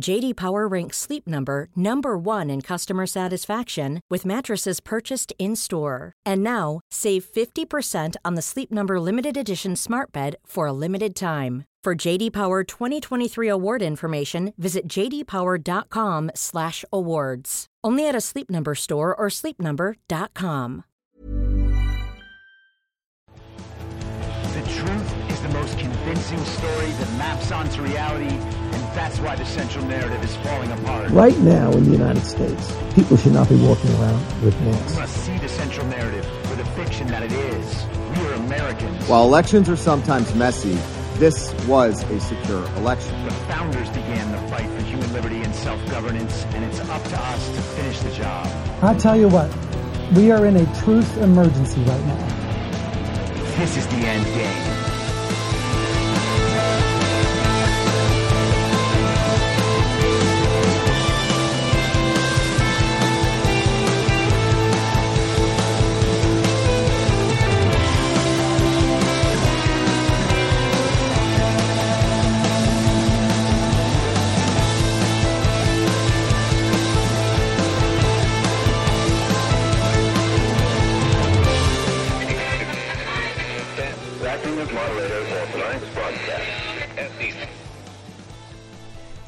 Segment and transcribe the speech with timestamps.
[0.00, 6.12] JD Power ranks Sleep Number number 1 in customer satisfaction with mattresses purchased in-store.
[6.26, 11.14] And now, save 50% on the Sleep Number limited edition smart bed for a limited
[11.14, 11.64] time.
[11.82, 17.66] For JD Power 2023 award information, visit jdpower.com/awards.
[17.82, 20.84] Only at a Sleep Number store or sleepnumber.com.
[24.52, 28.36] The truth is the most convincing story that maps onto reality,
[28.94, 31.10] that's why the central narrative is falling apart.
[31.10, 34.62] Right now in the United States, people should not be walking around with masks.
[34.62, 34.96] We masks.
[34.98, 37.86] must see the central narrative for the fiction that it is.
[38.16, 39.08] We are Americans.
[39.08, 40.78] While elections are sometimes messy,
[41.18, 43.24] this was a secure election.
[43.24, 47.48] the founders began the fight for human liberty and self-governance, and it's up to us
[47.48, 48.46] to finish the job.
[48.82, 49.54] I tell you what,
[50.14, 53.56] we are in a truth emergency right now.
[53.58, 54.89] This is the end game.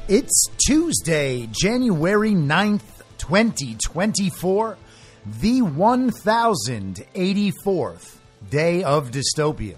[0.09, 2.81] It's Tuesday, January 9th,
[3.19, 4.77] 2024,
[5.39, 8.17] the 1084th
[8.49, 9.77] day of dystopia.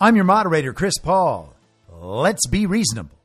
[0.00, 1.52] I'm your moderator, Chris Paul.
[1.92, 3.18] Let's be reasonable.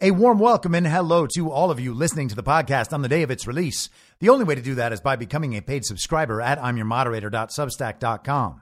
[0.00, 3.10] A warm welcome and hello to all of you listening to the podcast on the
[3.10, 3.90] day of its release.
[4.20, 8.61] The only way to do that is by becoming a paid subscriber at imyourmoderator.substack.com.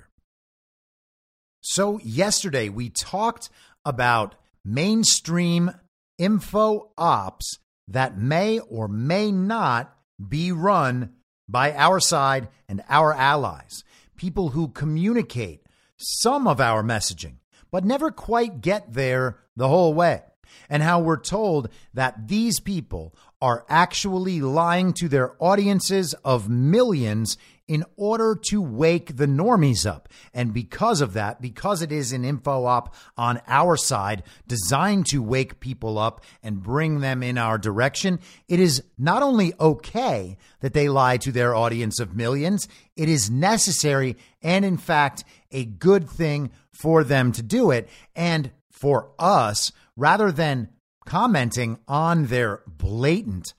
[1.61, 3.49] So, yesterday we talked
[3.85, 4.33] about
[4.65, 5.71] mainstream
[6.17, 9.95] info ops that may or may not
[10.27, 11.13] be run
[11.47, 13.83] by our side and our allies,
[14.15, 15.61] people who communicate
[15.97, 17.35] some of our messaging,
[17.69, 20.23] but never quite get there the whole way.
[20.67, 27.37] And how we're told that these people are actually lying to their audiences of millions
[27.71, 30.09] in order to wake the normies up.
[30.33, 35.23] And because of that, because it is an info op on our side designed to
[35.23, 40.73] wake people up and bring them in our direction, it is not only okay that
[40.73, 42.67] they lie to their audience of millions,
[42.97, 47.87] it is necessary and, in fact, a good thing for them to do it.
[48.17, 50.67] And for us, rather than
[51.05, 53.53] commenting on their blatant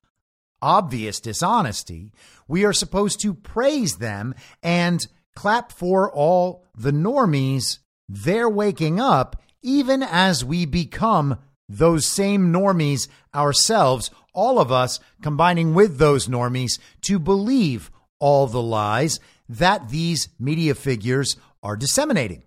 [0.62, 2.12] obvious dishonesty,
[2.48, 7.78] we are supposed to praise them and clap for all the normies.
[8.08, 11.38] They're waking up even as we become
[11.68, 18.62] those same normies ourselves, all of us combining with those normies to believe all the
[18.62, 22.42] lies that these media figures are disseminating.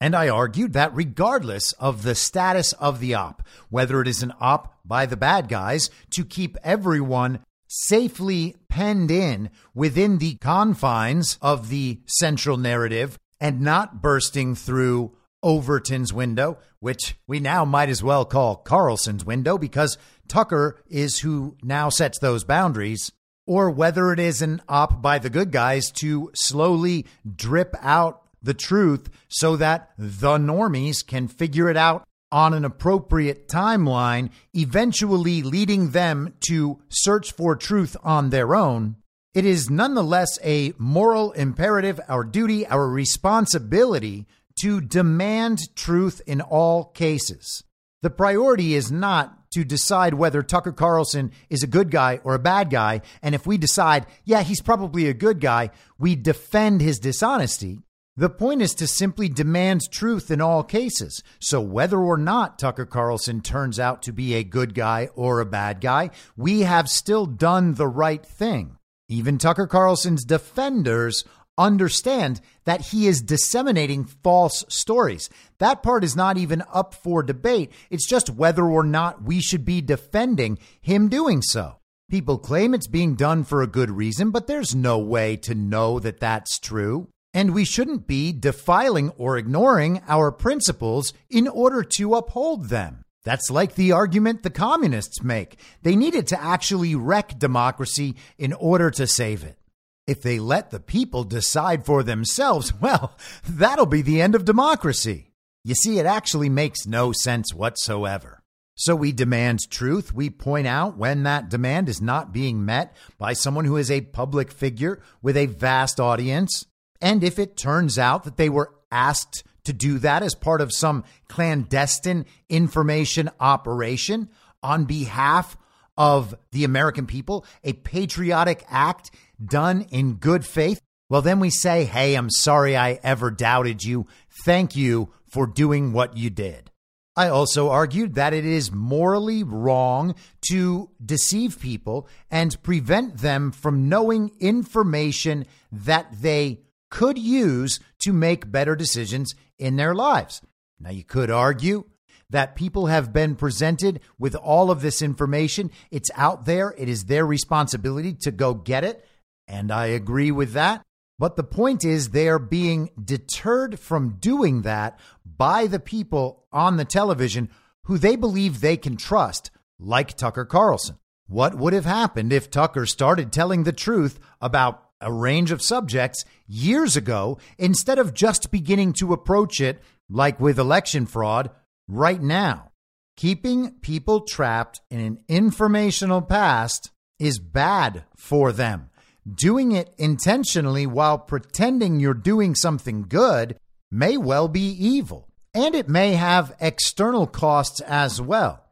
[0.00, 4.32] And I argued that regardless of the status of the op, whether it is an
[4.40, 7.40] op by the bad guys to keep everyone
[7.70, 16.12] safely penned in within the confines of the central narrative and not bursting through Overton's
[16.12, 19.96] window, which we now might as well call Carlson's window because
[20.28, 23.12] Tucker is who now sets those boundaries,
[23.46, 27.06] or whether it is an op by the good guys to slowly
[27.36, 33.48] drip out the truth so that the normies can figure it out on an appropriate
[33.48, 38.96] timeline, eventually leading them to search for truth on their own.
[39.32, 44.26] It is nonetheless a moral imperative, our duty, our responsibility
[44.60, 47.62] to demand truth in all cases.
[48.02, 52.40] The priority is not to decide whether Tucker Carlson is a good guy or a
[52.40, 53.02] bad guy.
[53.22, 57.82] And if we decide, yeah, he's probably a good guy, we defend his dishonesty.
[58.20, 61.22] The point is to simply demand truth in all cases.
[61.38, 65.46] So, whether or not Tucker Carlson turns out to be a good guy or a
[65.46, 68.76] bad guy, we have still done the right thing.
[69.08, 71.24] Even Tucker Carlson's defenders
[71.56, 75.30] understand that he is disseminating false stories.
[75.56, 77.72] That part is not even up for debate.
[77.88, 81.78] It's just whether or not we should be defending him doing so.
[82.10, 85.98] People claim it's being done for a good reason, but there's no way to know
[86.00, 87.08] that that's true.
[87.32, 93.04] And we shouldn't be defiling or ignoring our principles in order to uphold them.
[93.24, 95.58] That's like the argument the communists make.
[95.82, 99.58] They needed to actually wreck democracy in order to save it.
[100.06, 103.16] If they let the people decide for themselves, well,
[103.48, 105.32] that'll be the end of democracy.
[105.62, 108.42] You see, it actually makes no sense whatsoever.
[108.74, 110.14] So we demand truth.
[110.14, 114.00] We point out when that demand is not being met by someone who is a
[114.00, 116.64] public figure with a vast audience.
[117.00, 120.72] And if it turns out that they were asked to do that as part of
[120.72, 124.28] some clandestine information operation
[124.62, 125.56] on behalf
[125.96, 129.10] of the American people, a patriotic act
[129.42, 134.06] done in good faith, well, then we say, hey, I'm sorry I ever doubted you.
[134.44, 136.70] Thank you for doing what you did.
[137.16, 140.14] I also argued that it is morally wrong
[140.48, 148.50] to deceive people and prevent them from knowing information that they could use to make
[148.50, 150.42] better decisions in their lives.
[150.78, 151.84] Now, you could argue
[152.30, 155.70] that people have been presented with all of this information.
[155.90, 159.04] It's out there, it is their responsibility to go get it.
[159.48, 160.82] And I agree with that.
[161.18, 166.76] But the point is, they are being deterred from doing that by the people on
[166.76, 167.50] the television
[167.84, 170.96] who they believe they can trust, like Tucker Carlson.
[171.26, 176.24] What would have happened if Tucker started telling the truth about a range of subjects
[176.46, 181.50] years ago instead of just beginning to approach it like with election fraud
[181.88, 182.70] right now.
[183.16, 188.88] Keeping people trapped in an informational past is bad for them.
[189.32, 193.58] Doing it intentionally while pretending you're doing something good
[193.90, 198.64] may well be evil, and it may have external costs as well.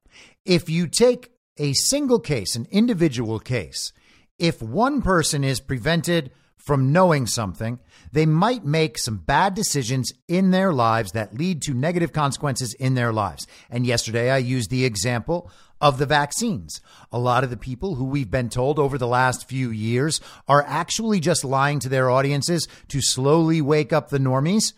[0.46, 3.92] If you take a single case, an individual case,
[4.38, 7.78] if one person is prevented from knowing something,
[8.12, 12.94] they might make some bad decisions in their lives that lead to negative consequences in
[12.94, 13.46] their lives.
[13.70, 15.50] And yesterday I used the example
[15.80, 16.80] of the vaccines.
[17.12, 20.64] A lot of the people who we've been told over the last few years are
[20.66, 24.72] actually just lying to their audiences to slowly wake up the normies.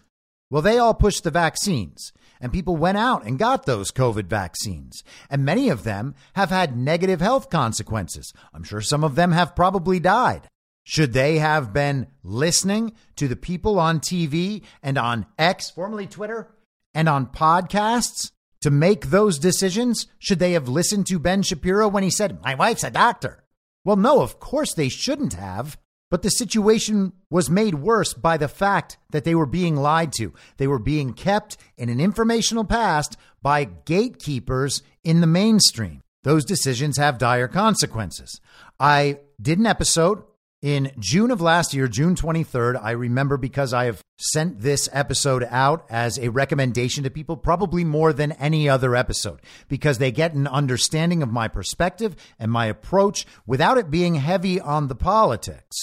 [0.50, 5.04] Well, they all pushed the vaccines and people went out and got those COVID vaccines.
[5.28, 8.32] And many of them have had negative health consequences.
[8.54, 10.48] I'm sure some of them have probably died.
[10.84, 16.54] Should they have been listening to the people on TV and on X, formerly Twitter,
[16.94, 20.06] and on podcasts to make those decisions?
[20.18, 23.44] Should they have listened to Ben Shapiro when he said, My wife's a doctor?
[23.84, 25.78] Well, no, of course they shouldn't have.
[26.10, 30.34] But the situation was made worse by the fact that they were being lied to.
[30.56, 36.02] They were being kept in an informational past by gatekeepers in the mainstream.
[36.24, 38.40] Those decisions have dire consequences.
[38.78, 40.24] I did an episode
[40.62, 45.46] in June of last year, June 23rd, I remember because I have sent this episode
[45.48, 50.34] out as a recommendation to people, probably more than any other episode, because they get
[50.34, 55.78] an understanding of my perspective and my approach without it being heavy on the politics.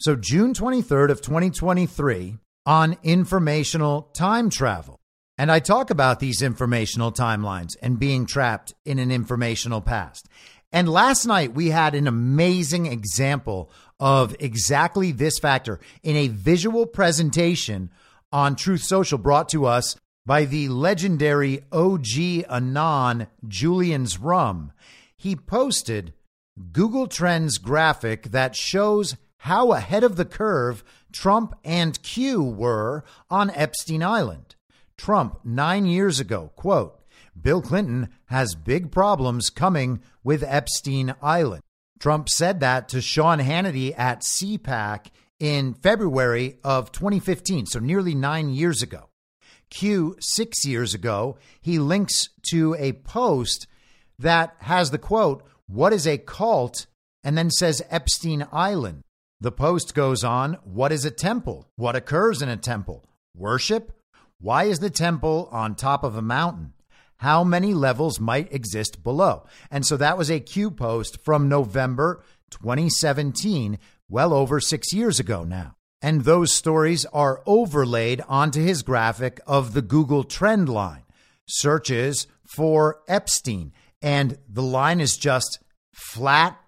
[0.00, 5.00] So, June 23rd of 2023 on informational time travel.
[5.36, 10.28] And I talk about these informational timelines and being trapped in an informational past.
[10.70, 16.86] And last night we had an amazing example of exactly this factor in a visual
[16.86, 17.90] presentation
[18.30, 24.72] on Truth Social brought to us by the legendary OG Anon Julian's Rum.
[25.16, 26.12] He posted
[26.70, 33.50] Google Trends graphic that shows how ahead of the curve Trump and Q were on
[33.50, 34.56] Epstein Island.
[34.96, 37.00] Trump nine years ago, quote,
[37.40, 41.62] Bill Clinton has big problems coming with Epstein Island.
[42.00, 45.06] Trump said that to Sean Hannity at CPAC
[45.38, 49.08] in February of 2015, so nearly nine years ago.
[49.70, 53.66] Q, six years ago, he links to a post
[54.18, 56.86] that has the quote, What is a cult?
[57.24, 59.02] and then says Epstein Island.
[59.40, 61.68] The post goes on, What is a temple?
[61.76, 63.04] What occurs in a temple?
[63.36, 63.92] Worship?
[64.40, 66.72] Why is the temple on top of a mountain?
[67.18, 69.46] How many levels might exist below?
[69.70, 73.78] And so that was a Q post from November 2017,
[74.08, 75.76] well over six years ago now.
[76.02, 81.04] And those stories are overlaid onto his graphic of the Google trend line
[81.46, 83.72] searches for Epstein.
[84.02, 85.60] And the line is just
[85.92, 86.58] flat,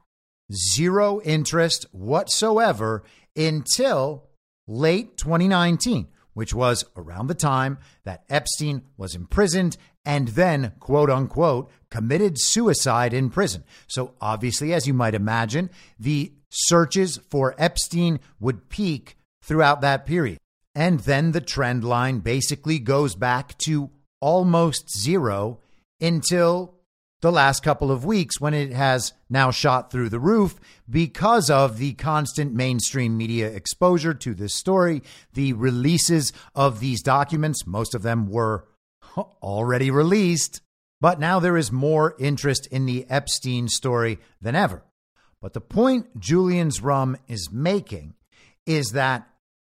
[0.53, 3.03] zero interest whatsoever
[3.37, 4.29] until
[4.67, 11.71] late 2019, which was around the time that Epstein was imprisoned and then, quote unquote,
[11.91, 13.65] committed suicide in prison.
[13.87, 20.39] So, obviously, as you might imagine, the searches for Epstein would peak throughout that period.
[20.75, 23.91] And then the trend line basically goes back to
[24.21, 25.61] almost zero
[26.01, 26.80] until
[27.21, 30.57] the last couple of weeks when it has now shot through the roof
[30.89, 35.03] because of the constant mainstream media exposure to this story,
[35.35, 37.67] the releases of these documents.
[37.67, 38.67] Most of them were
[39.43, 40.63] already released,
[41.01, 44.83] but now there is more interest in the Epstein story than ever.
[45.43, 48.15] But the point Julian's Rum is making
[48.67, 49.29] is that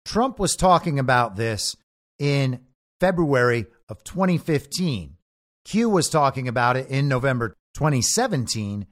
[0.05, 1.77] Trump was talking about this
[2.19, 2.61] in
[3.01, 5.17] February of 2015.
[5.65, 8.87] Q was talking about it in November 2017,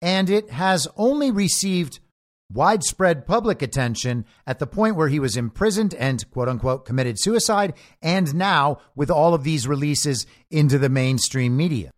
[0.00, 2.00] and it has only received
[2.52, 7.74] widespread public attention at the point where he was imprisoned and quote unquote committed suicide,
[8.00, 11.90] and now with all of these releases into the mainstream media.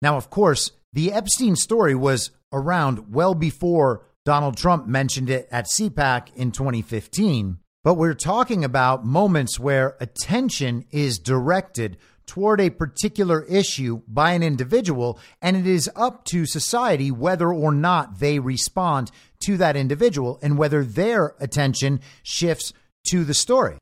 [0.00, 5.66] Now, of course, the Epstein story was around well before Donald Trump mentioned it at
[5.66, 11.96] CPAC in 2015, but we're talking about moments where attention is directed
[12.28, 17.72] toward a particular issue by an individual, and it is up to society whether or
[17.72, 22.72] not they respond to that individual and whether their attention shifts
[23.08, 23.78] to the story.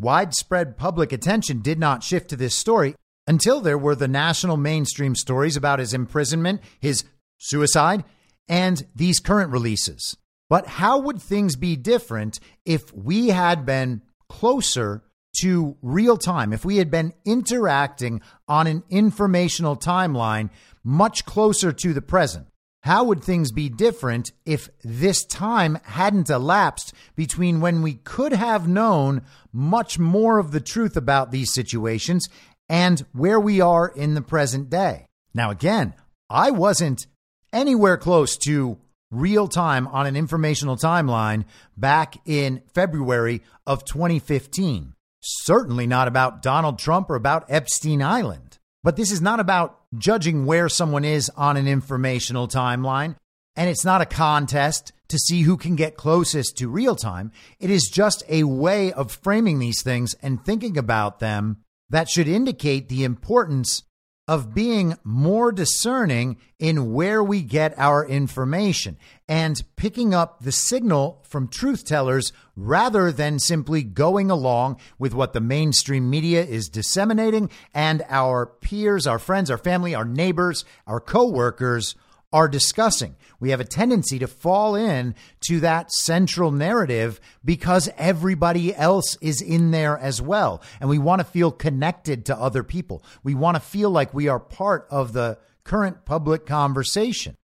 [0.00, 2.94] Widespread public attention did not shift to this story
[3.26, 7.04] until there were the national mainstream stories about his imprisonment, his
[7.38, 8.02] suicide,
[8.48, 10.16] and these current releases.
[10.48, 15.04] But how would things be different if we had been closer
[15.42, 20.50] to real time, if we had been interacting on an informational timeline
[20.84, 22.46] much closer to the present?
[22.82, 28.66] How would things be different if this time hadn't elapsed between when we could have
[28.66, 32.28] known much more of the truth about these situations
[32.68, 35.04] and where we are in the present day?
[35.34, 35.94] Now, again,
[36.30, 37.06] I wasn't
[37.52, 38.78] anywhere close to
[39.10, 41.44] real time on an informational timeline
[41.76, 44.94] back in February of 2015.
[45.20, 48.58] Certainly not about Donald Trump or about Epstein Island.
[48.82, 53.16] But this is not about judging where someone is on an informational timeline.
[53.56, 57.32] And it's not a contest to see who can get closest to real time.
[57.58, 61.58] It is just a way of framing these things and thinking about them
[61.90, 63.82] that should indicate the importance
[64.30, 68.96] of being more discerning in where we get our information
[69.28, 75.32] and picking up the signal from truth tellers rather than simply going along with what
[75.32, 81.00] the mainstream media is disseminating and our peers, our friends, our family, our neighbors, our
[81.00, 81.96] coworkers
[82.32, 83.16] are discussing.
[83.40, 85.14] We have a tendency to fall in
[85.48, 90.62] to that central narrative because everybody else is in there as well.
[90.80, 93.02] And we want to feel connected to other people.
[93.22, 97.36] We want to feel like we are part of the current public conversation.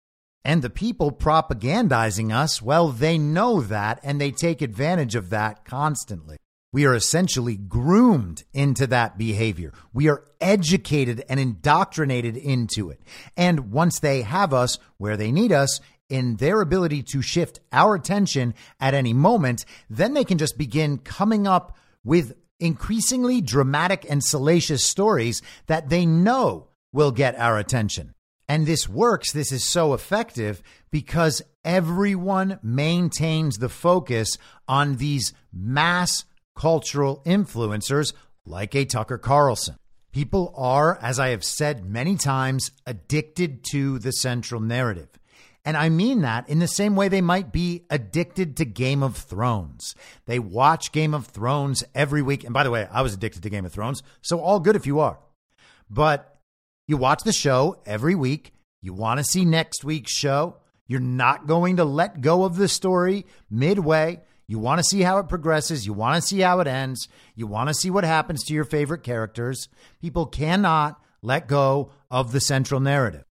[0.45, 5.65] And the people propagandizing us, well, they know that and they take advantage of that
[5.65, 6.37] constantly.
[6.75, 9.73] We are essentially groomed into that behavior.
[9.93, 13.01] We are educated and indoctrinated into it.
[13.37, 15.79] And once they have us where they need us,
[16.09, 20.99] in their ability to shift our attention at any moment, then they can just begin
[20.99, 28.13] coming up with increasingly dramatic and salacious stories that they know will get our attention.
[28.49, 36.25] And this works, this is so effective because everyone maintains the focus on these mass
[36.57, 38.13] cultural influencers
[38.47, 39.77] like a Tucker Carlson.
[40.13, 45.09] People are, as I have said many times, addicted to the central narrative.
[45.65, 49.17] And I mean that in the same way they might be addicted to Game of
[49.17, 49.95] Thrones.
[50.27, 52.45] They watch Game of Thrones every week.
[52.45, 54.87] And by the way, I was addicted to Game of Thrones, so all good if
[54.87, 55.19] you are.
[55.89, 56.39] But
[56.87, 58.53] you watch the show every week.
[58.83, 60.57] You want to see next week's show.
[60.87, 64.21] You're not going to let go of the story midway.
[64.47, 65.87] You want to see how it progresses.
[65.87, 67.09] You want to see how it ends.
[67.35, 69.69] You want to see what happens to your favorite characters.
[70.01, 73.25] People cannot let go of the central narrative.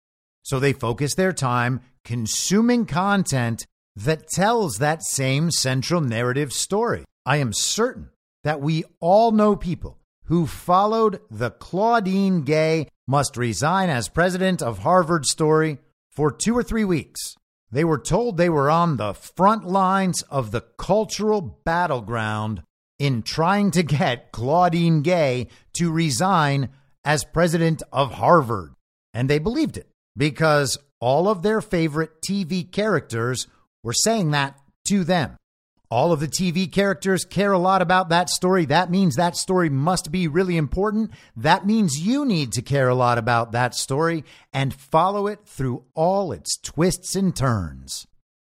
[0.42, 7.04] So they focus their time consuming content that tells that same central narrative story.
[7.26, 8.10] I am certain
[8.44, 14.78] that we all know people who followed the Claudine Gay must resign as president of
[14.78, 17.36] Harvard story for two or three weeks.
[17.72, 22.62] They were told they were on the front lines of the cultural battleground
[22.98, 26.70] in trying to get Claudine Gay to resign
[27.04, 28.74] as president of Harvard.
[29.14, 33.46] And they believed it because all of their favorite TV characters
[33.82, 35.36] were saying that to them.
[35.92, 38.64] All of the TV characters care a lot about that story.
[38.64, 41.11] That means that story must be really important.
[41.37, 45.82] That means you need to care a lot about that story and follow it through
[45.94, 48.06] all its twists and turns.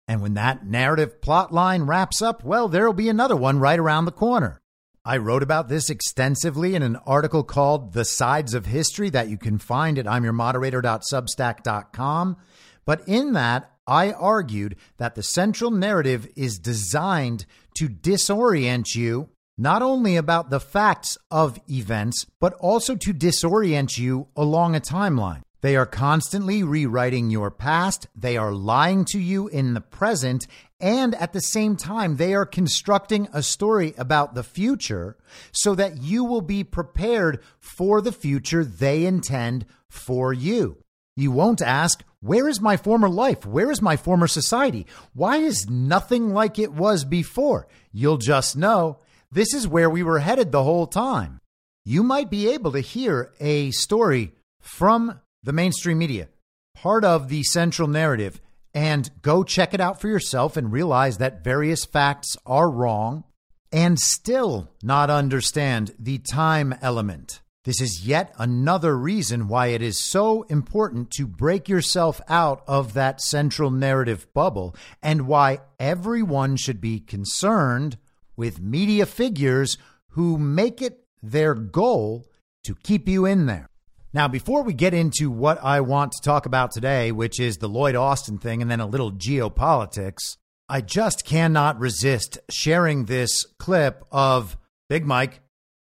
[0.07, 4.05] And when that narrative plot line wraps up, well, there'll be another one right around
[4.05, 4.61] the corner.
[5.05, 9.39] I wrote about this extensively in an article called The Sides of History that you
[9.39, 12.37] can find at imyourmoderator.substack.com.
[12.85, 19.83] But in that, I argued that the central narrative is designed to disorient you not
[19.83, 25.43] only about the facts of events, but also to disorient you along a timeline.
[25.61, 30.47] They are constantly rewriting your past, they are lying to you in the present,
[30.79, 35.17] and at the same time, they are constructing a story about the future
[35.53, 40.84] so that you will be prepared for the future they intend for you.
[41.17, 43.47] You won't ask, Where is my former life?
[43.47, 44.87] Where is my former society?
[45.13, 47.69] Why is nothing like it was before?
[47.93, 48.99] You'll just know
[49.31, 51.41] this is where we were headed the whole time.
[51.85, 56.29] You might be able to hear a story from the mainstream media,
[56.75, 58.41] part of the central narrative,
[58.73, 63.25] and go check it out for yourself and realize that various facts are wrong
[63.71, 67.41] and still not understand the time element.
[67.65, 72.93] This is yet another reason why it is so important to break yourself out of
[72.93, 77.97] that central narrative bubble and why everyone should be concerned
[78.37, 79.79] with media figures
[80.11, 82.27] who make it their goal
[82.65, 83.71] to keep you in there.
[84.13, 87.69] Now, before we get into what I want to talk about today, which is the
[87.69, 90.37] Lloyd Austin thing and then a little geopolitics,
[90.69, 94.59] I just cannot resist sharing this clip of
[94.91, 95.41] Big Mike,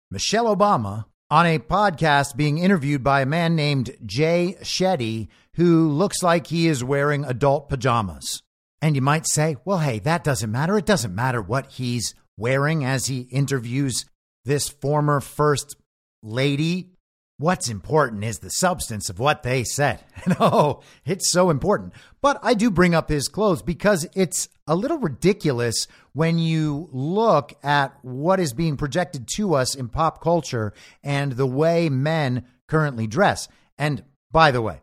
[0.09, 6.23] Michelle Obama, on a podcast being interviewed by a man named Jay Shetty, who looks
[6.23, 8.41] like he is wearing adult pajamas.
[8.81, 10.77] And you might say, well, hey, that doesn't matter.
[10.77, 14.05] It doesn't matter what he's wearing as he interviews
[14.45, 15.75] this former first
[16.23, 16.91] lady
[17.39, 20.03] What's important is the substance of what they said.
[20.27, 21.93] No, oh, it's so important.
[22.19, 27.53] But I do bring up his clothes because it's a little ridiculous when you look
[27.63, 30.73] at what is being projected to us in pop culture
[31.03, 33.47] and the way men currently dress.
[33.77, 34.81] And by the way,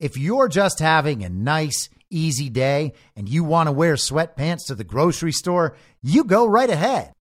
[0.00, 4.74] if you're just having a nice, easy day and you want to wear sweatpants to
[4.74, 7.12] the grocery store, you go right ahead.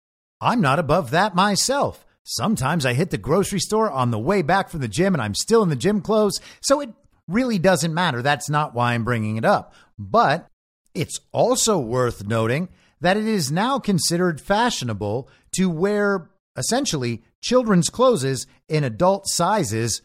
[0.42, 2.03] I'm not above that myself.
[2.24, 5.36] Sometimes I hit the grocery store on the way back from the gym and I'm
[5.36, 6.90] still in the gym clothes, so it
[7.28, 8.22] really doesn't matter.
[8.22, 9.74] That's not why I'm bringing it up.
[10.00, 10.48] But
[10.94, 12.70] it's also worth noting
[13.02, 20.02] that it is now considered fashionable to wear essentially children's clothes in adult sizes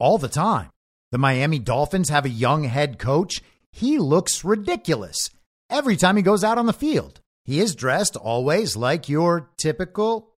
[0.00, 0.70] all the time.
[1.12, 3.42] The Miami Dolphins have a young head coach.
[3.70, 5.30] He looks ridiculous
[5.70, 7.20] every time he goes out on the field.
[7.44, 10.31] He is dressed always like your typical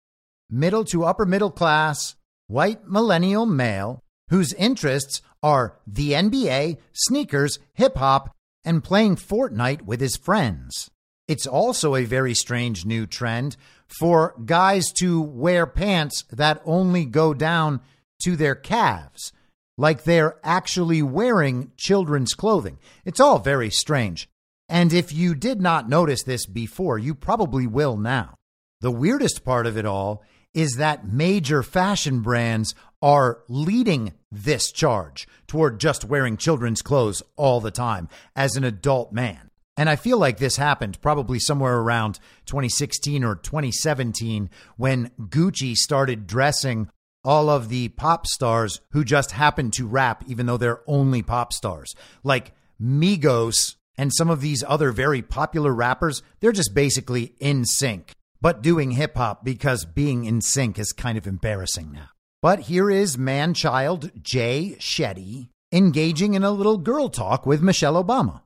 [0.50, 2.16] middle to upper middle class,
[2.48, 10.00] white millennial male whose interests are the NBA, sneakers, hip hop, and playing Fortnite with
[10.00, 10.90] his friends.
[11.28, 17.34] It's also a very strange new trend for guys to wear pants that only go
[17.34, 17.82] down
[18.24, 19.32] to their calves,
[19.78, 22.80] like they're actually wearing children's clothing.
[23.06, 24.30] It's all very strange.
[24.70, 28.36] And if you did not notice this before, you probably will now.
[28.82, 30.24] The weirdest part of it all
[30.54, 37.60] is that major fashion brands are leading this charge toward just wearing children's clothes all
[37.60, 39.50] the time as an adult man.
[39.76, 46.28] And I feel like this happened probably somewhere around 2016 or 2017 when Gucci started
[46.28, 46.90] dressing
[47.26, 51.54] all of the pop stars who just happen to rap, even though they're only pop
[51.54, 51.96] stars.
[52.24, 58.12] Like Migos and some of these other very popular rappers, they're just basically NSYNC,
[58.44, 62.10] but doing hip hop because being NSYNC is kind of embarrassing now.
[62.42, 68.04] But here is man child Jay Shetty engaging in a little girl talk with Michelle
[68.04, 68.42] Obama.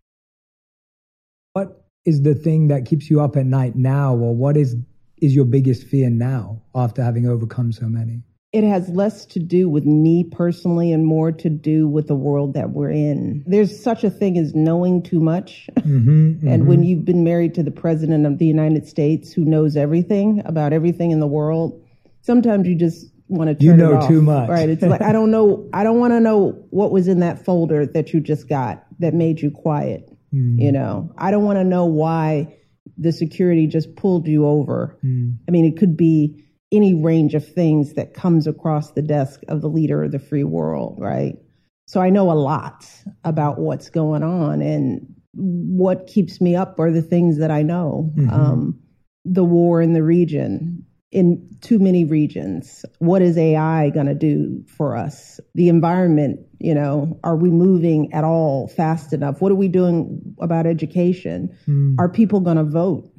[1.54, 4.76] What is the thing that keeps you up at night now, or what is
[5.20, 8.22] is your biggest fear now after having overcome so many?
[8.58, 12.56] It has less to do with me personally and more to do with the world
[12.56, 13.44] that we're in.
[13.46, 15.70] There's such a thing as knowing too much.
[15.76, 16.48] Mm-hmm, mm-hmm.
[16.52, 20.42] and when you've been married to the president of the United States who knows everything
[20.44, 21.86] about everything in the world,
[22.22, 24.50] sometimes you just want to turn you know it off, too much.
[24.50, 24.70] Right.
[24.70, 25.70] It's like, I don't know.
[25.72, 29.14] I don't want to know what was in that folder that you just got that
[29.14, 30.10] made you quiet.
[30.34, 30.60] Mm.
[30.60, 32.58] You know, I don't want to know why
[32.98, 34.98] the security just pulled you over.
[35.06, 35.38] Mm.
[35.48, 39.62] I mean, it could be any range of things that comes across the desk of
[39.62, 41.38] the leader of the free world, right?
[41.86, 42.86] So I know a lot
[43.24, 48.12] about what's going on and what keeps me up are the things that I know.
[48.16, 48.30] Mm-hmm.
[48.30, 48.80] Um,
[49.24, 52.86] the war in the region, in too many regions.
[53.00, 55.40] What is AI going to do for us?
[55.56, 59.42] The environment, you know, are we moving at all fast enough?
[59.42, 61.58] What are we doing about education?
[61.68, 61.96] Mm.
[62.00, 63.10] Are people going to vote?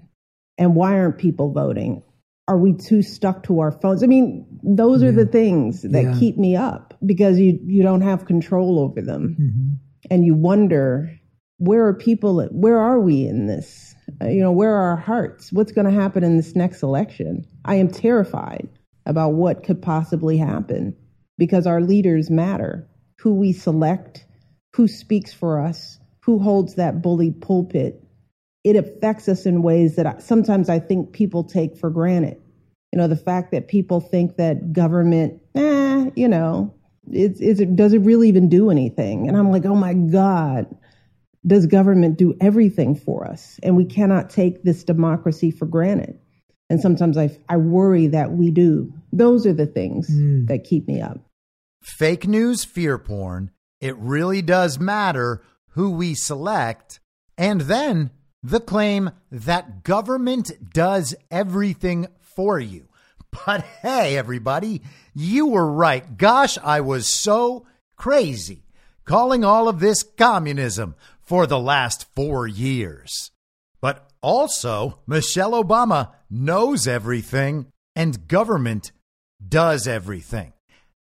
[0.58, 2.02] And why aren't people voting?
[2.48, 4.02] Are we too stuck to our phones?
[4.02, 5.10] I mean, those yeah.
[5.10, 6.18] are the things that yeah.
[6.18, 9.36] keep me up because you you don't have control over them.
[9.38, 9.74] Mm-hmm.
[10.10, 11.10] And you wonder
[11.58, 13.94] where are people where are we in this?
[14.20, 15.52] Uh, you know, where are our hearts?
[15.52, 17.44] What's going to happen in this next election?
[17.64, 18.68] I am terrified
[19.04, 20.96] about what could possibly happen
[21.36, 22.88] because our leaders matter.
[23.20, 24.24] Who we select,
[24.76, 28.04] who speaks for us, who holds that bully pulpit,
[28.68, 32.38] it affects us in ways that I, sometimes I think people take for granted.
[32.92, 36.74] You know, the fact that people think that government, eh, you know,
[37.10, 39.26] is, is it, does it really even do anything?
[39.26, 40.66] And I'm like, oh my God,
[41.46, 43.58] does government do everything for us?
[43.62, 46.18] And we cannot take this democracy for granted.
[46.68, 48.92] And sometimes I, I worry that we do.
[49.14, 50.46] Those are the things mm.
[50.48, 51.18] that keep me up.
[51.82, 53.50] Fake news, fear porn.
[53.80, 57.00] It really does matter who we select.
[57.38, 58.10] And then
[58.42, 62.88] the claim that government does everything for you.
[63.46, 64.82] But hey, everybody,
[65.14, 66.16] you were right.
[66.16, 68.64] Gosh, I was so crazy
[69.04, 73.30] calling all of this communism for the last four years.
[73.80, 78.92] But also, Michelle Obama knows everything and government
[79.46, 80.52] does everything.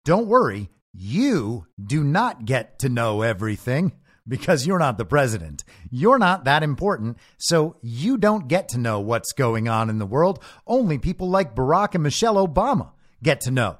[0.03, 3.93] Don't worry, you do not get to know everything
[4.27, 5.63] because you're not the president.
[5.89, 10.05] You're not that important, so you don't get to know what's going on in the
[10.05, 10.43] world.
[10.65, 13.77] Only people like Barack and Michelle Obama get to know.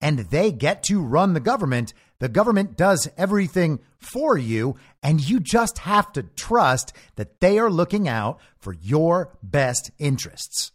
[0.00, 5.40] And they get to run the government the government does everything for you, and you
[5.40, 10.72] just have to trust that they are looking out for your best interests.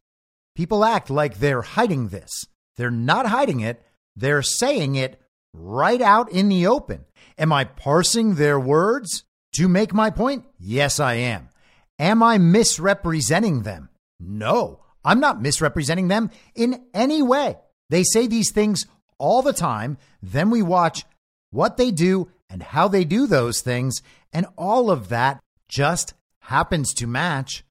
[0.56, 2.46] People act like they're hiding this.
[2.76, 3.82] They're not hiding it,
[4.16, 5.20] they're saying it
[5.54, 7.06] right out in the open.
[7.38, 10.46] Am I parsing their words to make my point?
[10.60, 11.50] Yes, I am.
[11.98, 13.90] Am I misrepresenting them?
[14.20, 17.58] No, I'm not misrepresenting them in any way.
[17.90, 18.86] They say these things
[19.18, 19.98] all the time.
[20.22, 21.06] Then we watch
[21.52, 24.02] what they do and how they do those things,
[24.34, 27.64] and all of that just happens to match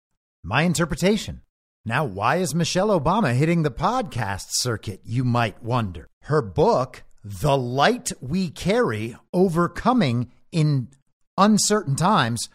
[0.44, 1.42] my interpretation.
[1.84, 6.08] Now, why is Michelle Obama hitting the podcast circuit, you might wonder?
[6.22, 10.88] Her book, The Light We Carry Overcoming in
[11.36, 12.48] Uncertain Times,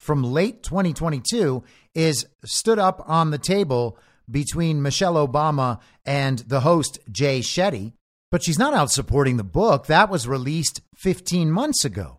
[0.00, 1.62] from late 2022,
[1.94, 3.98] is stood up on the table
[4.30, 7.92] between Michelle Obama and the host, Jay Shetty.
[8.30, 9.86] But she's not out supporting the book.
[9.86, 12.18] That was released 15 months ago.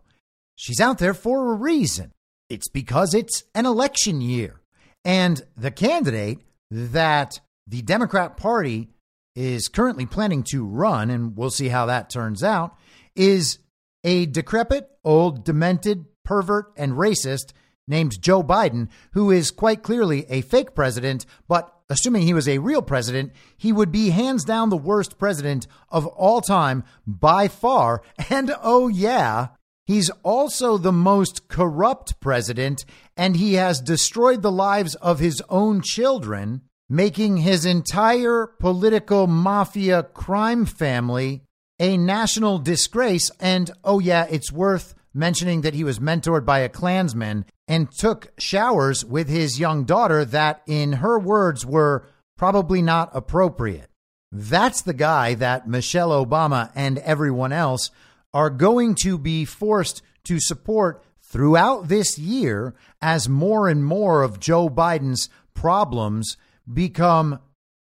[0.56, 2.12] She's out there for a reason.
[2.48, 4.60] It's because it's an election year.
[5.04, 6.38] And the candidate
[6.70, 8.88] that the Democrat Party
[9.38, 12.76] is currently planning to run, and we'll see how that turns out,
[13.14, 13.60] is
[14.02, 17.52] a decrepit, old, demented, pervert, and racist
[17.86, 22.58] named Joe Biden, who is quite clearly a fake president, but assuming he was a
[22.58, 28.02] real president, he would be hands down the worst president of all time by far.
[28.30, 29.48] And oh, yeah,
[29.86, 32.84] he's also the most corrupt president,
[33.16, 40.02] and he has destroyed the lives of his own children, making his entire political mafia
[40.02, 41.42] crime family
[41.78, 43.30] a national disgrace.
[43.38, 48.32] And oh, yeah, it's worth mentioning that he was mentored by a Klansman and took
[48.38, 53.90] showers with his young daughter that, in her words, were probably not appropriate.
[54.30, 57.90] That's the guy that Michelle Obama and everyone else
[58.34, 64.40] are going to be forced to support throughout this year as more and more of
[64.40, 66.36] Joe Biden's problems
[66.72, 67.40] become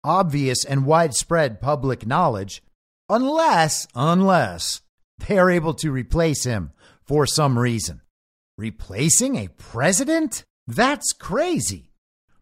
[0.02, 2.62] obvious and widespread public knowledge,
[3.08, 4.80] unless, unless
[5.28, 8.00] they are able to replace him for some reason.
[8.56, 10.44] Replacing a president?
[10.66, 11.90] That's crazy.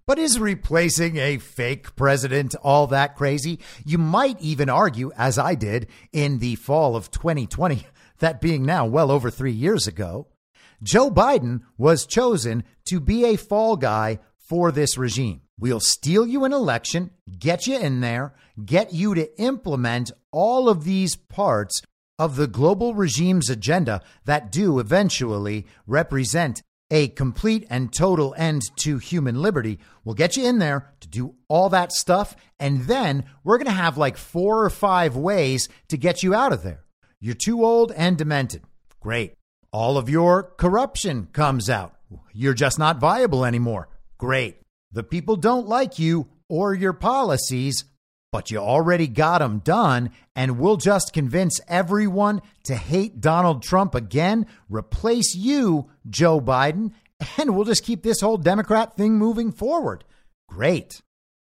[0.06, 3.58] But is replacing a fake president all that crazy?
[3.84, 7.86] You might even argue, as I did in the fall of 2020,
[8.20, 10.28] that being now well over three years ago,
[10.82, 15.42] Joe Biden was chosen to be a fall guy for this regime.
[15.58, 20.84] We'll steal you an election, get you in there, get you to implement all of
[20.84, 21.82] these parts
[22.18, 28.98] of the global regime's agenda that do eventually represent a complete and total end to
[28.98, 29.78] human liberty.
[30.04, 32.34] We'll get you in there to do all that stuff.
[32.58, 36.52] And then we're going to have like four or five ways to get you out
[36.52, 36.84] of there.
[37.20, 38.62] You're too old and demented.
[39.00, 39.34] Great.
[39.70, 41.94] All of your corruption comes out.
[42.32, 43.88] You're just not viable anymore.
[44.16, 44.60] Great.
[44.90, 47.84] The people don't like you or your policies,
[48.32, 53.94] but you already got them done, and we'll just convince everyone to hate Donald Trump
[53.94, 56.92] again, replace you, Joe Biden,
[57.36, 60.04] and we'll just keep this whole Democrat thing moving forward.
[60.48, 61.02] Great.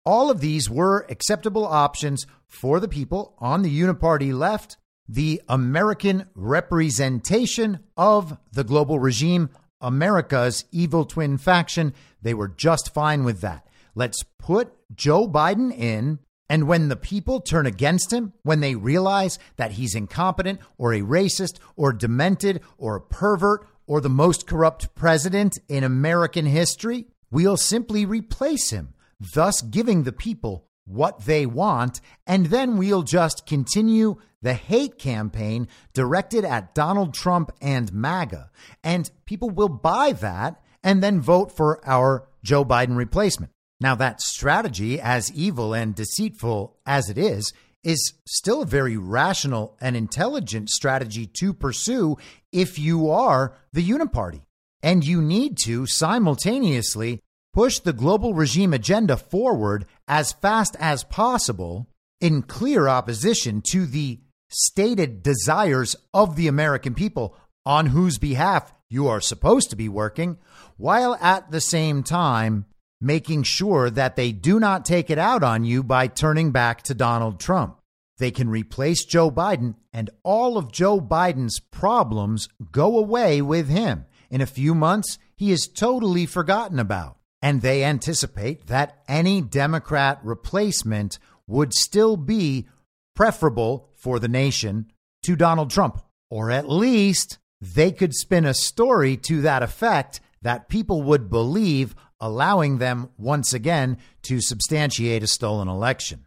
[0.04, 4.76] All of these were acceptable options for the people on the uniparty left,
[5.08, 9.50] the American representation of the global regime,
[9.84, 11.94] America's evil twin faction.
[12.22, 13.66] They were just fine with that.
[13.94, 16.18] Let's put Joe Biden in
[16.48, 21.00] and when the people turn against him, when they realize that he's incompetent or a
[21.00, 27.56] racist or demented or a pervert or the most corrupt president in American history, we'll
[27.56, 28.94] simply replace him,
[29.34, 32.00] thus giving the people what they want.
[32.26, 38.50] And then we'll just continue the hate campaign directed at Donald Trump and MAGA.
[38.82, 43.52] And people will buy that and then vote for our Joe Biden replacement.
[43.80, 49.76] Now, that strategy, as evil and deceitful as it is, is still a very rational
[49.80, 52.16] and intelligent strategy to pursue
[52.52, 54.42] if you are the uniparty.
[54.82, 57.20] And you need to simultaneously
[57.54, 61.88] push the global regime agenda forward as fast as possible
[62.20, 69.06] in clear opposition to the stated desires of the American people on whose behalf you
[69.08, 70.36] are supposed to be working,
[70.76, 72.66] while at the same time
[73.00, 76.94] making sure that they do not take it out on you by turning back to
[76.94, 77.78] Donald Trump.
[78.18, 84.06] They can replace Joe Biden, and all of Joe Biden's problems go away with him.
[84.30, 87.16] In a few months, he is totally forgotten about.
[87.44, 92.66] And they anticipate that any Democrat replacement would still be
[93.14, 94.90] preferable for the nation
[95.24, 96.00] to Donald Trump.
[96.30, 101.94] Or at least they could spin a story to that effect that people would believe
[102.18, 106.24] allowing them once again to substantiate a stolen election.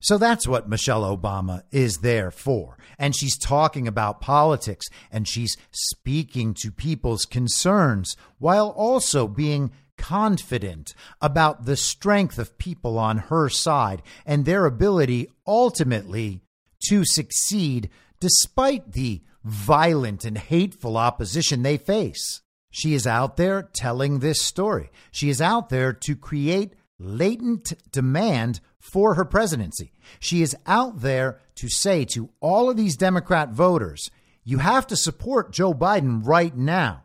[0.00, 2.78] So that's what Michelle Obama is there for.
[3.00, 10.94] And she's talking about politics and she's speaking to people's concerns while also being confident
[11.20, 16.42] about the strength of people on her side and their ability ultimately
[16.88, 17.88] to succeed
[18.18, 22.42] despite the violent and hateful opposition they face.
[22.70, 24.90] She is out there telling this story.
[25.12, 29.92] She is out there to create latent demand for her presidency.
[30.18, 34.10] She is out there to say to all of these Democrat voters,
[34.42, 37.04] you have to support Joe Biden right now.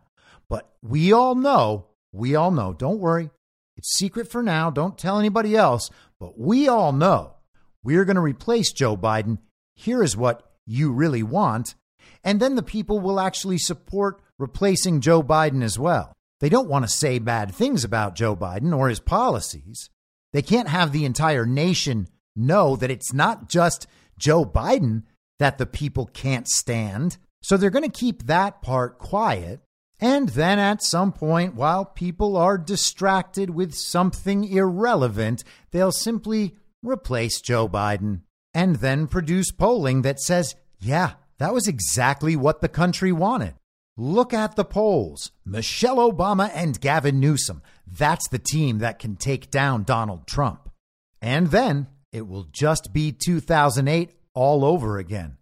[0.50, 3.30] But we all know, we all know, don't worry,
[3.76, 7.36] it's secret for now, don't tell anybody else, but we all know
[7.84, 9.38] we're going to replace Joe Biden.
[9.76, 11.76] Here is what you really want.
[12.24, 16.14] And then the people will actually support replacing Joe Biden as well.
[16.40, 19.90] They don't want to say bad things about Joe Biden or his policies.
[20.34, 23.88] They can't have the entire nation know that it's not just
[24.20, 25.04] Joe Biden
[25.40, 27.18] that the people can't stand.
[27.42, 29.62] So they're going to keep that part quiet.
[30.00, 37.42] And then at some point, while people are distracted with something irrelevant, they'll simply replace
[37.42, 38.22] Joe Biden
[38.54, 43.56] and then produce polling that says, yeah, that was exactly what the country wanted.
[43.96, 45.32] Look at the polls.
[45.44, 47.64] Michelle Obama and Gavin Newsom.
[47.88, 50.70] That's the team that can take down Donald Trump.
[51.20, 55.38] And then it will just be 2008 all over again.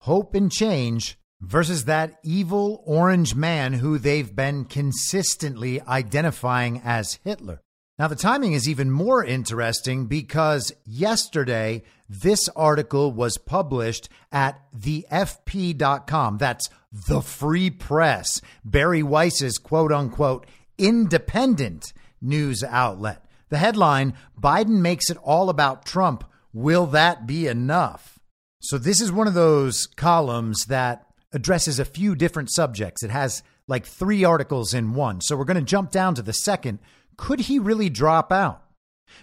[0.00, 7.60] Hope and change versus that evil orange man who they've been consistently identifying as Hitler.
[7.98, 16.38] Now, the timing is even more interesting because yesterday this article was published at thefp.com.
[16.38, 20.46] That's the free press, Bari Weiss's quote unquote
[20.78, 23.24] independent news outlet.
[23.50, 26.24] The headline Biden makes it all about Trump.
[26.52, 28.18] Will that be enough?
[28.60, 33.02] So, this is one of those columns that addresses a few different subjects.
[33.02, 35.20] It has like three articles in one.
[35.20, 36.78] So, we're going to jump down to the second.
[37.16, 38.62] Could he really drop out?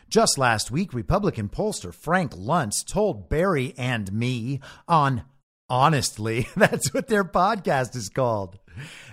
[0.10, 5.24] Just last week, Republican pollster Frank Luntz told Bari and me on
[5.70, 8.58] Honestly, that's what their podcast is called,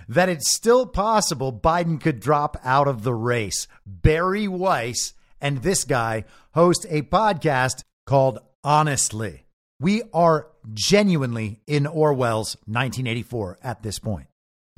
[0.09, 3.67] that it's still possible Biden could drop out of the race.
[3.85, 9.46] Bari Weiss and this guy host a podcast called Honestly.
[9.79, 14.27] We are genuinely in Orwell's 1984 at this point.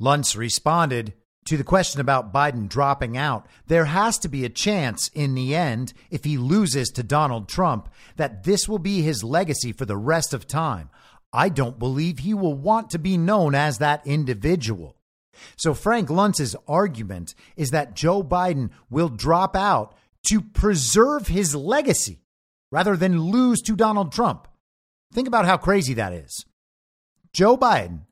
[0.00, 1.14] Luntz responded
[1.46, 3.46] to the question about Biden dropping out.
[3.66, 7.88] There has to be a chance in the end, if he loses to Donald Trump,
[8.16, 10.90] that this will be his legacy for the rest of time.
[11.32, 14.96] I don't believe he will want to be known as that individual.
[15.56, 19.94] So, Frank Luntz's argument is that Joe Biden will drop out
[20.28, 22.18] to preserve his legacy
[22.70, 24.48] rather than lose to Donald Trump.
[25.12, 26.44] Think about how crazy that is.
[27.32, 28.02] Joe Biden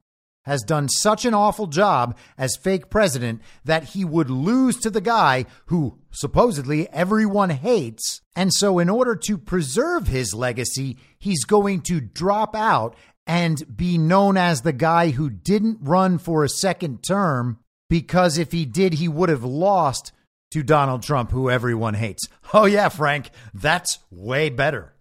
[0.45, 5.01] has done such an awful job as fake president that he would lose to the
[5.01, 8.23] guy who supposedly everyone hates.
[8.35, 13.99] And so, in order to preserve his legacy, he's going to drop out and be
[13.99, 17.59] known as the guy who didn't run for a second term
[17.91, 20.13] because if he did, he would have lost
[20.53, 22.27] to Donald Trump, who everyone hates.
[22.55, 24.95] Oh, yeah, Frank, that's way better.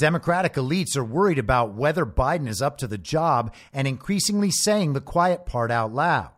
[0.00, 4.94] Democratic elites are worried about whether Biden is up to the job and increasingly saying
[4.94, 6.30] the quiet part out loud.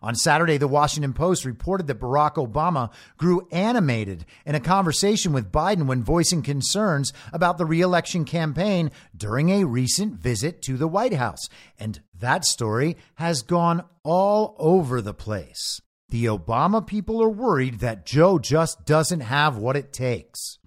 [0.00, 5.50] On Saturday, the Washington Post reported that Barack Obama grew animated in a conversation with
[5.50, 11.14] Biden when voicing concerns about the reelection campaign during a recent visit to the White
[11.14, 11.48] House.
[11.76, 15.80] And that story has gone all over the place.
[16.08, 20.60] The Obama people are worried that Joe just doesn't have what it takes.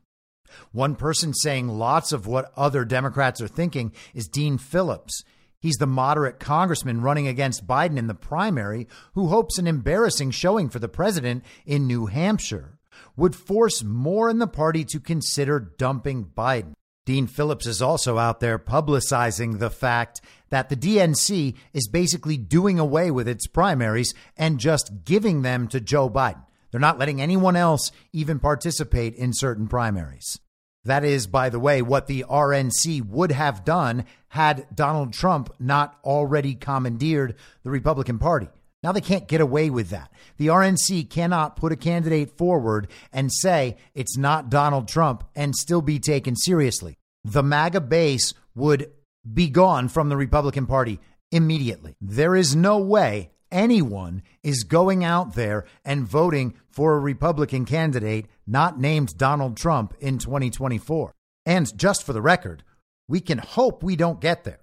[0.71, 5.23] One person saying lots of what other Democrats are thinking is Dean Phillips.
[5.59, 10.69] He's the moderate congressman running against Biden in the primary who hopes an embarrassing showing
[10.69, 12.79] for the president in New Hampshire
[13.15, 16.73] would force more in the party to consider dumping Biden.
[17.05, 22.79] Dean Phillips is also out there publicizing the fact that the DNC is basically doing
[22.79, 26.43] away with its primaries and just giving them to Joe Biden.
[26.71, 30.39] They're not letting anyone else even participate in certain primaries.
[30.85, 35.97] That is, by the way, what the RNC would have done had Donald Trump not
[36.03, 38.47] already commandeered the Republican Party.
[38.83, 40.11] Now they can't get away with that.
[40.37, 45.83] The RNC cannot put a candidate forward and say it's not Donald Trump and still
[45.83, 46.97] be taken seriously.
[47.23, 48.91] The MAGA base would
[49.31, 50.99] be gone from the Republican Party
[51.31, 51.95] immediately.
[52.01, 58.27] There is no way anyone is going out there and voting for a Republican candidate
[58.47, 61.11] not named Donald Trump in 2024.
[61.45, 62.63] And just for the record,
[63.07, 64.59] we can hope we don't get there.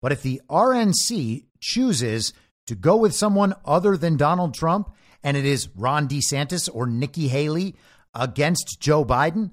[0.00, 2.32] But if the RNC chooses
[2.66, 7.28] to go with someone other than Donald Trump, and it is Ron DeSantis or Nikki
[7.28, 7.74] Haley
[8.14, 9.50] against Joe Biden,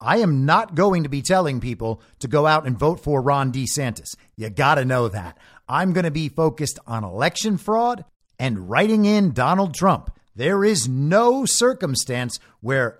[0.00, 3.52] I am not going to be telling people to go out and vote for Ron
[3.52, 4.16] DeSantis.
[4.36, 5.38] You got to know that.
[5.68, 8.04] I'm going to be focused on election fraud
[8.42, 10.10] and writing in Donald Trump.
[10.34, 12.98] There is no circumstance where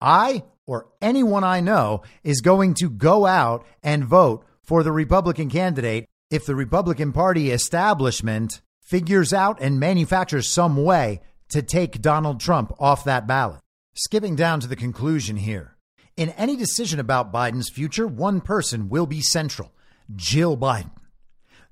[0.00, 5.48] I or anyone I know is going to go out and vote for the Republican
[5.48, 12.40] candidate if the Republican Party establishment figures out and manufactures some way to take Donald
[12.40, 13.60] Trump off that ballot.
[13.94, 15.76] Skipping down to the conclusion here.
[16.16, 19.70] In any decision about Biden's future, one person will be central
[20.16, 20.90] Jill Biden.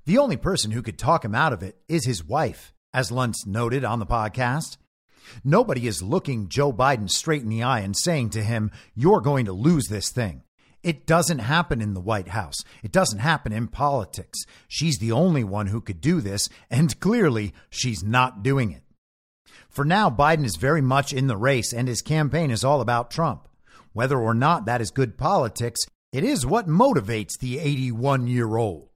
[0.05, 3.45] The only person who could talk him out of it is his wife, as Luntz
[3.45, 4.77] noted on the podcast.
[5.43, 9.45] Nobody is looking Joe Biden straight in the eye and saying to him, You're going
[9.45, 10.43] to lose this thing.
[10.81, 12.55] It doesn't happen in the White House.
[12.83, 14.39] It doesn't happen in politics.
[14.67, 18.83] She's the only one who could do this, and clearly she's not doing it.
[19.67, 23.11] For now, Biden is very much in the race, and his campaign is all about
[23.11, 23.47] Trump.
[23.93, 28.88] Whether or not that is good politics, it is what motivates the 81 year old.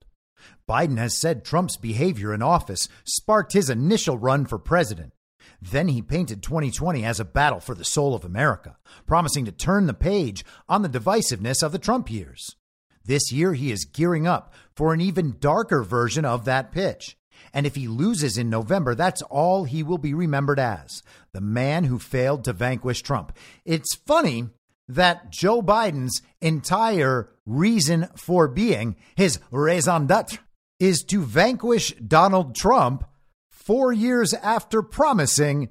[0.68, 5.12] Biden has said Trump's behavior in office sparked his initial run for president.
[5.60, 9.86] Then he painted 2020 as a battle for the soul of America, promising to turn
[9.86, 12.56] the page on the divisiveness of the Trump years.
[13.04, 17.16] This year, he is gearing up for an even darker version of that pitch.
[17.52, 21.02] And if he loses in November, that's all he will be remembered as
[21.32, 23.36] the man who failed to vanquish Trump.
[23.64, 24.48] It's funny
[24.88, 30.38] that Joe Biden's entire reason for being, his raison d'etre,
[30.80, 33.04] is to vanquish Donald Trump
[33.50, 35.68] four years after promising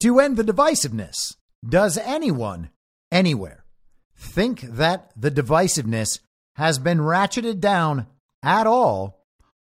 [0.00, 1.36] to end the divisiveness.
[1.66, 2.70] Does anyone
[3.10, 3.64] anywhere
[4.16, 6.20] think that the divisiveness
[6.54, 8.06] has been ratcheted down
[8.42, 9.24] at all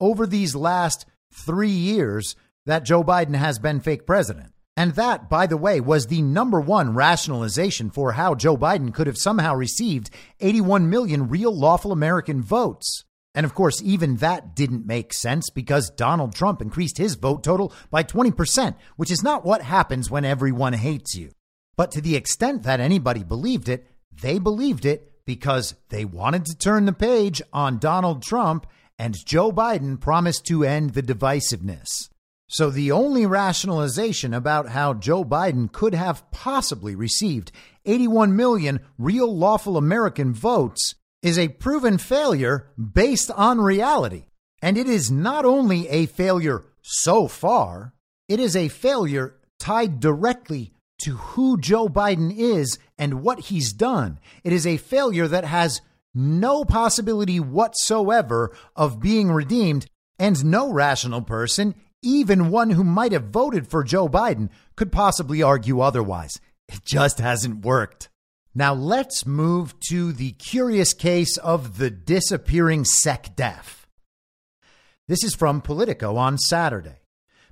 [0.01, 2.37] over these last three years
[2.67, 4.53] that Joe Biden has been fake president?
[4.77, 9.07] And that, by the way, was the number one rationalization for how Joe Biden could
[9.07, 10.11] have somehow received
[10.41, 13.05] 81 million real lawful American votes.
[13.35, 17.73] And of course, even that didn't make sense because Donald Trump increased his vote total
[17.91, 21.31] by 20%, which is not what happens when everyone hates you.
[21.77, 26.59] But to the extent that anybody believed it, they believed it because they wanted to
[26.59, 28.67] turn the page on Donald Trump
[28.99, 32.11] and Joe Biden promised to end the divisiveness.
[32.49, 37.53] So the only rationalization about how Joe Biden could have possibly received
[37.87, 44.25] 81 million real lawful American votes is a proven failure based on reality.
[44.63, 47.95] And it is not only a failure so far,
[48.29, 54.19] it is a failure tied directly to who Joe Biden is and what he's done.
[54.45, 55.81] It is a failure that has
[56.15, 59.87] no possibility whatsoever of being redeemed,
[60.19, 65.43] and no rational person even one who might have voted for Joe Biden could possibly
[65.43, 66.41] argue otherwise.
[66.69, 68.09] It just hasn't worked.
[68.55, 73.87] Now let's move to the curious case of the disappearing SecDef.
[75.07, 77.01] This is from Politico on Saturday.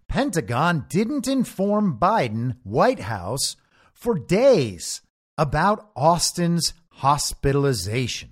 [0.08, 3.56] Pentagon didn't inform Biden, White House,
[3.92, 5.00] for days
[5.36, 8.30] about Austin's hospitalization.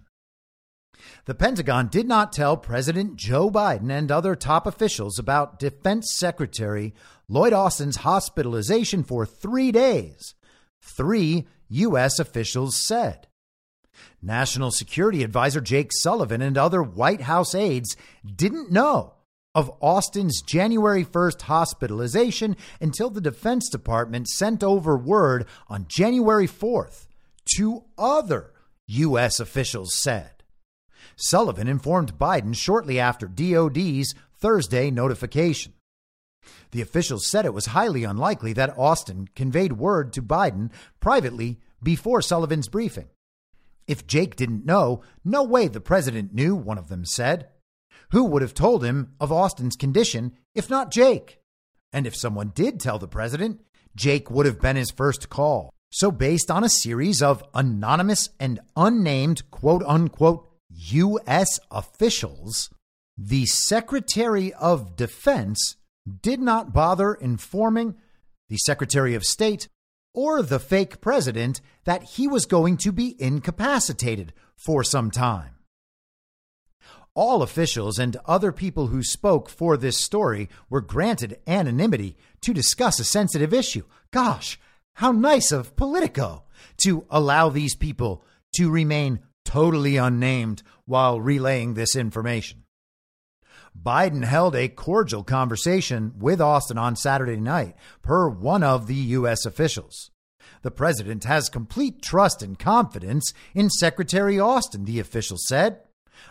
[1.26, 6.94] The Pentagon did not tell President Joe Biden and other top officials about Defense Secretary
[7.28, 10.34] Lloyd Austin's hospitalization for three days,
[10.86, 12.18] three U.S.
[12.18, 13.26] officials said.
[14.22, 19.14] National Security Advisor Jake Sullivan and other White House aides didn't know
[19.54, 27.06] of Austin's January 1st hospitalization until the Defense Department sent over word on January 4th,
[27.56, 28.52] two other
[28.86, 29.40] U.S.
[29.40, 30.44] officials said.
[31.16, 35.72] Sullivan informed Biden shortly after DOD's Thursday notification.
[36.70, 40.70] The officials said it was highly unlikely that Austin conveyed word to Biden
[41.00, 43.08] privately before Sullivan's briefing.
[43.86, 47.48] If Jake didn't know, no way the president knew, one of them said.
[48.10, 51.40] Who would have told him of Austin's condition if not Jake?
[51.92, 53.60] And if someone did tell the president,
[53.94, 55.70] Jake would have been his first call.
[55.90, 61.58] So, based on a series of anonymous and unnamed quote unquote U.S.
[61.70, 62.68] officials,
[63.16, 65.76] the Secretary of Defense
[66.22, 67.96] did not bother informing
[68.48, 69.68] the Secretary of State
[70.14, 75.50] or the fake president that he was going to be incapacitated for some time.
[77.14, 83.00] All officials and other people who spoke for this story were granted anonymity to discuss
[83.00, 83.84] a sensitive issue.
[84.12, 84.58] Gosh,
[84.94, 86.44] how nice of Politico
[86.82, 88.22] to allow these people
[88.54, 92.64] to remain totally unnamed, while relaying this information.
[93.82, 99.44] Biden held a cordial conversation with Austin on Saturday night, per one of the U.S.
[99.44, 100.10] officials.
[100.62, 105.80] The president has complete trust and confidence in Secretary Austin, the official said.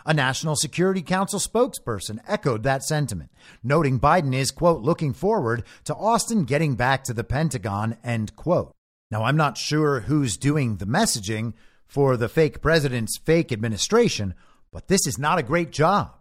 [0.04, 3.30] A National Security Council spokesperson echoed that sentiment,
[3.62, 8.72] noting Biden is, quote, looking forward to Austin getting back to the Pentagon, end quote.
[9.10, 11.54] Now, I'm not sure who's doing the messaging,
[11.86, 14.34] for the fake president's fake administration,
[14.72, 16.12] but this is not a great job.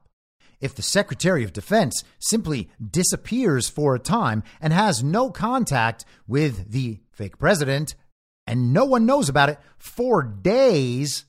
[0.62, 6.72] If the Secretary of Defense simply disappears for a time and has no contact with
[6.72, 7.95] the fake president,
[8.47, 11.26] and no one knows about it for days,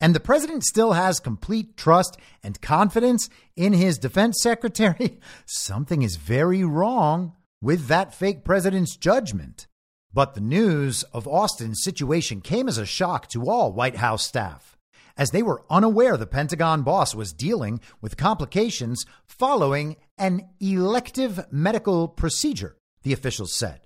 [0.00, 6.16] and the president still has complete trust and confidence in his defense secretary, something is
[6.16, 9.66] very wrong with that fake president's judgment.
[10.12, 14.76] But the news of Austin's situation came as a shock to all White House staff,
[15.16, 22.08] as they were unaware the Pentagon boss was dealing with complications following an elective medical
[22.08, 23.80] procedure, the officials said.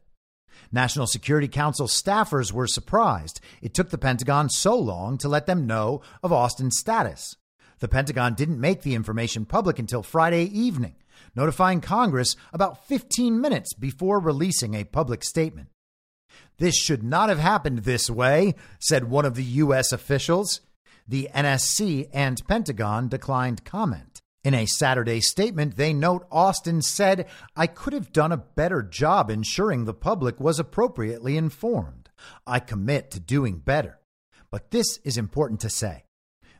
[0.72, 5.66] National Security Council staffers were surprised it took the Pentagon so long to let them
[5.66, 7.36] know of Austin's status.
[7.80, 10.96] The Pentagon didn't make the information public until Friday evening,
[11.34, 15.68] notifying Congress about 15 minutes before releasing a public statement.
[16.58, 19.92] This should not have happened this way, said one of the U.S.
[19.92, 20.60] officials.
[21.06, 24.22] The NSC and Pentagon declined comment.
[24.42, 27.26] In a Saturday statement, they note Austin said,
[27.56, 32.10] I could have done a better job ensuring the public was appropriately informed.
[32.46, 34.00] I commit to doing better.
[34.50, 36.04] But this is important to say.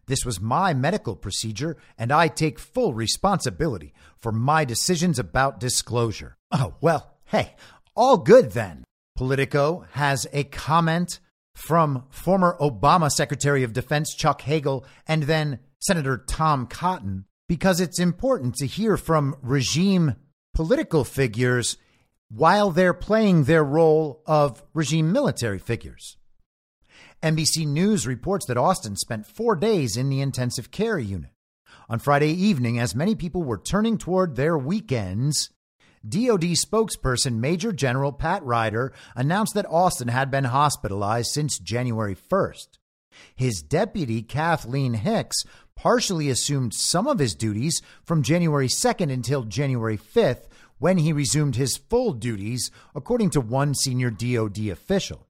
[0.06, 6.36] This was my medical procedure, and I take full responsibility for my decisions about disclosure.
[6.50, 7.54] Oh, well, hey,
[7.94, 8.84] all good then.
[9.16, 11.20] Politico has a comment
[11.54, 17.98] from former Obama Secretary of Defense Chuck Hagel and then Senator Tom Cotton because it's
[17.98, 20.16] important to hear from regime
[20.54, 21.76] political figures
[22.30, 26.16] while they're playing their role of regime military figures.
[27.22, 31.30] NBC News reports that Austin spent four days in the intensive care unit.
[31.88, 35.50] On Friday evening, as many people were turning toward their weekends,
[36.06, 42.78] DoD spokesperson Major General Pat Ryder announced that Austin had been hospitalized since January 1st.
[43.34, 45.44] His deputy, Kathleen Hicks,
[45.76, 50.46] partially assumed some of his duties from January 2nd until January 5th,
[50.78, 55.26] when he resumed his full duties, according to one senior DoD official.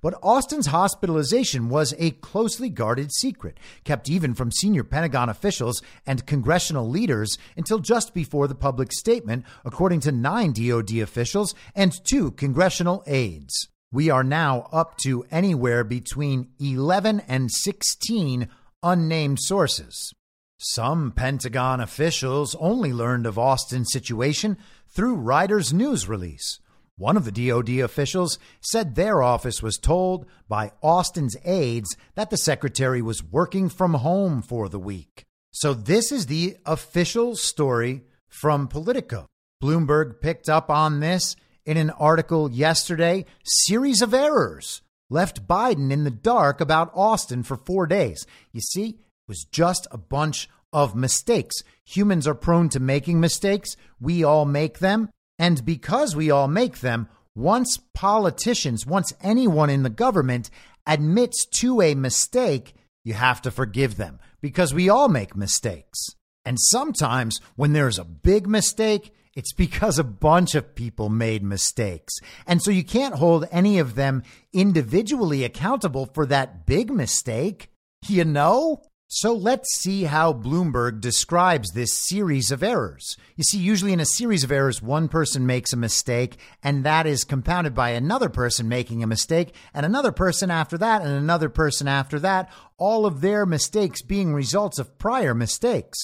[0.00, 6.26] But Austin's hospitalization was a closely guarded secret, kept even from senior Pentagon officials and
[6.26, 12.30] congressional leaders until just before the public statement, according to nine DoD officials and two
[12.32, 13.68] congressional aides.
[13.92, 18.48] We are now up to anywhere between 11 and 16
[18.82, 20.12] unnamed sources.
[20.58, 24.56] Some Pentagon officials only learned of Austin's situation
[24.88, 26.60] through Ryder's news release.
[26.98, 32.38] One of the DoD officials said their office was told by Austin's aides that the
[32.38, 35.24] secretary was working from home for the week.
[35.52, 39.26] So, this is the official story from Politico.
[39.62, 41.36] Bloomberg picked up on this
[41.66, 43.26] in an article yesterday.
[43.44, 44.80] Series of errors
[45.10, 48.26] left Biden in the dark about Austin for four days.
[48.52, 51.56] You see, it was just a bunch of mistakes.
[51.84, 53.76] Humans are prone to making mistakes.
[54.00, 55.10] We all make them.
[55.38, 60.50] And because we all make them, once politicians, once anyone in the government
[60.86, 62.74] admits to a mistake,
[63.04, 66.08] you have to forgive them because we all make mistakes.
[66.44, 72.14] And sometimes when there's a big mistake, it's because a bunch of people made mistakes.
[72.46, 74.22] And so you can't hold any of them
[74.52, 77.70] individually accountable for that big mistake.
[78.08, 78.82] You know?
[79.08, 83.16] So let's see how Bloomberg describes this series of errors.
[83.36, 87.06] You see, usually in a series of errors, one person makes a mistake, and that
[87.06, 91.48] is compounded by another person making a mistake, and another person after that, and another
[91.48, 95.98] person after that, all of their mistakes being results of prior mistakes.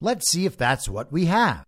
[0.00, 1.66] Let's see if that's what we have.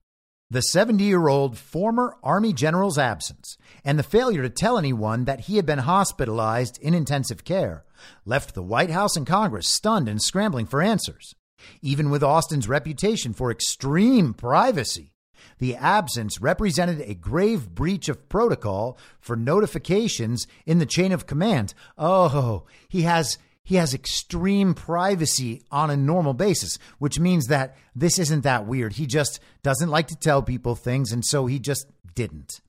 [0.48, 5.40] The 70 year old former Army general's absence and the failure to tell anyone that
[5.40, 7.84] he had been hospitalized in intensive care
[8.24, 11.34] left the White House and Congress stunned and scrambling for answers.
[11.82, 15.12] Even with Austin's reputation for extreme privacy,
[15.58, 21.74] the absence represented a grave breach of protocol for notifications in the chain of command.
[21.98, 28.18] Oh, he has he has extreme privacy on a normal basis, which means that this
[28.18, 28.94] isn't that weird.
[28.94, 32.60] He just doesn't like to tell people things, and so he just didn't.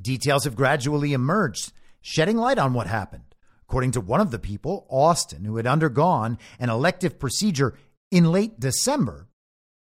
[0.00, 1.72] Details have gradually emerged,
[2.02, 3.31] shedding light on what happened.
[3.72, 7.72] According to one of the people, Austin, who had undergone an elective procedure
[8.10, 9.28] in late December,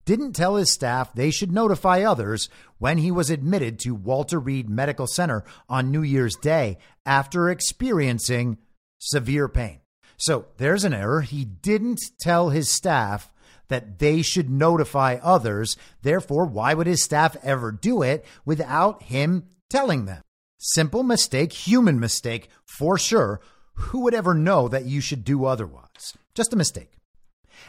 [0.06, 4.70] didn't tell his staff they should notify others when he was admitted to Walter Reed
[4.70, 8.60] Medical Center on New Year's Day after experiencing
[9.00, 9.80] severe pain.
[10.18, 11.22] So there's an error.
[11.22, 13.34] He didn't tell his staff
[13.70, 15.76] that they should notify others.
[16.04, 20.22] Therefore, why would his staff ever do it without him telling them?
[20.60, 23.42] Simple mistake, human mistake for sure,
[23.74, 26.16] who would ever know that you should do otherwise?
[26.34, 26.92] Just a mistake.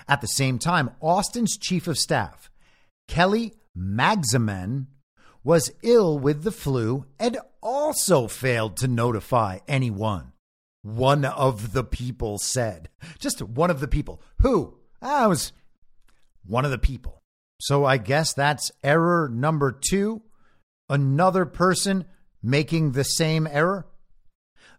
[0.08, 2.50] At the same time, Austin's chief of staff,
[3.08, 4.86] Kelly Magsamen,
[5.42, 10.32] was ill with the flu and also failed to notify anyone.
[10.82, 12.88] One of the people said.
[13.18, 14.22] Just one of the people.
[14.40, 14.78] Who?
[15.00, 15.52] Ah, was
[16.46, 17.22] one of the people.
[17.60, 20.22] So I guess that's error number two.
[20.88, 22.04] Another person
[22.42, 23.86] making the same error.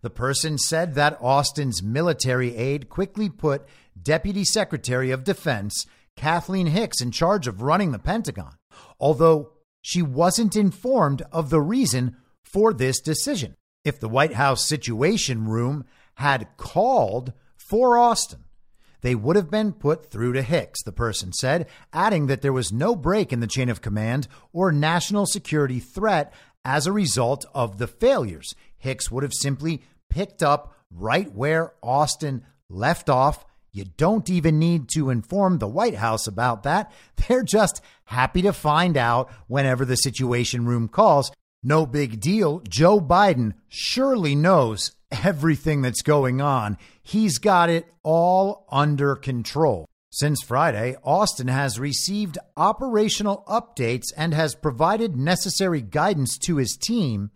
[0.05, 3.65] The person said that Austin's military aide quickly put
[3.99, 8.53] Deputy Secretary of Defense Kathleen Hicks in charge of running the Pentagon,
[8.99, 13.55] although she wasn't informed of the reason for this decision.
[13.83, 15.85] If the White House Situation Room
[16.17, 18.43] had called for Austin,
[19.01, 22.71] they would have been put through to Hicks, the person said, adding that there was
[22.71, 26.31] no break in the chain of command or national security threat
[26.63, 28.53] as a result of the failures.
[28.77, 29.81] Hicks would have simply
[30.15, 35.95] picked up right where Austin left off You don't even need to inform the White
[35.95, 36.93] House about that.
[37.27, 41.29] They're just happy to find out whenever the Situation Room calls.
[41.61, 42.61] No big deal.
[42.69, 46.77] Joe Biden surely knows everything that's going on.
[47.03, 49.85] He's got it all under control.
[50.11, 57.31] Since Friday, Austin has received operational updates and has provided necessary guidance to his team,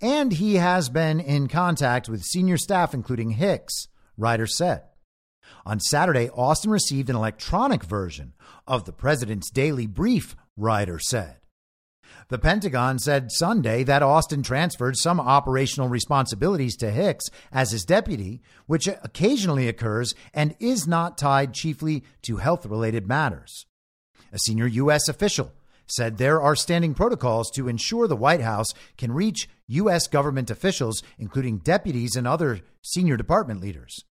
[0.00, 4.82] and he has been in contact with senior staff, including Hicks, Ryder said.
[5.66, 8.34] On Saturday, Austin received an electronic version
[8.66, 11.38] of the president's daily brief, Ryder said.
[12.28, 18.40] The Pentagon said Sunday that Austin transferred some operational responsibilities to Hicks as his deputy,
[18.66, 23.66] which occasionally occurs and is not tied chiefly to health related matters.
[24.32, 25.08] A senior U.S.
[25.08, 25.52] official
[25.86, 30.06] said there are standing protocols to ensure the White House can reach U.S.
[30.06, 34.04] government officials, including deputies and other senior department leaders.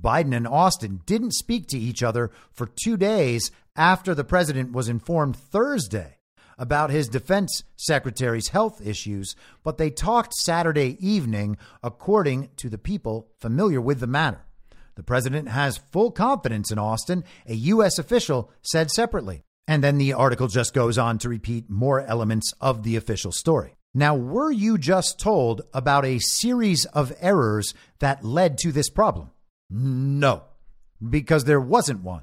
[0.00, 4.88] Biden and Austin didn't speak to each other for two days after the president was
[4.88, 6.18] informed Thursday
[6.58, 13.28] about his defense secretary's health issues, but they talked Saturday evening, according to the people
[13.38, 14.44] familiar with the matter.
[14.96, 17.98] The president has full confidence in Austin, a U.S.
[17.98, 19.44] official said separately.
[19.68, 23.77] And then the article just goes on to repeat more elements of the official story.
[23.94, 29.30] Now, were you just told about a series of errors that led to this problem?
[29.70, 30.44] No,
[31.06, 32.22] because there wasn't one.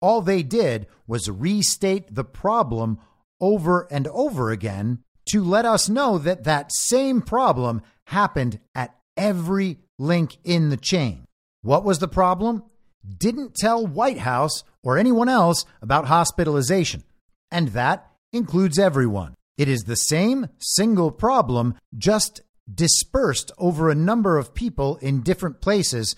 [0.00, 2.98] All they did was restate the problem
[3.40, 9.78] over and over again to let us know that that same problem happened at every
[9.98, 11.26] link in the chain.
[11.62, 12.64] What was the problem?
[13.06, 17.04] Didn't tell White House or anyone else about hospitalization.
[17.50, 19.34] And that includes everyone.
[19.56, 22.40] It is the same single problem, just
[22.72, 26.16] dispersed over a number of people in different places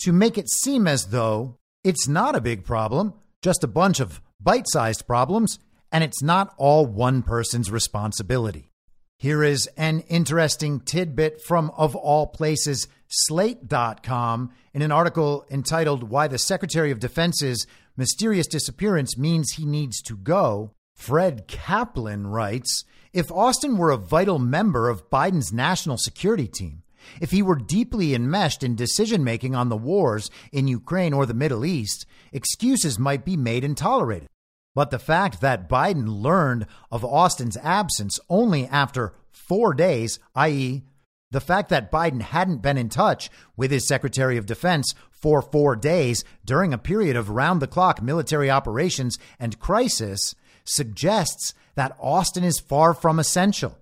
[0.00, 4.20] to make it seem as though it's not a big problem, just a bunch of
[4.40, 5.58] bite sized problems
[5.90, 8.70] and it's not all one person's responsibility.
[9.18, 16.28] Here is an interesting tidbit from, of all places, Slate.com in an article entitled Why
[16.28, 17.66] the Secretary of Defense's
[17.96, 20.72] Mysterious Disappearance Means He Needs to Go.
[20.98, 26.82] Fred Kaplan writes If Austin were a vital member of Biden's national security team,
[27.20, 31.34] if he were deeply enmeshed in decision making on the wars in Ukraine or the
[31.34, 34.28] Middle East, excuses might be made and tolerated.
[34.74, 40.82] But the fact that Biden learned of Austin's absence only after four days, i.e.,
[41.30, 45.76] the fact that Biden hadn't been in touch with his Secretary of Defense for four
[45.76, 50.34] days during a period of round the clock military operations and crisis
[50.68, 53.76] suggests that Austin is far from essential.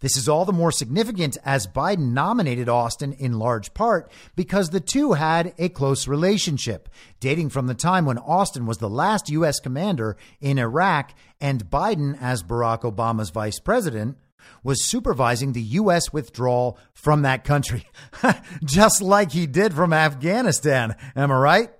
[0.00, 4.80] This is all the more significant as Biden nominated Austin in large part because the
[4.80, 6.88] two had a close relationship,
[7.20, 9.60] dating from the time when Austin was the last U.S.
[9.60, 14.16] commander in Iraq and Biden, as Barack Obama's vice president,
[14.62, 16.12] was supervising the U.S.
[16.12, 17.86] withdrawal from that country,
[18.64, 20.96] just like he did from Afghanistan.
[21.14, 21.70] Am I right?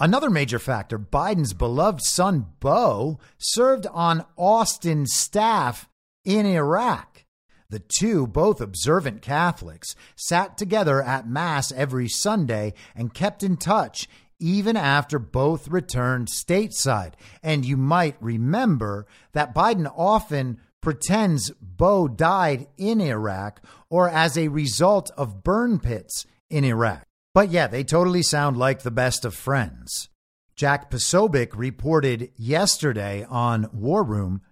[0.00, 5.88] Another major factor Biden's beloved son, Beau, served on Austin's staff
[6.24, 7.24] in Iraq.
[7.70, 14.08] The two, both observant Catholics, sat together at Mass every Sunday and kept in touch
[14.40, 17.14] even after both returned stateside.
[17.42, 24.48] And you might remember that Biden often pretends Beau died in Iraq or as a
[24.48, 27.07] result of burn pits in Iraq.
[27.38, 30.08] But yeah, they totally sound like the best of friends.
[30.56, 34.42] Jack Posobiec reported yesterday on War Room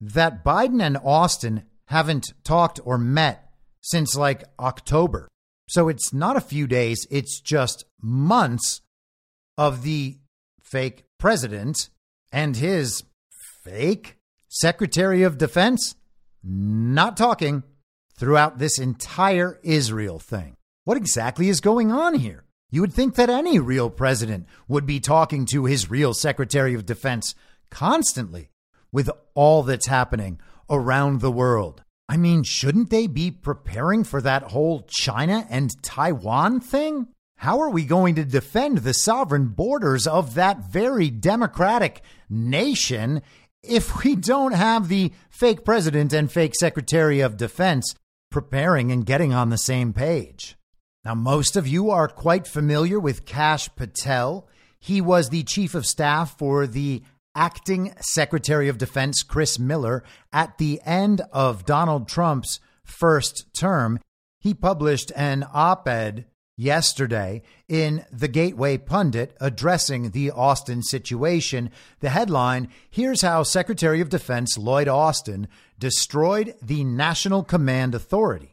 [0.00, 3.48] that Biden and Austin haven't talked or met
[3.80, 5.28] since like October.
[5.68, 8.80] So it's not a few days, it's just months
[9.56, 10.18] of the
[10.60, 11.90] fake president
[12.32, 13.04] and his
[13.62, 14.16] fake
[14.48, 15.94] Secretary of Defense
[16.42, 17.62] not talking
[18.18, 20.56] throughout this entire Israel thing.
[20.84, 22.42] What exactly is going on here?
[22.72, 26.84] You would think that any real president would be talking to his real Secretary of
[26.84, 27.36] Defense
[27.70, 28.50] constantly
[28.90, 31.84] with all that's happening around the world.
[32.08, 37.06] I mean, shouldn't they be preparing for that whole China and Taiwan thing?
[37.36, 43.22] How are we going to defend the sovereign borders of that very democratic nation
[43.62, 47.94] if we don't have the fake president and fake secretary of defense
[48.32, 50.56] preparing and getting on the same page?
[51.04, 54.46] Now, most of you are quite familiar with Kash Patel.
[54.78, 57.02] He was the chief of staff for the
[57.34, 63.98] acting Secretary of Defense Chris Miller at the end of Donald Trump's first term.
[64.40, 66.26] He published an op ed
[66.56, 74.10] Yesterday, in the Gateway Pundit addressing the Austin situation, the headline Here's how Secretary of
[74.10, 75.48] Defense Lloyd Austin
[75.78, 78.51] destroyed the National Command Authority.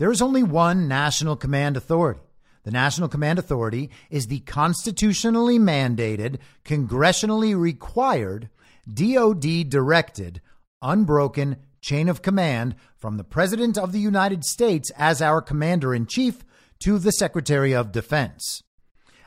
[0.00, 2.20] There is only one National Command Authority.
[2.62, 8.48] The National Command Authority is the constitutionally mandated, congressionally required,
[8.90, 10.40] DoD directed,
[10.80, 16.06] unbroken chain of command from the President of the United States as our Commander in
[16.06, 16.46] Chief
[16.78, 18.62] to the Secretary of Defense.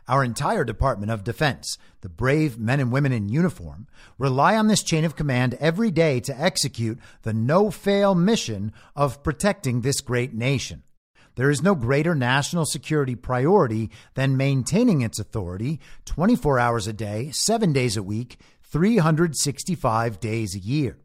[0.08, 3.88] Our entire Department of Defense, the brave men and women in uniform,
[4.18, 9.24] rely on this chain of command every day to execute the no fail mission of
[9.24, 10.84] protecting this great nation.
[11.36, 17.32] There is no greater national security priority than maintaining its authority 24 hours a day,
[17.32, 20.98] seven days a week, 365 days a year.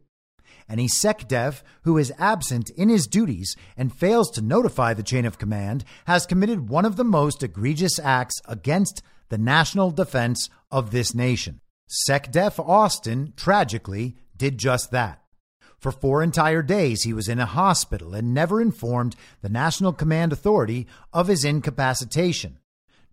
[0.69, 5.39] Any SecDef who is absent in his duties and fails to notify the chain of
[5.39, 11.15] command has committed one of the most egregious acts against the national defense of this
[11.15, 11.61] nation.
[12.07, 15.23] SecDef Austin, tragically, did just that.
[15.79, 20.33] For four entire days, he was in a hospital and never informed the National Command
[20.33, 22.59] Authority of his incapacitation.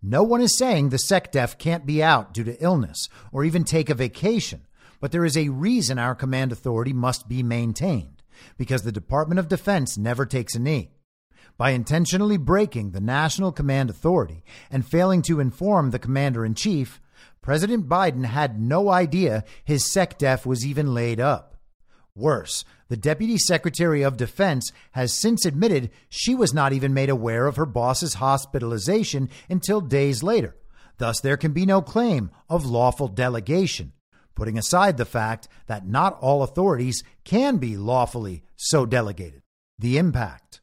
[0.01, 3.89] No one is saying the SecDef can't be out due to illness or even take
[3.89, 4.67] a vacation,
[4.99, 8.23] but there is a reason our command authority must be maintained
[8.57, 10.91] because the Department of Defense never takes a knee.
[11.57, 17.01] By intentionally breaking the National Command Authority and failing to inform the Commander in Chief,
[17.41, 21.55] President Biden had no idea his SecDef was even laid up.
[22.15, 27.47] Worse, the Deputy Secretary of Defense has since admitted she was not even made aware
[27.47, 30.55] of her boss's hospitalization until days later.
[30.97, 33.93] Thus, there can be no claim of lawful delegation,
[34.37, 39.41] putting aside the fact that not all authorities can be lawfully so delegated.
[39.79, 40.61] The impact.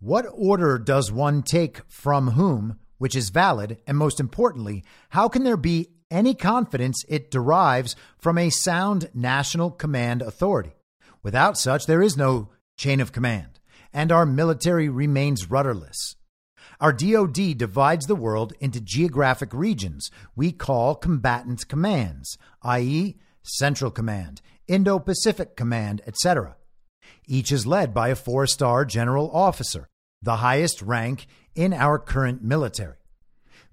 [0.00, 5.44] What order does one take from whom, which is valid, and most importantly, how can
[5.44, 10.72] there be any confidence it derives from a sound national command authority.
[11.22, 13.60] Without such, there is no chain of command,
[13.92, 16.16] and our military remains rudderless.
[16.80, 24.40] Our DoD divides the world into geographic regions we call combatant commands, i.e., Central Command,
[24.66, 26.56] Indo Pacific Command, etc.
[27.26, 29.88] Each is led by a four star general officer,
[30.22, 32.96] the highest rank in our current military.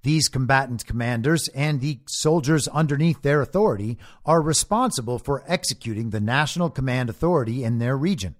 [0.03, 6.69] These combatant commanders and the soldiers underneath their authority are responsible for executing the national
[6.69, 8.35] command authority in their region.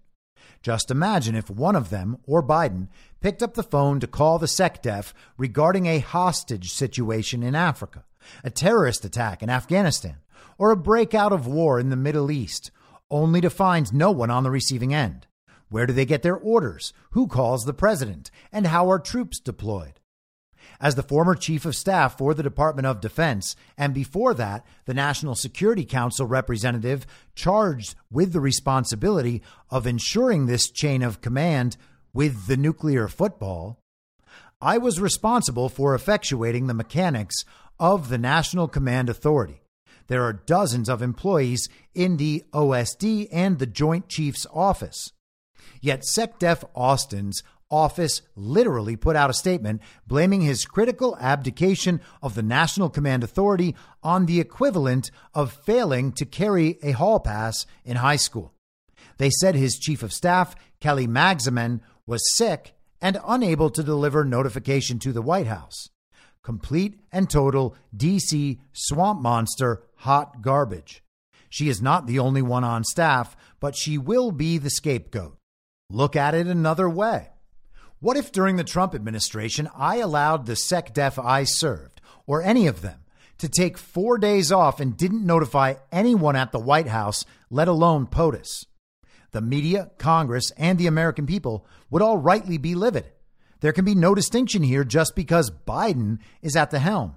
[0.62, 2.88] Just imagine if one of them, or Biden,
[3.20, 8.04] picked up the phone to call the SecDef regarding a hostage situation in Africa,
[8.44, 10.18] a terrorist attack in Afghanistan,
[10.58, 12.72] or a breakout of war in the Middle East,
[13.12, 15.28] only to find no one on the receiving end.
[15.70, 16.94] Where do they get their orders?
[17.12, 18.32] Who calls the president?
[18.52, 20.00] And how are troops deployed?
[20.80, 24.94] As the former chief of staff for the Department of Defense, and before that, the
[24.94, 31.78] National Security Council representative charged with the responsibility of ensuring this chain of command
[32.14, 33.80] with the nuclear football,
[34.62, 37.44] I was responsible for effectuating the mechanics
[37.80, 39.65] of the National Command Authority.
[40.08, 45.12] There are dozens of employees in the OSD and the Joint Chiefs Office.
[45.82, 47.42] Yet SecDef Austin's
[47.72, 53.76] office literally put out a statement blaming his critical abdication of the National Command Authority
[54.04, 58.54] on the equivalent of failing to carry a hall pass in high school.
[59.18, 65.00] They said his chief of staff, Kelly Magsamen, was sick and unable to deliver notification
[65.00, 65.90] to the White House.
[66.44, 71.04] Complete and total DC swamp monster hot garbage.
[71.50, 75.38] She is not the only one on staff, but she will be the scapegoat.
[75.90, 77.30] Look at it another way.
[78.00, 82.82] What if during the Trump administration I allowed the SecDef I served, or any of
[82.82, 83.00] them,
[83.40, 88.06] to take four days off and didn't notify anyone at the White House, let alone
[88.06, 88.66] POTUS?
[89.32, 93.12] The media, Congress, and the American people would all rightly be livid.
[93.62, 97.16] There can be no distinction here just because Biden is at the helm.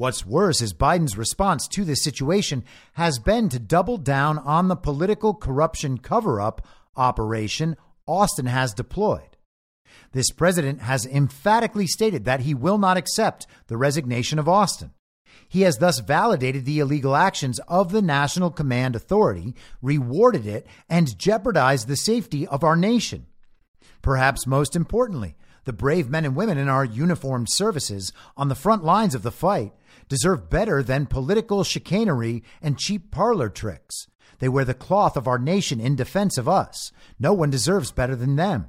[0.00, 4.74] What's worse is Biden's response to this situation has been to double down on the
[4.74, 7.76] political corruption cover up operation
[8.06, 9.36] Austin has deployed.
[10.12, 14.92] This president has emphatically stated that he will not accept the resignation of Austin.
[15.46, 21.18] He has thus validated the illegal actions of the National Command Authority, rewarded it, and
[21.18, 23.26] jeopardized the safety of our nation.
[24.00, 28.82] Perhaps most importantly, the brave men and women in our uniformed services on the front
[28.82, 29.74] lines of the fight
[30.10, 34.06] deserve better than political chicanery and cheap parlor tricks.
[34.40, 36.92] They wear the cloth of our nation in defense of us.
[37.18, 38.68] No one deserves better than them.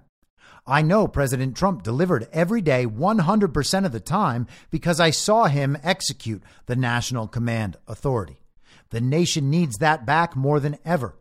[0.67, 5.77] I know President Trump delivered every day 100% of the time because I saw him
[5.83, 8.37] execute the National Command Authority.
[8.91, 11.17] The nation needs that back more than ever.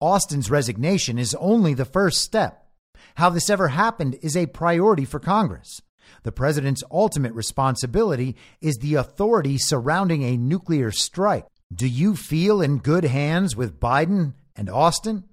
[0.00, 2.66] Austin's resignation is only the first step.
[3.16, 5.82] How this ever happened is a priority for Congress.
[6.22, 11.46] The president's ultimate responsibility is the authority surrounding a nuclear strike.
[11.72, 15.24] Do you feel in good hands with Biden and Austin?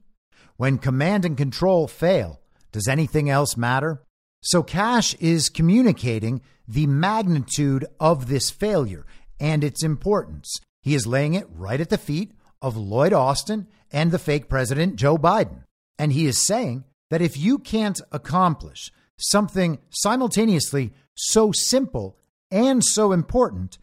[0.58, 2.40] When command and control fail,
[2.72, 4.02] does anything else matter?
[4.42, 9.06] So Kash is communicating the magnitude of this failure
[9.40, 10.60] and its importance.
[10.82, 14.96] He is laying it right at the feet of Lloyd Austin and the fake president,
[14.96, 15.64] Joe Biden.
[16.00, 18.92] And he is saying that if you can't accomplish
[19.22, 22.18] something simultaneously so simple
[22.50, 23.78] and so important,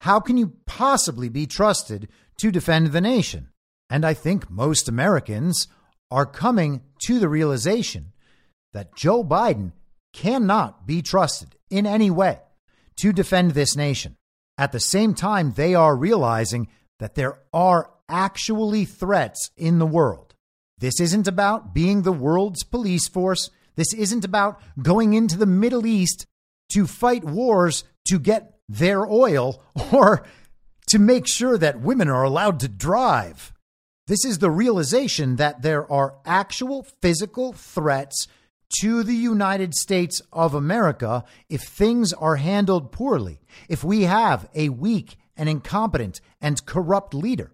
[0.00, 2.08] how can you possibly be trusted
[2.38, 3.50] to defend the nation?
[3.88, 5.68] And I think most Americans
[6.10, 8.12] are coming to the realization
[8.72, 9.72] that Joe Biden
[10.12, 12.40] cannot be trusted in any way
[13.00, 14.16] to defend this nation.
[14.58, 16.68] At the same time, they are realizing
[16.98, 20.34] that there are actually threats in the world.
[20.78, 23.50] This isn't about being the world's police force.
[23.80, 26.26] This isn't about going into the Middle East
[26.72, 30.26] to fight wars to get their oil or
[30.88, 33.54] to make sure that women are allowed to drive.
[34.06, 38.28] This is the realization that there are actual physical threats
[38.82, 44.68] to the United States of America if things are handled poorly, if we have a
[44.68, 47.50] weak and incompetent and corrupt leader.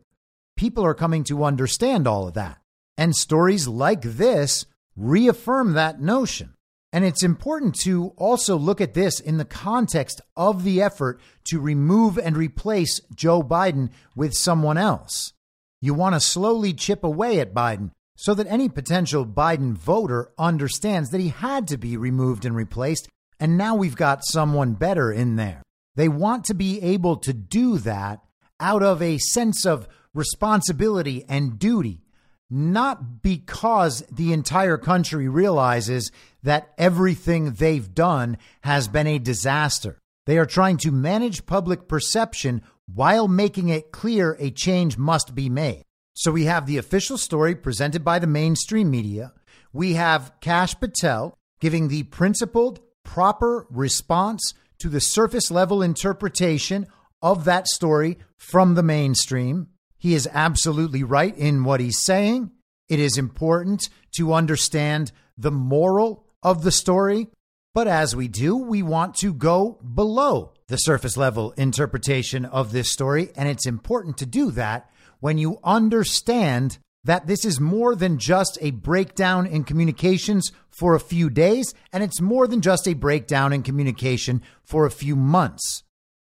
[0.57, 2.59] People are coming to understand all of that.
[2.99, 4.67] And stories like this
[4.97, 6.55] reaffirm that notion.
[6.93, 11.61] And it's important to also look at this in the context of the effort to
[11.61, 15.33] remove and replace Joe Biden with someone else.
[15.81, 21.11] You want to slowly chip away at Biden so that any potential Biden voter understands
[21.11, 25.37] that he had to be removed and replaced, and now we've got someone better in
[25.37, 25.63] there.
[25.97, 28.21] They want to be able to do that
[28.59, 32.01] out of a sense of responsibility and duty,
[32.49, 36.11] not because the entire country realizes
[36.43, 39.99] that everything they've done has been a disaster.
[40.27, 45.49] They are trying to manage public perception while making it clear a change must be
[45.49, 45.83] made.
[46.15, 49.33] So we have the official story presented by the mainstream media.
[49.73, 56.87] We have Kash Patel giving the principled, proper response to the surface level interpretation
[57.23, 59.69] of that story from the mainstream.
[59.99, 62.51] He is absolutely right in what he's saying.
[62.89, 67.29] It is important to understand the moral of the story.
[67.75, 72.91] But as we do, we want to go below the surface level interpretation of this
[72.91, 73.31] story.
[73.37, 74.91] And it's important to do that
[75.21, 81.01] when you understand that this is more than just a breakdown in communications for a
[81.01, 85.85] few days, and it's more than just a breakdown in communication for a few months.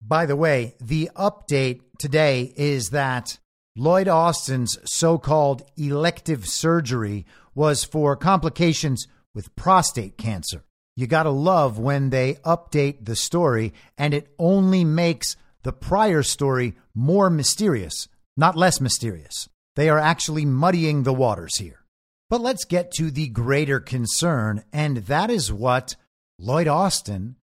[0.03, 3.39] By the way, the update today is that
[3.77, 10.65] Lloyd Austin's so called elective surgery was for complications with prostate cancer.
[10.97, 16.23] You got to love when they update the story, and it only makes the prior
[16.23, 19.49] story more mysterious not less mysterious.
[19.77, 21.85] They are actually muddying the waters here.
[22.31, 25.95] But let's get to the greater concern, and that is what
[26.39, 27.37] Lloyd Austin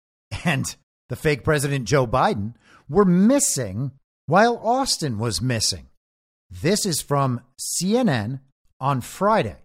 [0.45, 0.74] and
[1.09, 2.55] the fake President Joe Biden
[2.89, 3.93] were missing
[4.26, 5.88] while Austin was missing.
[6.51, 8.40] This is from CNN
[8.80, 9.57] on Friday.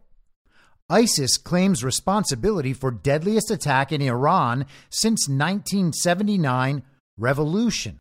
[0.89, 6.83] ISIS claims responsibility for deadliest attack in Iran since 1979
[7.17, 7.99] revolution.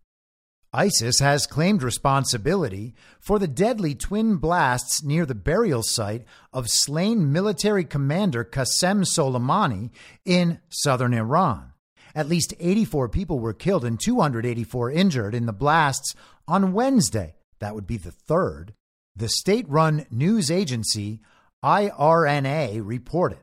[0.75, 7.31] ISIS has claimed responsibility for the deadly twin blasts near the burial site of slain
[7.31, 9.91] military commander Qasem Soleimani
[10.25, 11.73] in southern Iran.
[12.15, 16.15] At least 84 people were killed and 284 injured in the blasts
[16.49, 17.35] on Wednesday.
[17.63, 18.75] That would be the third.
[19.15, 21.21] The state run news agency
[21.63, 23.39] IRNA reported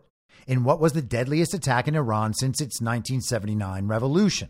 [0.46, 4.50] in what was the deadliest attack in Iran since its 1979 revolution.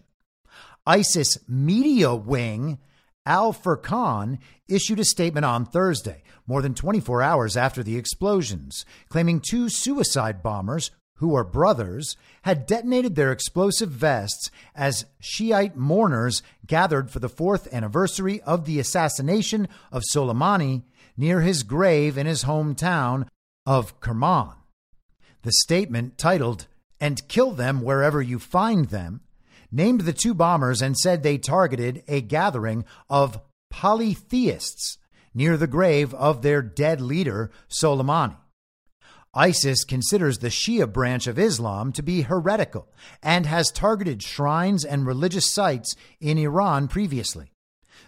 [0.88, 2.80] ISIS media wing,
[3.28, 9.40] Al Furqan, issued a statement on Thursday, more than 24 hours after the explosions, claiming
[9.40, 10.90] two suicide bombers,
[11.20, 17.74] who are brothers, had detonated their explosive vests as Shiite mourners gathered for the fourth
[17.74, 20.84] anniversary of the assassination of Soleimani
[21.18, 23.28] near his grave in his hometown
[23.66, 24.54] of Kerman.
[25.42, 26.68] The statement, titled,
[27.02, 29.20] And Kill Them Wherever You Find Them,
[29.72, 34.98] named the two bombers and said they targeted a gathering of polytheists
[35.34, 38.38] near the grave of their dead leader, Soleimani.
[39.34, 42.88] ISIS considers the Shia branch of Islam to be heretical
[43.22, 47.54] and has targeted shrines and religious sites in Iran previously.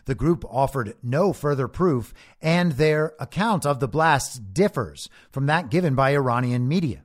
[0.05, 5.69] The group offered no further proof, and their account of the blasts differs from that
[5.69, 7.03] given by Iranian media.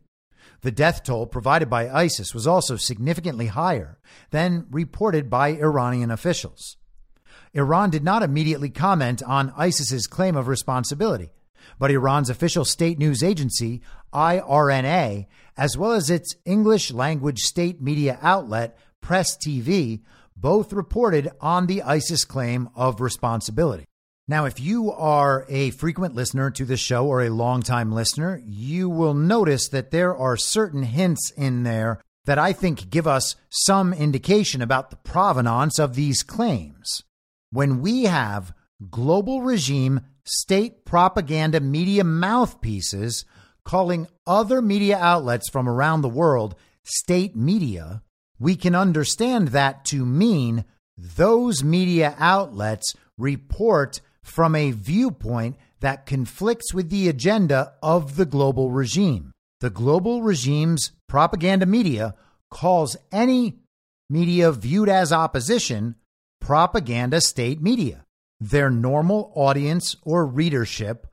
[0.63, 3.99] The death toll provided by ISIS was also significantly higher
[4.31, 6.79] than reported by Iranian officials.
[7.53, 11.31] Iran did not immediately comment on ISIS's claim of responsibility,
[11.79, 18.19] but Iran's official state news agency, IRNA, as well as its English language state media
[18.23, 20.03] outlet, Press TV,
[20.37, 23.85] both reported on the ISIS claim of responsibility.
[24.29, 28.89] Now, if you are a frequent listener to the show or a longtime listener, you
[28.89, 33.93] will notice that there are certain hints in there that I think give us some
[33.93, 37.05] indication about the provenance of these claims.
[37.53, 38.53] When we have
[38.91, 43.25] global regime state propaganda media mouthpieces
[43.65, 46.55] calling other media outlets from around the world
[46.85, 48.03] state media,
[48.39, 50.65] we can understand that to mean
[50.97, 58.71] those media outlets report from a viewpoint that conflicts with the agenda of the global
[58.71, 59.33] regime.
[59.61, 62.15] The global regime's propaganda media
[62.51, 63.59] calls any
[64.09, 65.97] media viewed as opposition
[66.41, 68.06] propaganda state media.
[68.41, 71.07] Their normal audience or readership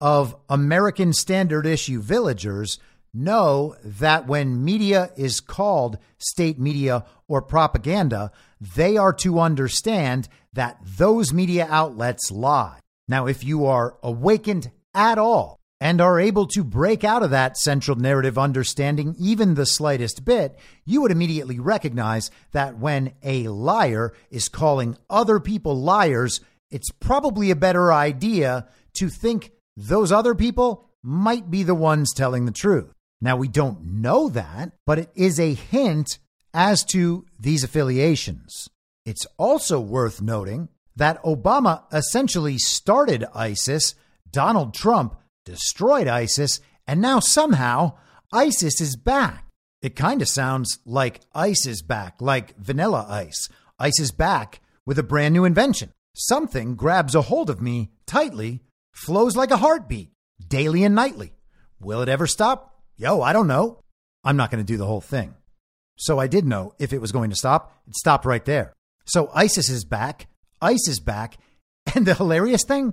[0.00, 2.78] of American standard issue villagers
[3.14, 10.78] know that when media is called state media or propaganda, they are to understand that
[10.82, 12.78] those media outlets lie.
[13.08, 17.56] Now, if you are awakened at all and are able to break out of that
[17.56, 24.14] central narrative understanding even the slightest bit, you would immediately recognize that when a liar
[24.30, 26.40] is calling other people liars,
[26.72, 32.46] it's probably a better idea to think those other people might be the ones telling
[32.46, 32.92] the truth.
[33.20, 36.18] Now, we don't know that, but it is a hint
[36.52, 38.68] as to these affiliations.
[39.04, 43.94] It's also worth noting that Obama essentially started ISIS,
[44.30, 47.96] Donald Trump destroyed ISIS, and now somehow
[48.32, 49.46] ISIS is back.
[49.82, 53.48] It kind of sounds like ice is back, like vanilla ice.
[53.78, 55.92] Ice is back with a brand new invention.
[56.14, 58.60] Something grabs a hold of me tightly,
[58.92, 60.10] flows like a heartbeat,
[60.46, 61.34] daily and nightly.
[61.80, 62.82] Will it ever stop?
[62.96, 63.80] Yo, I don't know.
[64.22, 65.34] I'm not going to do the whole thing.
[65.96, 67.72] So I did know if it was going to stop.
[67.86, 68.72] It stopped right there.
[69.06, 70.28] So ISIS is back.
[70.60, 71.38] ICE is back.
[71.96, 72.92] And the hilarious thing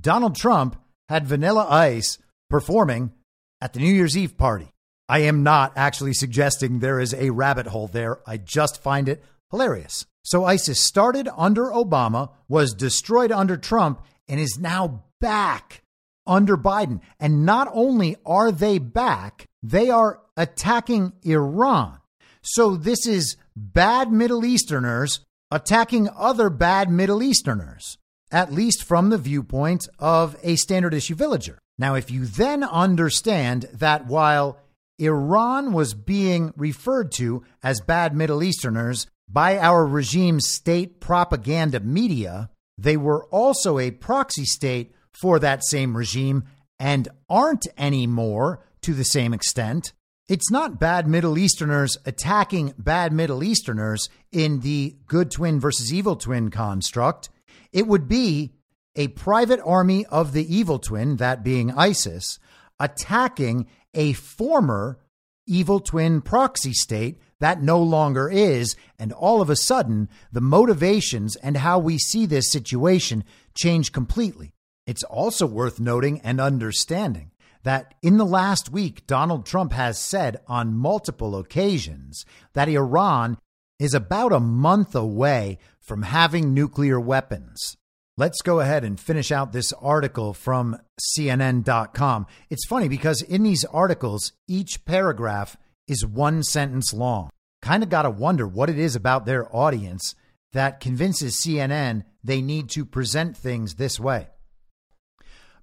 [0.00, 0.80] Donald Trump
[1.10, 2.16] had Vanilla Ice
[2.48, 3.12] performing
[3.60, 4.70] at the New Year's Eve party.
[5.10, 8.20] I am not actually suggesting there is a rabbit hole there.
[8.26, 10.06] I just find it hilarious.
[10.24, 15.82] So ISIS started under Obama, was destroyed under Trump, and is now back
[16.26, 17.00] under Biden.
[17.20, 21.98] And not only are they back, they are attacking Iran.
[22.42, 25.20] So this is bad Middle Easterners
[25.50, 27.98] attacking other bad Middle Easterners,
[28.30, 31.58] at least from the viewpoint of a standard issue villager.
[31.78, 34.58] Now, if you then understand that while
[34.98, 42.50] Iran was being referred to as bad Middle Easterners by our regime's state propaganda media,
[42.76, 46.44] they were also a proxy state for that same regime
[46.78, 49.92] and aren't anymore to the same extent.
[50.28, 56.16] It's not bad Middle Easterners attacking bad Middle Easterners in the good twin versus evil
[56.16, 57.28] twin construct.
[57.72, 58.54] It would be
[58.96, 62.38] a private army of the evil twin, that being ISIS,
[62.80, 64.98] attacking a former
[65.46, 68.76] evil twin proxy state that no longer is.
[68.98, 73.24] And all of a sudden, the motivations and how we see this situation
[73.54, 74.52] change completely.
[74.86, 77.30] It's also worth noting and understanding
[77.62, 83.38] that in the last week, Donald Trump has said on multiple occasions that Iran
[83.78, 87.76] is about a month away from having nuclear weapons.
[88.16, 90.78] Let's go ahead and finish out this article from
[91.16, 92.26] CNN.com.
[92.48, 95.56] It's funny because in these articles, each paragraph
[95.88, 97.30] is one sentence long.
[97.62, 100.14] Kind of got to wonder what it is about their audience
[100.52, 104.28] that convinces CNN they need to present things this way.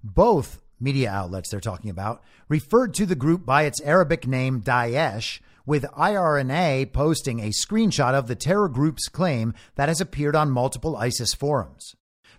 [0.04, 5.40] Both media outlets they're talking about referred to the group by its Arabic name Daesh,
[5.64, 10.96] with IRNA posting a screenshot of the terror group's claim that has appeared on multiple
[10.96, 11.94] ISIS forums.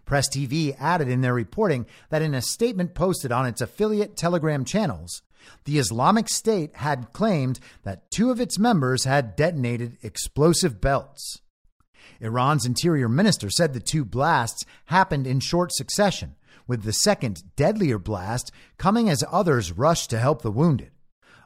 [0.06, 4.66] Press TV added in their reporting that in a statement posted on its affiliate Telegram
[4.66, 5.22] channels,
[5.66, 11.40] the Islamic State had claimed that two of its members had detonated explosive belts.
[12.20, 16.36] Iran's interior minister said the two blasts happened in short succession,
[16.68, 20.92] with the second, deadlier blast coming as others rushed to help the wounded.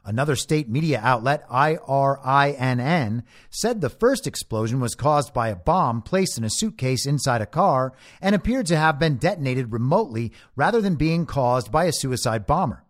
[0.04, 6.38] Another state media outlet, IRINN, said the first explosion was caused by a bomb placed
[6.38, 7.92] in a suitcase inside a car
[8.22, 12.84] and appeared to have been detonated remotely rather than being caused by a suicide bomber.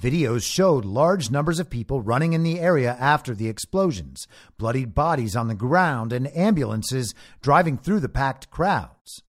[0.00, 4.26] Videos showed large numbers of people running in the area after the explosions,
[4.58, 9.22] bloodied bodies on the ground, and ambulances driving through the packed crowds.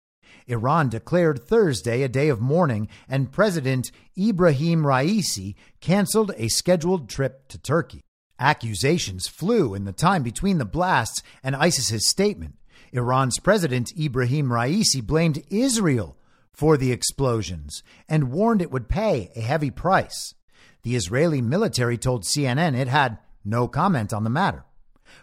[0.46, 7.48] Iran declared Thursday a day of mourning, and President Ibrahim Raisi canceled a scheduled trip
[7.48, 8.02] to Turkey.
[8.38, 12.56] Accusations flew in the time between the blasts and ISIS's statement.
[12.92, 16.16] Iran's President Ibrahim Raisi blamed Israel
[16.54, 20.34] for the explosions and warned it would pay a heavy price.
[20.82, 24.64] The Israeli military told CNN it had no comment on the matter.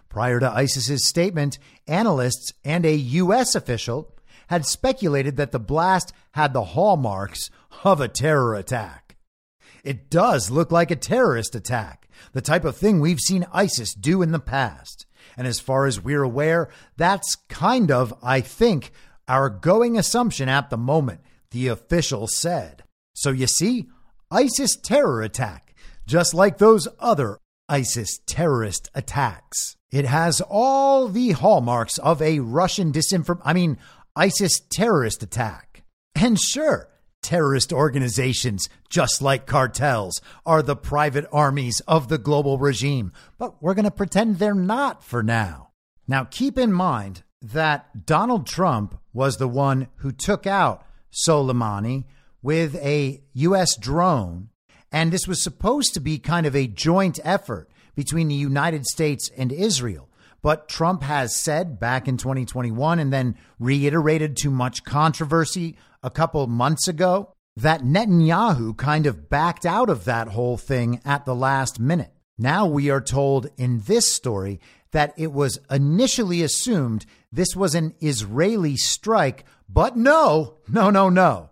[0.10, 1.58] Prior to ISIS's statement,
[1.88, 3.56] analysts and a U.S.
[3.56, 4.14] official
[4.48, 7.50] had speculated that the blast had the hallmarks
[7.86, 9.16] of a terror attack.
[9.84, 14.22] It does look like a terrorist attack, the type of thing we've seen ISIS do
[14.22, 15.06] in the past.
[15.38, 18.92] And as far as we're aware, that's kind of, I think,
[19.32, 21.22] our going assumption at the moment,
[21.52, 22.84] the official said.
[23.14, 23.88] So you see,
[24.30, 25.74] ISIS terror attack,
[26.06, 27.38] just like those other
[27.70, 29.78] ISIS terrorist attacks.
[29.90, 33.78] It has all the hallmarks of a Russian disinform I mean
[34.18, 35.84] ISIS terrorist attack.
[36.14, 36.90] And sure,
[37.24, 43.76] terrorist organizations, just like cartels, are the private armies of the global regime, but we're
[43.76, 45.70] going to pretend they're not for now.
[46.06, 52.06] Now, keep in mind that Donald Trump was the one who took out Soleimani
[52.42, 53.76] with a U.S.
[53.78, 54.50] drone,
[54.92, 59.30] and this was supposed to be kind of a joint effort between the United States
[59.38, 60.10] and Israel.
[60.42, 66.46] But Trump has said back in 2021 and then reiterated to much controversy a couple
[66.48, 71.80] months ago that Netanyahu kind of backed out of that whole thing at the last
[71.80, 72.12] minute.
[72.38, 74.60] Now we are told in this story
[74.92, 81.50] that it was initially assumed this was an Israeli strike, but no, no, no, no.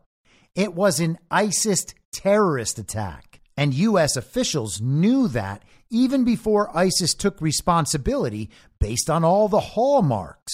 [0.56, 3.40] It was an ISIS terrorist attack.
[3.56, 4.16] And U.S.
[4.16, 10.54] officials knew that even before ISIS took responsibility based on all the hallmarks.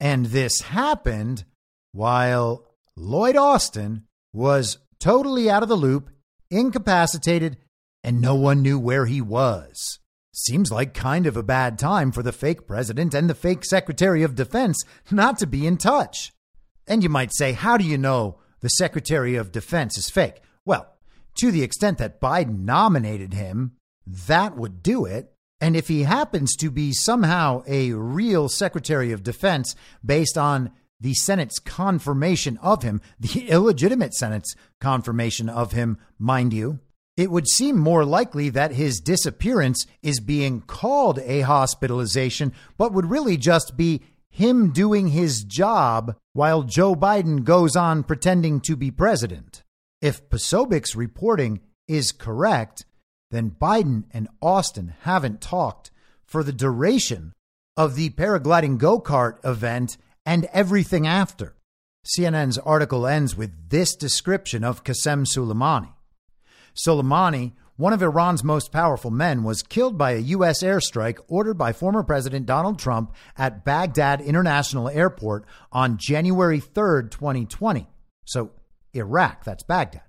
[0.00, 1.44] And this happened
[1.92, 2.64] while
[2.96, 6.10] Lloyd Austin was totally out of the loop,
[6.50, 7.58] incapacitated,
[8.02, 9.98] and no one knew where he was.
[10.34, 14.22] Seems like kind of a bad time for the fake president and the fake secretary
[14.22, 16.32] of defense not to be in touch.
[16.86, 20.40] And you might say, how do you know the secretary of defense is fake?
[20.64, 20.88] Well,
[21.36, 23.72] to the extent that Biden nominated him,
[24.06, 25.32] that would do it.
[25.60, 31.14] And if he happens to be somehow a real Secretary of Defense based on the
[31.14, 36.80] Senate's confirmation of him, the illegitimate Senate's confirmation of him, mind you,
[37.16, 43.10] it would seem more likely that his disappearance is being called a hospitalization, but would
[43.10, 48.90] really just be him doing his job while Joe Biden goes on pretending to be
[48.90, 49.62] president.
[50.00, 52.86] If Posobiec's reporting is correct,
[53.30, 55.90] then Biden and Austin haven't talked
[56.24, 57.34] for the duration
[57.76, 61.56] of the paragliding go kart event and everything after.
[62.06, 65.92] CNN's article ends with this description of Qasem Soleimani.
[66.74, 70.62] Soleimani, one of Iran's most powerful men, was killed by a U.S.
[70.62, 77.88] airstrike ordered by former President Donald Trump at Baghdad International Airport on January 3rd, 2020.
[78.24, 78.50] So,
[78.94, 80.02] Iraq, that's Baghdad.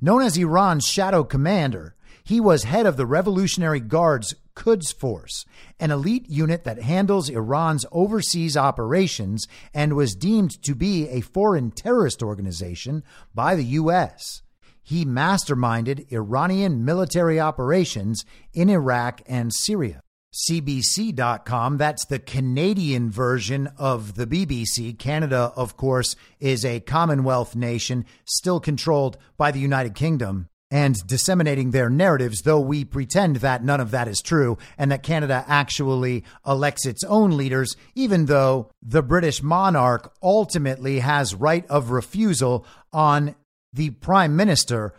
[0.00, 5.44] Known as Iran's shadow commander, he was head of the Revolutionary Guard's Quds Force,
[5.78, 11.70] an elite unit that handles Iran's overseas operations and was deemed to be a foreign
[11.70, 14.42] terrorist organization by the U.S.
[14.86, 18.24] He masterminded Iranian military operations
[18.54, 20.00] in Iraq and Syria.
[20.48, 24.96] CBC.com, that's the Canadian version of the BBC.
[24.96, 31.72] Canada, of course, is a Commonwealth nation still controlled by the United Kingdom and disseminating
[31.72, 36.22] their narratives, though we pretend that none of that is true and that Canada actually
[36.46, 43.34] elects its own leaders, even though the British monarch ultimately has right of refusal on
[43.76, 44.94] the prime minister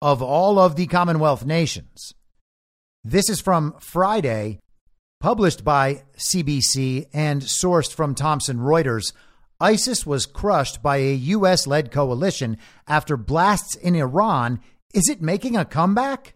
[0.00, 2.12] of all of the Commonwealth nations.
[3.02, 4.60] This is from Friday,
[5.20, 9.12] published by CBC and sourced from Thomson Reuters.
[9.60, 11.66] ISIS was crushed by a U.S.
[11.66, 12.56] led coalition
[12.88, 14.60] after blasts in Iran
[14.94, 16.34] is it making a comeback?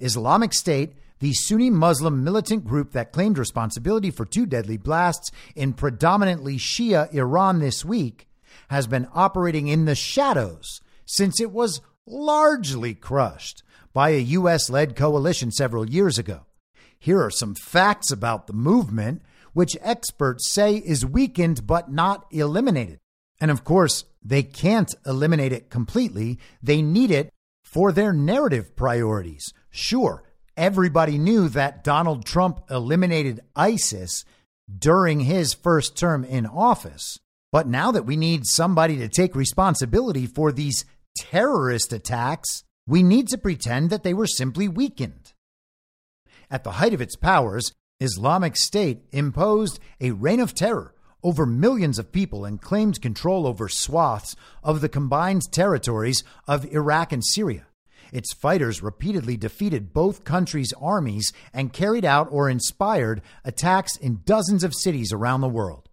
[0.00, 5.72] Islamic State, the Sunni Muslim militant group that claimed responsibility for two deadly blasts in
[5.72, 8.25] predominantly Shia Iran this week,
[8.68, 13.62] has been operating in the shadows since it was largely crushed
[13.92, 14.68] by a U.S.
[14.68, 16.46] led coalition several years ago.
[16.98, 19.22] Here are some facts about the movement,
[19.52, 22.98] which experts say is weakened but not eliminated.
[23.40, 26.38] And of course, they can't eliminate it completely.
[26.62, 27.30] They need it
[27.64, 29.52] for their narrative priorities.
[29.70, 30.24] Sure,
[30.56, 34.24] everybody knew that Donald Trump eliminated ISIS
[34.78, 37.18] during his first term in office.
[37.56, 40.84] But now that we need somebody to take responsibility for these
[41.18, 45.32] terrorist attacks, we need to pretend that they were simply weakened.
[46.50, 51.98] At the height of its powers, Islamic State imposed a reign of terror over millions
[51.98, 57.68] of people and claimed control over swaths of the combined territories of Iraq and Syria.
[58.12, 64.62] Its fighters repeatedly defeated both countries' armies and carried out or inspired attacks in dozens
[64.62, 65.88] of cities around the world.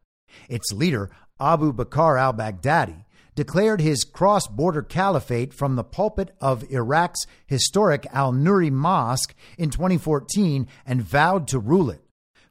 [0.50, 1.10] Its leader,
[1.44, 3.06] Abu Bakr al Baghdadi,
[3.36, 9.70] declared his cross border caliphate from the pulpit of Iraq's historic Al Nuri Mosque in
[9.70, 12.02] 2014 and vowed to rule it.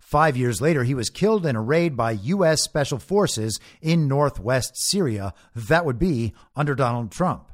[0.01, 2.63] Five years later, he was killed in a raid by U.S.
[2.63, 5.33] Special Forces in northwest Syria.
[5.55, 7.51] That would be under Donald Trump.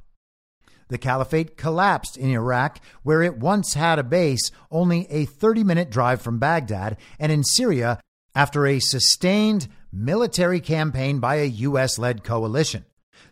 [0.88, 5.90] The caliphate collapsed in Iraq, where it once had a base only a 30 minute
[5.90, 8.00] drive from Baghdad, and in Syria
[8.34, 11.98] after a sustained military campaign by a U.S.
[11.98, 12.84] led coalition.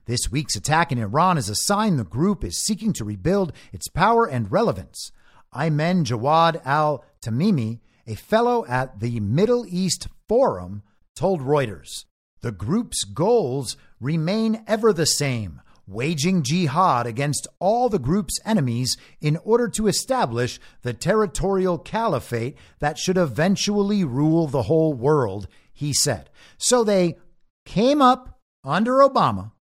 [0.06, 3.88] This week's attack in Iran is a sign the group is seeking to rebuild its
[3.88, 5.12] power and relevance.
[5.54, 10.82] Ayman Jawad al Tamimi a fellow at the Middle East Forum
[11.14, 12.04] told Reuters
[12.40, 19.36] the group's goals remain ever the same waging jihad against all the group's enemies in
[19.38, 25.46] order to establish the territorial caliphate that should eventually rule the whole world,
[25.76, 26.30] he said.
[26.56, 27.18] So they
[27.66, 29.52] came up under Obama.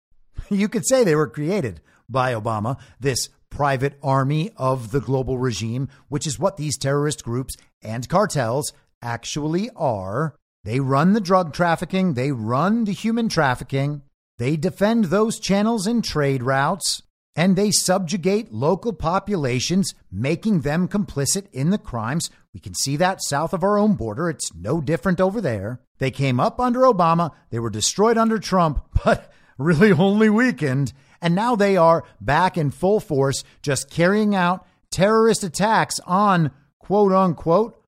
[0.51, 5.89] You could say they were created by Obama, this private army of the global regime,
[6.09, 8.73] which is what these terrorist groups and cartels
[9.03, 10.35] actually are.
[10.65, 14.03] They run the drug trafficking, they run the human trafficking,
[14.39, 17.03] they defend those channels and trade routes,
[17.39, 22.31] and they subjugate local populations, making them complicit in the crimes.
[22.53, 24.29] We can see that south of our own border.
[24.29, 25.81] It's no different over there.
[25.99, 30.93] They came up under Obama, they were destroyed under Trump, but really only weakened.
[31.23, 36.51] And now they are back in full force, just carrying out terrorist attacks on
[36.81, 37.81] quote unquote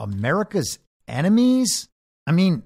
[0.00, 1.88] America's enemies?
[2.26, 2.64] I mean,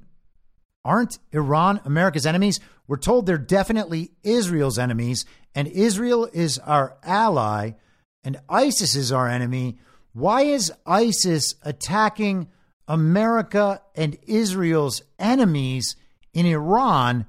[0.86, 2.60] aren't Iran America's enemies?
[2.86, 5.24] We're told they're definitely Israel's enemies,
[5.54, 7.72] and Israel is our ally,
[8.22, 9.78] and ISIS is our enemy.
[10.12, 12.48] Why is ISIS attacking
[12.86, 15.96] America and Israel's enemies
[16.32, 17.26] in Iran?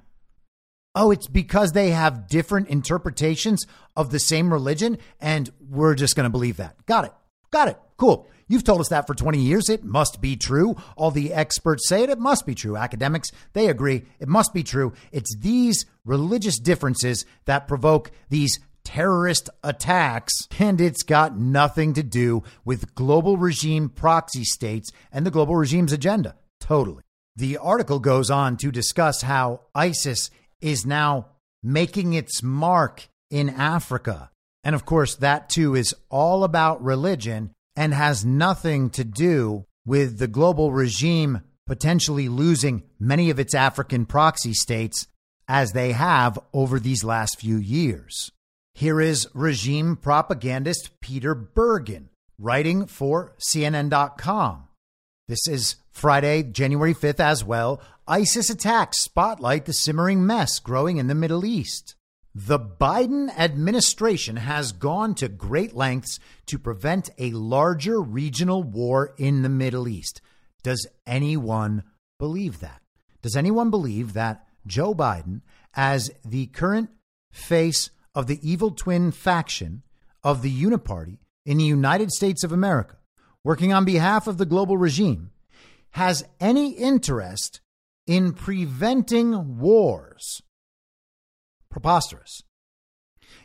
[0.93, 3.65] Oh, it's because they have different interpretations
[3.95, 6.85] of the same religion, and we're just going to believe that.
[6.85, 7.13] Got it.
[7.51, 7.79] Got it.
[7.97, 8.27] Cool.
[8.47, 9.69] You've told us that for 20 years.
[9.69, 10.75] It must be true.
[10.95, 12.09] All the experts say it.
[12.09, 12.77] It must be true.
[12.77, 14.03] Academics, they agree.
[14.19, 14.93] It must be true.
[15.11, 22.43] It's these religious differences that provoke these terrorist attacks, and it's got nothing to do
[22.63, 26.35] with global regime proxy states and the global regime's agenda.
[26.59, 27.01] Totally.
[27.35, 30.29] The article goes on to discuss how ISIS
[30.61, 31.27] is now
[31.63, 34.29] making its mark in Africa.
[34.63, 40.17] And of course, that too is all about religion and has nothing to do with
[40.17, 45.07] the global regime potentially losing many of its African proxy states
[45.47, 48.31] as they have over these last few years.
[48.73, 54.67] Here is regime propagandist Peter Bergen writing for CNN.com.
[55.27, 57.81] This is Friday, January 5th, as well.
[58.07, 61.95] ISIS attacks spotlight the simmering mess growing in the Middle East.
[62.37, 69.41] The Biden administration has gone to great lengths to prevent a larger regional war in
[69.41, 70.19] the Middle East.
[70.61, 71.83] Does anyone
[72.19, 72.81] believe that?
[73.21, 75.43] Does anyone believe that Joe Biden,
[75.75, 76.89] as the current
[77.31, 79.83] face of the evil twin faction
[80.21, 82.97] of the Uniparty in the United States of America,
[83.45, 85.31] working on behalf of the global regime,
[85.91, 87.61] has any interest
[88.05, 90.41] in preventing wars?
[91.75, 92.41] Preposterous.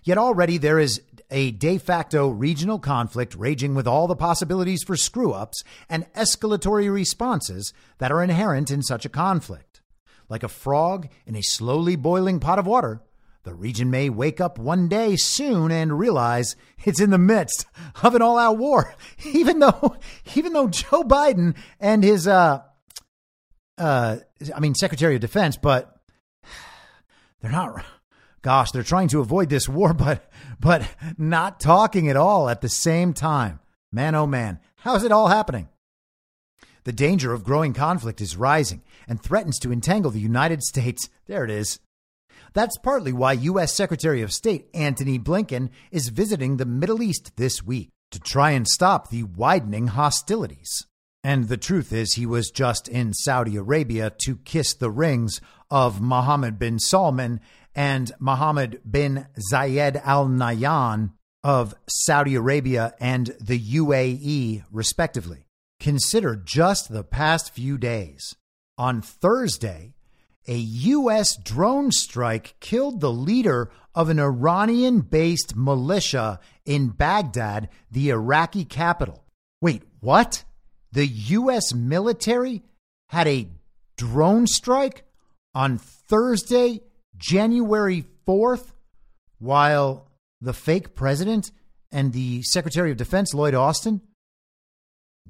[0.04, 1.02] Yet already there is
[1.32, 6.92] a de facto regional conflict raging with all the possibilities for screw ups and escalatory
[6.92, 9.82] responses that are inherent in such a conflict.
[10.28, 13.02] Like a frog in a slowly boiling pot of water,
[13.42, 16.54] the region may wake up one day soon and realize
[16.84, 17.66] it's in the midst
[18.00, 18.94] of an all-out war.
[19.24, 19.96] Even though,
[20.36, 22.60] even though Joe Biden and his, uh,
[23.76, 24.18] uh,
[24.54, 25.96] I mean, Secretary of Defense, but
[27.40, 27.84] they're not
[28.42, 30.88] gosh, they're trying to avoid this war, but but
[31.18, 33.60] not talking at all at the same time.
[33.92, 35.68] Man, oh man, how is it all happening?
[36.84, 41.08] The danger of growing conflict is rising and threatens to entangle the United States.
[41.26, 41.80] There it is.
[42.52, 43.74] That's partly why U.S.
[43.74, 48.66] Secretary of State Antony Blinken is visiting the Middle East this week to try and
[48.66, 50.86] stop the widening hostilities.
[51.22, 55.40] And the truth is, he was just in Saudi Arabia to kiss the rings
[55.70, 57.40] of Mohammed bin Salman
[57.74, 65.46] and Mohammed bin Zayed Al Nahyan of Saudi Arabia and the UAE, respectively.
[65.78, 68.36] Consider just the past few days.
[68.76, 69.94] On Thursday,
[70.46, 71.36] a U.S.
[71.36, 79.24] drone strike killed the leader of an Iranian based militia in Baghdad, the Iraqi capital.
[79.60, 80.44] Wait, what?
[80.92, 81.74] The U.S.
[81.74, 82.62] military
[83.10, 83.48] had a
[83.96, 85.04] drone strike
[85.54, 86.80] on Thursday,
[87.20, 88.72] January 4th,
[89.38, 90.08] while
[90.40, 91.52] the fake president
[91.92, 94.00] and the Secretary of Defense, Lloyd Austin,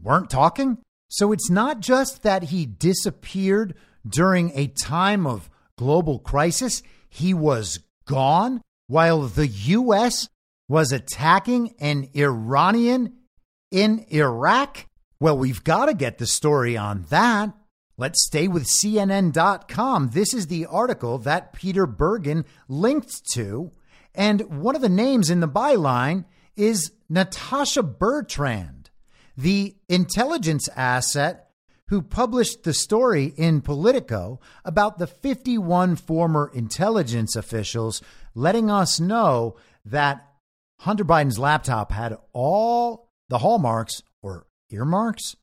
[0.01, 0.79] weren't talking?
[1.09, 3.75] So it's not just that he disappeared
[4.09, 10.29] during a time of global crisis, he was gone while the U.S.
[10.69, 13.15] was attacking an Iranian
[13.71, 14.87] in Iraq.
[15.19, 17.53] Well, we've got to get the story on that.
[18.01, 20.13] Let's stay with CNN.com.
[20.15, 23.73] This is the article that Peter Bergen linked to.
[24.15, 26.25] And one of the names in the byline
[26.57, 28.89] is Natasha Bertrand,
[29.37, 31.51] the intelligence asset
[31.89, 38.01] who published the story in Politico about the 51 former intelligence officials
[38.35, 40.27] letting us know that
[40.79, 45.37] Hunter Biden's laptop had all the hallmarks or earmarks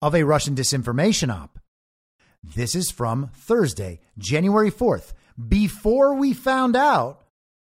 [0.00, 1.60] of a Russian disinformation op.
[2.52, 5.14] This is from Thursday, January 4th,
[5.48, 7.22] before we found out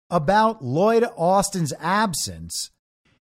[0.09, 2.71] about Lloyd Austin's absence.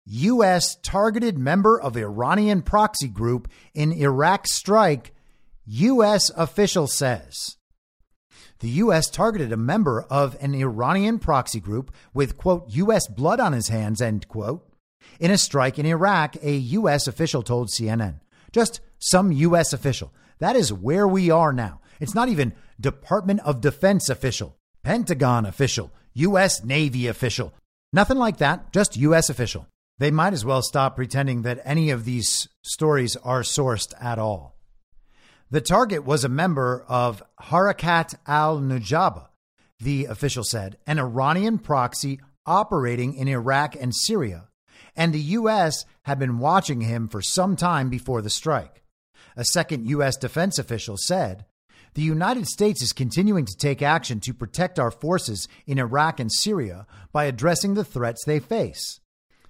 [0.05, 0.77] U.S.
[0.81, 5.13] targeted member of Iranian proxy group in Iraq strike,
[5.65, 6.31] U.S.
[6.35, 7.57] official says.
[8.59, 9.09] The U.S.
[9.09, 13.07] targeted a member of an Iranian proxy group with, quote, U.S.
[13.07, 14.67] blood on his hands, end quote,
[15.19, 17.07] in a strike in Iraq, a U.S.
[17.07, 18.21] official told CNN.
[18.51, 19.73] Just some U.S.
[19.73, 20.13] official.
[20.41, 21.81] That is where we are now.
[21.99, 26.63] It's not even Department of Defense official, Pentagon official, U.S.
[26.65, 27.53] Navy official.
[27.93, 29.29] Nothing like that, just U.S.
[29.29, 29.67] official.
[29.99, 34.57] They might as well stop pretending that any of these stories are sourced at all.
[35.51, 39.27] The target was a member of Harakat al Nujaba,
[39.79, 44.47] the official said, an Iranian proxy operating in Iraq and Syria,
[44.95, 45.85] and the U.S.
[46.05, 48.80] had been watching him for some time before the strike.
[49.35, 50.17] A second U.S.
[50.17, 51.45] defense official said,
[51.93, 56.31] the United States is continuing to take action to protect our forces in Iraq and
[56.31, 59.01] Syria by addressing the threats they face.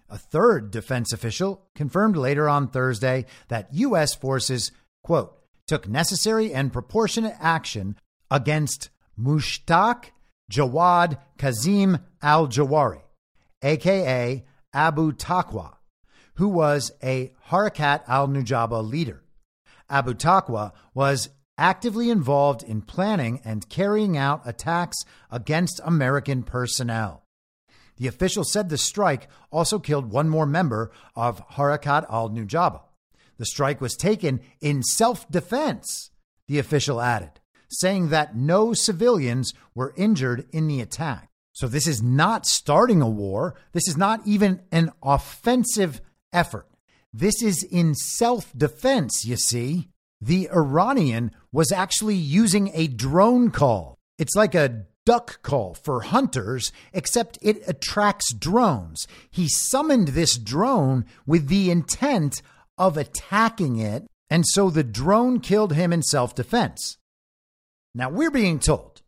[0.10, 4.16] A third defense official confirmed later on Thursday that U.S.
[4.16, 4.72] forces,
[5.04, 5.38] quote,
[5.68, 7.96] took necessary and proportionate action
[8.30, 10.06] against Mushtaq
[10.52, 13.02] Jawad Kazim al Jawari,
[13.62, 14.44] aka
[14.74, 15.76] Abu Taqwa,
[16.36, 19.24] who was a Harakat al Nujaba leader.
[19.92, 24.98] Abu Taqwa was actively involved in planning and carrying out attacks
[25.30, 27.24] against American personnel.
[27.98, 32.82] The official said the strike also killed one more member of Harakat al Nujaba.
[33.38, 36.10] The strike was taken in self defense,
[36.48, 37.40] the official added,
[37.70, 41.30] saying that no civilians were injured in the attack.
[41.54, 43.56] So this is not starting a war.
[43.74, 46.02] This is not even an offensive
[46.34, 46.66] effort.
[47.14, 49.90] This is in self defense, you see.
[50.22, 53.98] The Iranian was actually using a drone call.
[54.18, 59.08] It's like a duck call for hunters, except it attracts drones.
[59.30, 62.42] He summoned this drone with the intent
[62.78, 66.98] of attacking it, and so the drone killed him in self defense.
[67.94, 69.02] Now, we're being told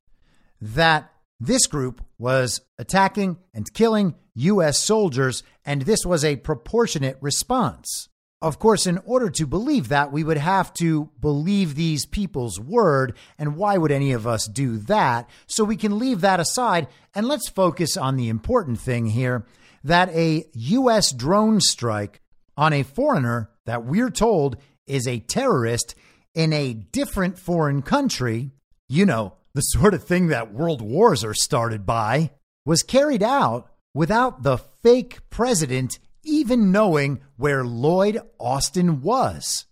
[0.60, 1.13] that
[1.46, 4.80] this group was attacking and killing U.S.
[4.80, 8.10] soldiers, and this was a proportionate response.
[8.42, 13.16] Of course, in order to believe that, we would have to believe these people's word.
[13.38, 15.30] And why would any of us do that?
[15.48, 19.46] So we can leave that aside and let's focus on the important thing here
[19.86, 21.14] that a U.S.
[21.14, 22.20] drone strike
[22.58, 24.58] on a foreigner that we're told
[24.88, 25.96] is a terrorist
[26.34, 28.52] in a different foreign country,
[28.90, 32.32] you know, the sort of thing that world wars are started by,
[32.66, 39.66] was carried out without the fake president even knowing where Lloyd Austin was.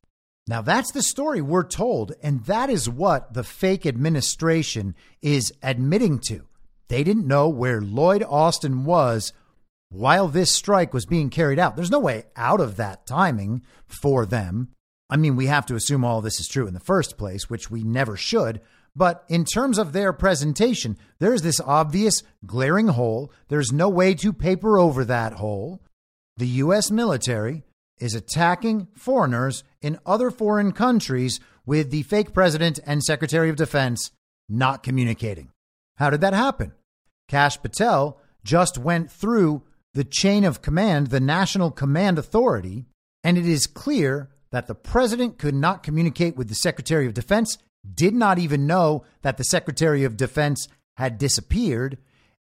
[0.48, 6.20] Now, that's the story we're told, and that is what the fake administration is admitting
[6.28, 6.46] to.
[6.90, 9.32] they didn't know where Lloyd Austin was
[9.88, 11.78] while this strike was being carried out.
[11.78, 14.70] There's no way out of that timing for them.
[15.10, 17.72] I mean, we have to assume all this is true in the first place, which
[17.72, 18.60] we never should.
[18.96, 23.32] But in terms of their presentation, there's this obvious glaring hole.
[23.48, 25.82] There's no way to paper over that hole.
[26.38, 26.92] The U.S.
[26.92, 27.64] military
[28.00, 34.12] is attacking foreigners in other foreign countries with the fake president and secretary of defense
[34.50, 35.52] not communicating.
[35.98, 36.74] How did that happen?
[37.28, 39.64] Kash Patel just went through
[39.94, 42.86] the chain of command, the National Command Authority,
[43.24, 47.58] and it is clear that the president could not communicate with the secretary of defense,
[47.94, 50.68] did not even know that the secretary of defense
[50.98, 51.98] had disappeared,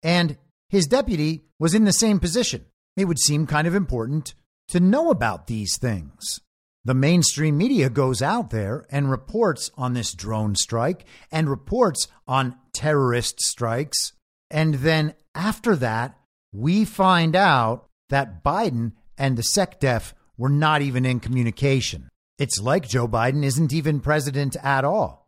[0.02, 0.36] and
[0.68, 2.64] his deputy was in the same position.
[2.96, 4.34] It would seem kind of important
[4.68, 6.40] to know about these things.
[6.84, 12.56] The mainstream media goes out there and reports on this drone strike and reports on
[12.72, 14.12] terrorist strikes.
[14.50, 16.16] And then after that,
[16.52, 22.08] we find out that Biden and the SecDef were not even in communication.
[22.38, 25.25] It's like Joe Biden isn't even president at all.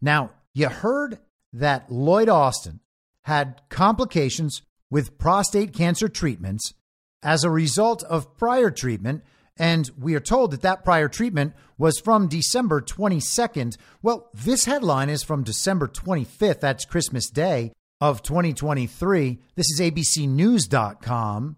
[0.00, 1.18] Now, you heard
[1.52, 2.80] that Lloyd Austin
[3.22, 6.74] had complications with prostate cancer treatments
[7.22, 9.22] as a result of prior treatment.
[9.56, 13.76] And we are told that that prior treatment was from December 22nd.
[14.02, 16.60] Well, this headline is from December 25th.
[16.60, 19.38] That's Christmas Day of 2023.
[19.56, 21.56] This is abcnews.com.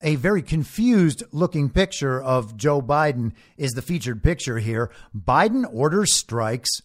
[0.00, 4.90] A very confused looking picture of Joe Biden is the featured picture here.
[5.14, 6.82] Biden orders strikes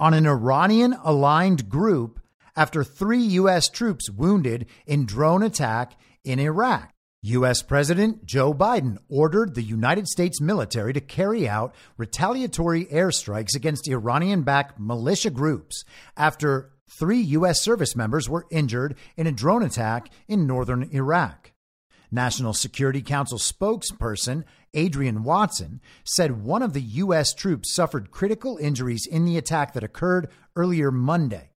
[0.00, 2.20] on an Iranian aligned group
[2.56, 3.68] after three U.S.
[3.68, 6.90] troops wounded in drone attack in Iraq.
[7.22, 7.62] U.S.
[7.62, 14.42] President Joe Biden ordered the United States military to carry out retaliatory airstrikes against Iranian
[14.42, 15.84] backed militia groups
[16.18, 17.62] after three U.S.
[17.62, 21.52] service members were injured in a drone attack in northern Iraq.
[22.10, 24.44] National Security Council spokesperson
[24.76, 27.32] Adrienne Watson said one of the U.S.
[27.32, 31.50] troops suffered critical injuries in the attack that occurred earlier Monday.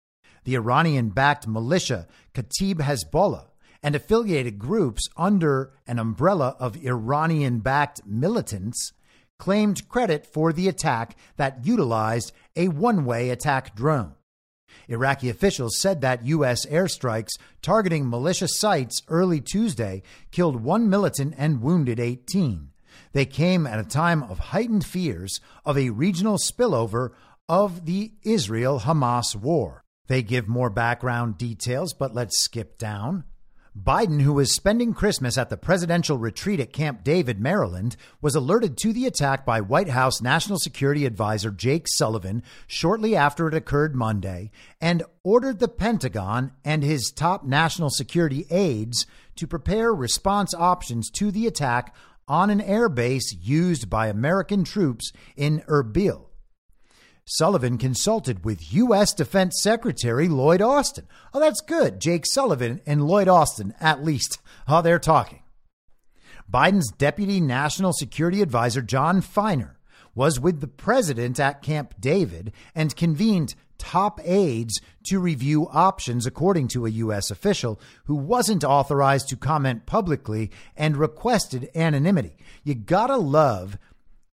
[0.44, 3.46] The Iranian backed militia Kataib Hezbollah
[3.82, 8.92] and affiliated groups under an umbrella of Iranian backed militants
[9.38, 14.14] claimed credit for the attack that utilized a one way attack drone.
[14.88, 16.66] Iraqi officials said that U.S.
[16.66, 22.70] airstrikes targeting militia sites early Tuesday killed one militant and wounded 18.
[23.18, 27.14] They came at a time of heightened fears of a regional spillover
[27.48, 29.82] of the Israel Hamas war.
[30.06, 33.24] They give more background details, but let's skip down.
[33.76, 38.76] Biden, who was spending Christmas at the presidential retreat at Camp David, Maryland, was alerted
[38.78, 43.96] to the attack by White House National Security Advisor Jake Sullivan shortly after it occurred
[43.96, 51.10] Monday and ordered the Pentagon and his top national security aides to prepare response options
[51.10, 51.94] to the attack
[52.28, 56.26] on an airbase used by American troops in Erbil.
[57.24, 59.12] Sullivan consulted with U.S.
[59.12, 61.06] Defense Secretary Lloyd Austin.
[61.34, 62.00] Oh, that's good.
[62.00, 64.38] Jake Sullivan and Lloyd Austin, at least.
[64.70, 65.40] Oh, they're talking.
[66.50, 69.78] Biden's Deputy National Security Advisor, John Finer,
[70.14, 76.68] was with the president at Camp David and convened top aides to review options, according
[76.68, 77.30] to a U.S.
[77.30, 82.36] official who wasn't authorized to comment publicly and requested anonymity.
[82.64, 83.78] You gotta love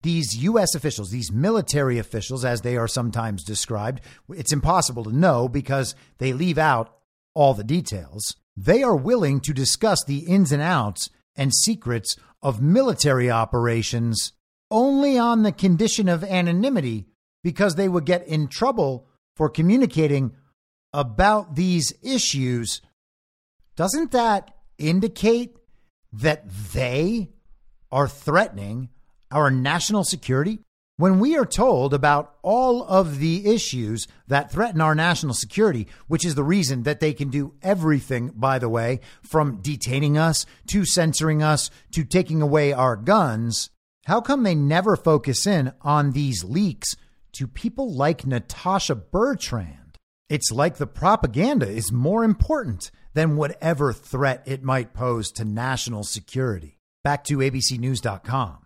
[0.03, 0.73] these U.S.
[0.73, 6.33] officials, these military officials, as they are sometimes described, it's impossible to know because they
[6.33, 6.95] leave out
[7.33, 8.35] all the details.
[8.57, 14.33] They are willing to discuss the ins and outs and secrets of military operations
[14.69, 17.05] only on the condition of anonymity
[17.43, 19.07] because they would get in trouble
[19.41, 20.35] for communicating
[20.93, 22.79] about these issues.
[23.75, 25.55] Doesn't that indicate
[26.13, 27.31] that they
[27.91, 28.89] are threatening
[29.31, 30.59] our national security,
[30.97, 36.23] when we are told about all of the issues that threaten our national security, which
[36.23, 40.85] is the reason that they can do everything, by the way, from detaining us to
[40.85, 43.71] censoring us to taking away our guns,
[44.05, 46.95] how come they never focus in on these leaks
[47.33, 49.97] to people like Natasha Bertrand?
[50.29, 56.03] It's like the propaganda is more important than whatever threat it might pose to national
[56.03, 56.79] security.
[57.03, 58.57] Back to abcnews.com.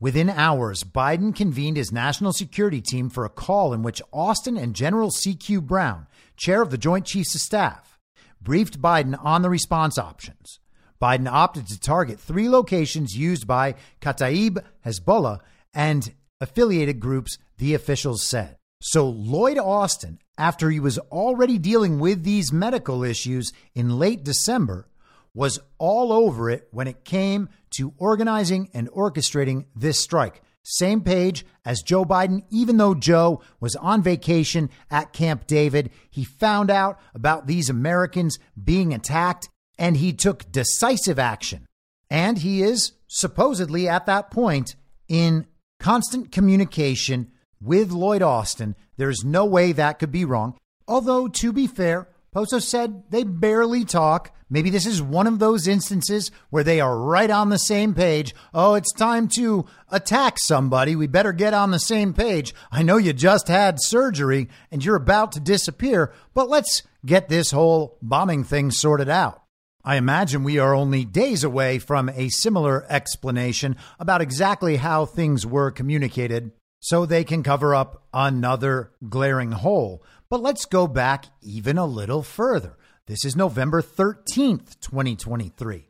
[0.00, 4.74] Within hours, Biden convened his national security team for a call in which Austin and
[4.74, 5.60] General C.Q.
[5.60, 6.06] Brown,
[6.36, 7.98] chair of the Joint Chiefs of Staff,
[8.40, 10.58] briefed Biden on the response options.
[11.00, 15.40] Biden opted to target three locations used by Kataib Hezbollah
[15.72, 18.56] and affiliated groups, the officials said.
[18.82, 24.88] So Lloyd Austin, after he was already dealing with these medical issues in late December,
[25.34, 30.42] was all over it when it came to organizing and orchestrating this strike.
[30.62, 35.90] Same page as Joe Biden, even though Joe was on vacation at Camp David.
[36.10, 39.48] He found out about these Americans being attacked
[39.78, 41.66] and he took decisive action.
[42.10, 44.74] And he is supposedly at that point
[45.08, 45.46] in
[45.80, 48.76] constant communication with Lloyd Austin.
[48.96, 50.56] There's no way that could be wrong.
[50.86, 54.32] Although, to be fair, Poso said they barely talk.
[54.48, 58.34] Maybe this is one of those instances where they are right on the same page.
[58.54, 60.94] Oh, it's time to attack somebody.
[60.94, 62.54] We better get on the same page.
[62.70, 67.50] I know you just had surgery and you're about to disappear, but let's get this
[67.50, 69.42] whole bombing thing sorted out.
[69.82, 75.46] I imagine we are only days away from a similar explanation about exactly how things
[75.46, 80.02] were communicated so they can cover up another glaring hole.
[80.28, 82.76] But let's go back even a little further.
[83.06, 85.88] This is November 13th, 2023.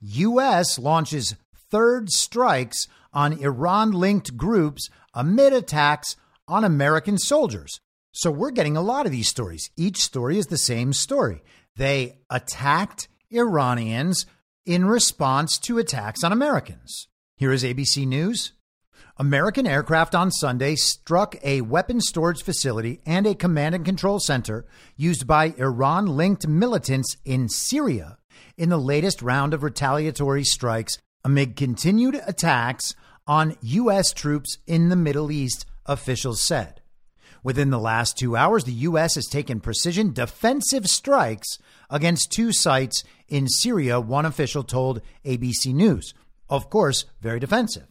[0.00, 1.34] US launches
[1.70, 7.80] third strikes on Iran linked groups amid attacks on American soldiers.
[8.12, 9.70] So we're getting a lot of these stories.
[9.76, 11.42] Each story is the same story.
[11.76, 14.26] They attacked Iranians
[14.64, 17.08] in response to attacks on Americans.
[17.36, 18.52] Here is ABC News.
[19.16, 24.64] American aircraft on Sunday struck a weapons storage facility and a command and control center
[24.96, 28.18] used by Iran linked militants in Syria
[28.56, 32.94] in the latest round of retaliatory strikes amid continued attacks
[33.26, 34.12] on U.S.
[34.12, 36.80] troops in the Middle East, officials said.
[37.42, 39.14] Within the last two hours, the U.S.
[39.14, 41.58] has taken precision defensive strikes
[41.90, 46.14] against two sites in Syria, one official told ABC News.
[46.48, 47.86] Of course, very defensive.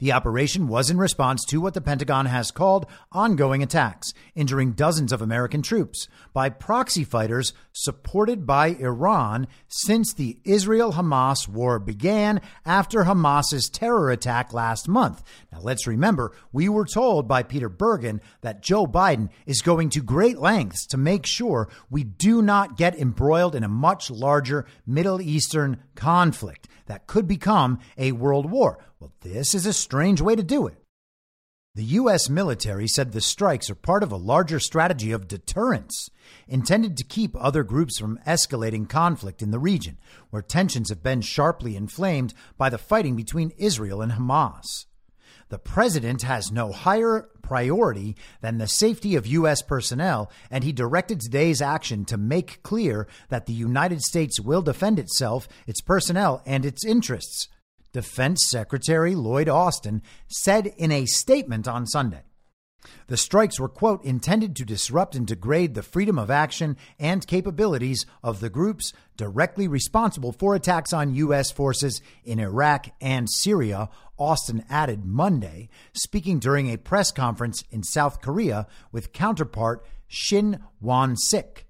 [0.00, 5.12] The operation was in response to what the Pentagon has called ongoing attacks, injuring dozens
[5.12, 12.40] of American troops by proxy fighters supported by Iran since the Israel Hamas war began
[12.64, 15.22] after Hamas's terror attack last month.
[15.52, 20.02] Now, let's remember, we were told by Peter Bergen that Joe Biden is going to
[20.02, 25.20] great lengths to make sure we do not get embroiled in a much larger Middle
[25.20, 28.78] Eastern conflict that could become a world war.
[28.98, 30.76] Well, this is a strange way to do it.
[31.74, 32.28] The U.S.
[32.28, 36.08] military said the strikes are part of a larger strategy of deterrence
[36.46, 39.98] intended to keep other groups from escalating conflict in the region,
[40.30, 44.86] where tensions have been sharply inflamed by the fighting between Israel and Hamas.
[45.48, 49.60] The president has no higher priority than the safety of U.S.
[49.60, 55.00] personnel, and he directed today's action to make clear that the United States will defend
[55.00, 57.48] itself, its personnel, and its interests.
[57.92, 62.22] Defense Secretary Lloyd Austin said in a statement on Sunday.
[63.08, 68.06] The strikes were, quote, intended to disrupt and degrade the freedom of action and capabilities
[68.22, 71.50] of the groups directly responsible for attacks on U.S.
[71.50, 78.20] forces in Iraq and Syria, Austin added Monday, speaking during a press conference in South
[78.22, 81.66] Korea with counterpart Shin Won Sik.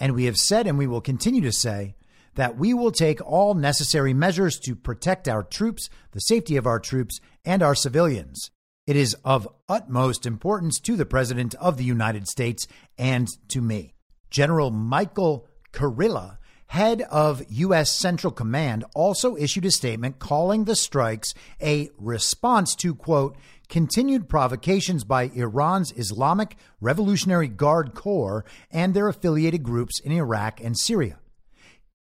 [0.00, 1.94] And we have said, and we will continue to say,
[2.38, 6.78] that we will take all necessary measures to protect our troops, the safety of our
[6.78, 8.52] troops, and our civilians.
[8.86, 13.92] It is of utmost importance to the President of the United States and to me.
[14.30, 16.38] General Michael Kurilla,
[16.68, 17.96] head of U.S.
[17.96, 23.36] Central Command, also issued a statement calling the strikes a response to, quote,
[23.68, 30.78] continued provocations by Iran's Islamic Revolutionary Guard Corps and their affiliated groups in Iraq and
[30.78, 31.18] Syria.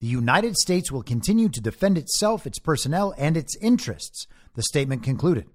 [0.03, 5.01] The United States will continue to defend itself, its personnel, and its interests, the statement
[5.01, 5.45] concluded.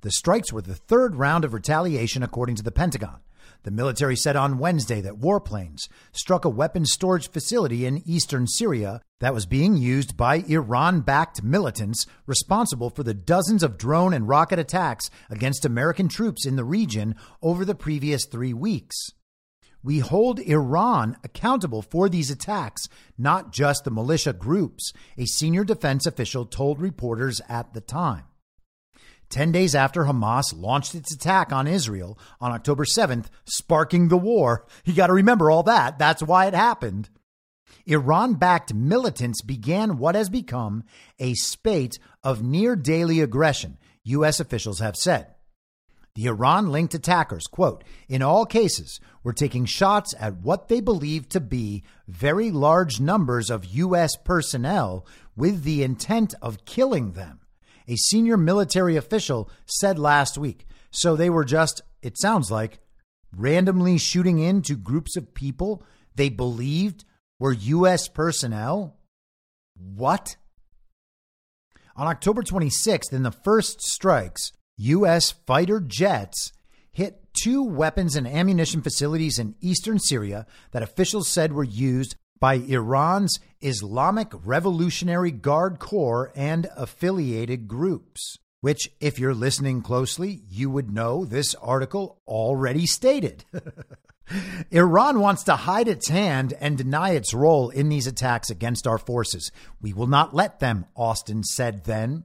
[0.00, 3.18] The strikes were the third round of retaliation, according to the Pentagon.
[3.64, 5.80] The military said on Wednesday that warplanes
[6.12, 11.42] struck a weapons storage facility in eastern Syria that was being used by Iran backed
[11.42, 16.64] militants responsible for the dozens of drone and rocket attacks against American troops in the
[16.64, 19.10] region over the previous three weeks.
[19.82, 26.06] We hold Iran accountable for these attacks, not just the militia groups, a senior defense
[26.06, 28.24] official told reporters at the time.
[29.30, 34.66] 10 days after Hamas launched its attack on Israel on October 7th, sparking the war.
[34.84, 35.98] You got to remember all that.
[35.98, 37.10] That's why it happened.
[37.86, 40.84] Iran backed militants began what has become
[41.18, 44.40] a spate of near daily aggression, U.S.
[44.40, 45.34] officials have said.
[46.18, 51.30] The Iran linked attackers, quote, in all cases, were taking shots at what they believed
[51.30, 54.16] to be very large numbers of U.S.
[54.16, 57.38] personnel with the intent of killing them
[57.86, 60.66] a senior military official said last week.
[60.90, 62.80] So they were just, it sounds like,
[63.30, 65.84] randomly shooting into groups of people
[66.16, 67.04] they believed
[67.38, 68.08] were U.S.
[68.08, 68.96] personnel?
[69.76, 70.34] What?
[71.94, 75.32] On October 26th, in the first strikes, U.S.
[75.32, 76.52] fighter jets
[76.90, 82.54] hit two weapons and ammunition facilities in eastern Syria that officials said were used by
[82.54, 88.38] Iran's Islamic Revolutionary Guard Corps and affiliated groups.
[88.60, 93.44] Which, if you're listening closely, you would know this article already stated.
[94.70, 98.98] Iran wants to hide its hand and deny its role in these attacks against our
[98.98, 99.52] forces.
[99.80, 102.24] We will not let them, Austin said then.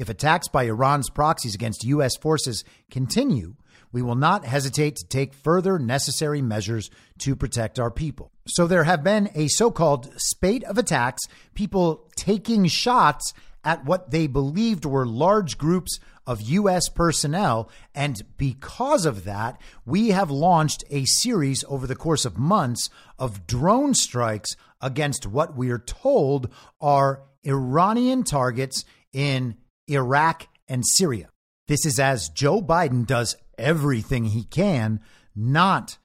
[0.00, 2.16] If attacks by Iran's proxies against U.S.
[2.16, 3.56] forces continue,
[3.92, 8.32] we will not hesitate to take further necessary measures to protect our people.
[8.46, 14.10] So there have been a so called spate of attacks, people taking shots at what
[14.10, 16.88] they believed were large groups of U.S.
[16.88, 17.70] personnel.
[17.94, 23.46] And because of that, we have launched a series over the course of months of
[23.46, 26.48] drone strikes against what we are told
[26.80, 29.56] are Iranian targets in
[29.90, 31.30] Iraq and Syria.
[31.68, 35.00] This is as Joe Biden does everything he can
[35.36, 35.98] not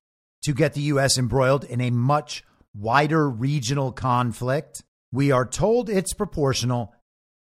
[0.44, 1.18] to get the U.S.
[1.18, 2.44] embroiled in a much
[2.76, 4.84] wider regional conflict.
[5.12, 6.94] We are told it's proportional.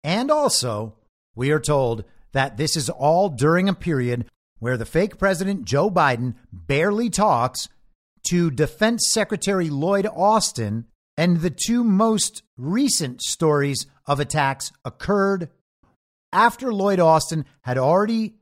[0.03, 0.95] And also,
[1.35, 4.25] we are told that this is all during a period
[4.59, 7.69] where the fake president Joe Biden barely talks
[8.29, 10.85] to Defense Secretary Lloyd Austin,
[11.17, 15.49] and the two most recent stories of attacks occurred
[16.35, 18.35] after Lloyd Austin had already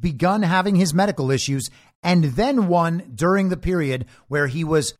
[0.00, 1.70] begun having his medical issues,
[2.02, 4.94] and then one during the period where he was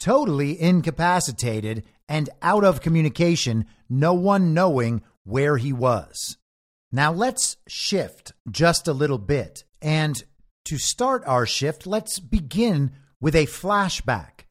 [0.00, 6.36] totally incapacitated and out of communication, no one knowing where he was.
[6.90, 9.64] Now let's shift just a little bit.
[9.80, 10.22] And
[10.64, 12.90] to start our shift, let's begin
[13.20, 14.46] with a flashback.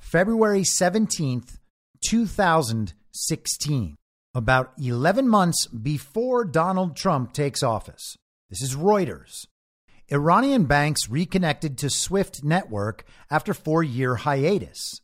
[0.00, 1.58] February 17th,
[2.02, 3.97] 2016
[4.38, 8.16] about 11 months before Donald Trump takes office.
[8.48, 9.46] This is Reuters.
[10.10, 15.00] Iranian banks reconnected to SWIFT network after four year hiatus.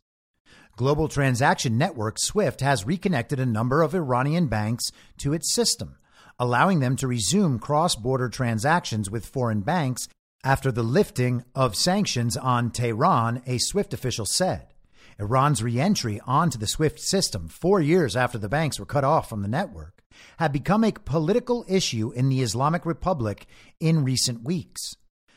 [0.77, 4.85] Global Transaction Network SWIFT has reconnected a number of Iranian banks
[5.19, 5.97] to its system,
[6.39, 10.07] allowing them to resume cross border transactions with foreign banks
[10.45, 14.74] after the lifting of sanctions on Tehran, a SWIFT official said.
[15.19, 19.43] Iran's reentry onto the SWIFT system four years after the banks were cut off from
[19.43, 20.03] the network
[20.39, 23.47] had become a political issue in the Islamic Republic
[23.81, 24.95] in recent weeks.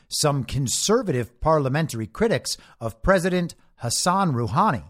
[0.08, 4.84] Some conservative parliamentary critics of President Hassan Rouhani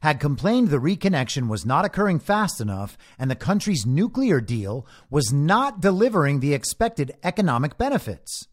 [0.00, 5.32] had complained the reconnection was not occurring fast enough and the country's nuclear deal was
[5.32, 8.46] not delivering the expected economic benefits.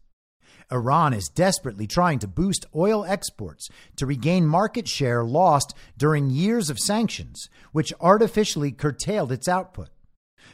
[0.72, 6.70] Iran is desperately trying to boost oil exports to regain market share lost during years
[6.70, 9.90] of sanctions, which artificially curtailed its output.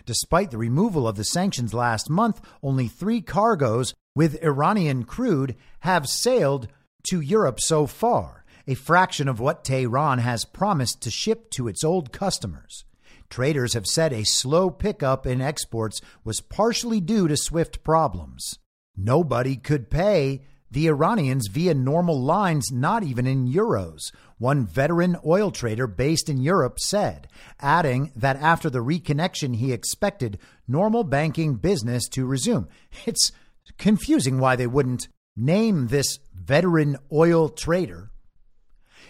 [0.05, 6.07] Despite the removal of the sanctions last month, only three cargoes with Iranian crude have
[6.09, 6.69] sailed
[7.05, 11.83] to Europe so far, a fraction of what Tehran has promised to ship to its
[11.83, 12.85] old customers.
[13.31, 18.59] Traders have said a slow pickup in exports was partially due to SWIFT problems.
[18.97, 24.01] Nobody could pay the Iranians via normal lines, not even in euros,
[24.39, 27.29] one veteran oil trader based in Europe said,
[27.61, 32.69] adding that after the reconnection, he expected normal banking business to resume.
[33.05, 33.33] It's
[33.77, 38.11] confusing why they wouldn't name this veteran oil trader.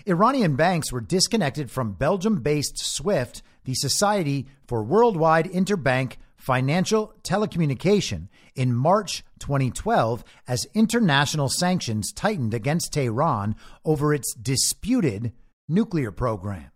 [0.04, 8.26] Iranian banks were disconnected from Belgium based SWIFT, the Society for Worldwide Interbank Financial Telecommunication,
[8.56, 13.54] in March 2012 as international sanctions tightened against Tehran
[13.84, 15.32] over its disputed
[15.68, 16.72] nuclear program.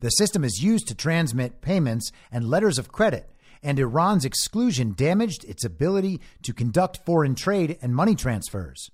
[0.00, 3.28] The system is used to transmit payments and letters of credit,
[3.62, 8.90] and Iran's exclusion damaged its ability to conduct foreign trade and money transfers.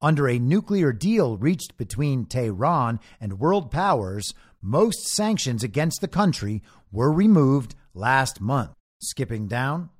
[0.00, 6.62] Under a nuclear deal reached between Tehran and world powers, most sanctions against the country
[6.90, 8.73] were removed last month.
[9.00, 9.90] Skipping down,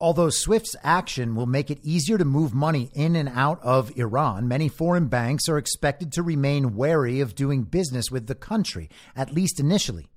[0.00, 4.48] Although SWIFT's action will make it easier to move money in and out of Iran,
[4.48, 9.32] many foreign banks are expected to remain wary of doing business with the country, at
[9.32, 10.10] least initially.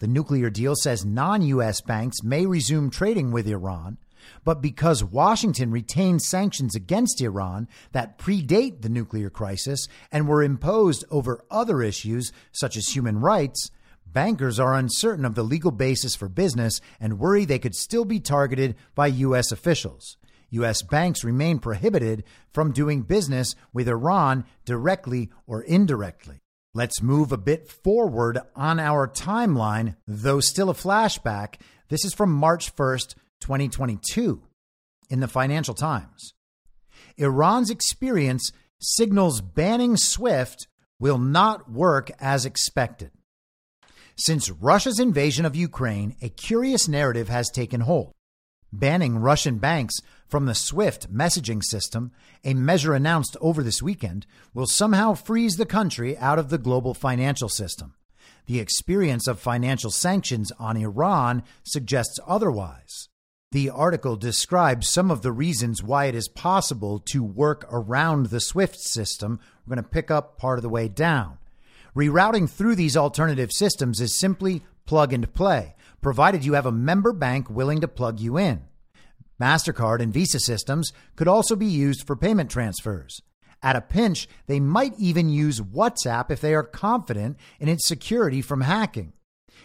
[0.00, 1.80] The nuclear deal says non U.S.
[1.80, 3.98] banks may resume trading with Iran,
[4.44, 11.04] but because Washington retained sanctions against Iran that predate the nuclear crisis and were imposed
[11.10, 13.70] over other issues such as human rights,
[14.12, 18.20] bankers are uncertain of the legal basis for business and worry they could still be
[18.20, 19.52] targeted by U.S.
[19.52, 20.16] officials.
[20.50, 20.82] U.S.
[20.82, 26.42] banks remain prohibited from doing business with Iran directly or indirectly.
[26.74, 31.60] Let's move a bit forward on our timeline, though still a flashback.
[31.88, 34.42] This is from March 1st, 2022,
[35.08, 36.32] in the Financial Times.
[37.16, 38.50] Iran's experience
[38.80, 40.68] signals banning SWIFT
[41.00, 43.10] will not work as expected.
[44.22, 48.12] Since Russia's invasion of Ukraine, a curious narrative has taken hold.
[48.70, 49.94] Banning Russian banks
[50.28, 52.12] from the SWIFT messaging system,
[52.44, 56.92] a measure announced over this weekend, will somehow freeze the country out of the global
[56.92, 57.94] financial system.
[58.44, 63.08] The experience of financial sanctions on Iran suggests otherwise.
[63.52, 68.40] The article describes some of the reasons why it is possible to work around the
[68.40, 69.40] SWIFT system.
[69.64, 71.38] We're going to pick up part of the way down.
[71.96, 77.12] Rerouting through these alternative systems is simply plug and play, provided you have a member
[77.12, 78.62] bank willing to plug you in.
[79.40, 83.22] MasterCard and Visa systems could also be used for payment transfers.
[83.62, 88.40] At a pinch, they might even use WhatsApp if they are confident in its security
[88.40, 89.12] from hacking.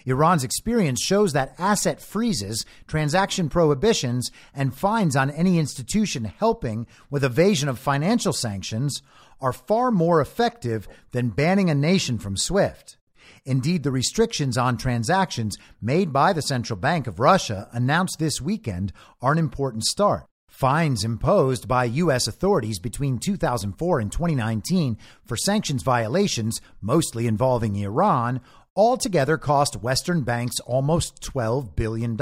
[0.06, 7.24] Iran's experience shows that asset freezes, transaction prohibitions, and fines on any institution helping with
[7.24, 9.02] evasion of financial sanctions
[9.42, 12.98] are far more effective than banning a nation from SWIFT.
[13.46, 18.92] Indeed, the restrictions on transactions made by the Central Bank of Russia announced this weekend
[19.22, 20.26] are an important start.
[20.48, 22.28] Fines imposed by U.S.
[22.28, 28.40] authorities between 2004 and 2019 for sanctions violations, mostly involving Iran,
[28.76, 32.18] altogether cost Western banks almost $12 billion.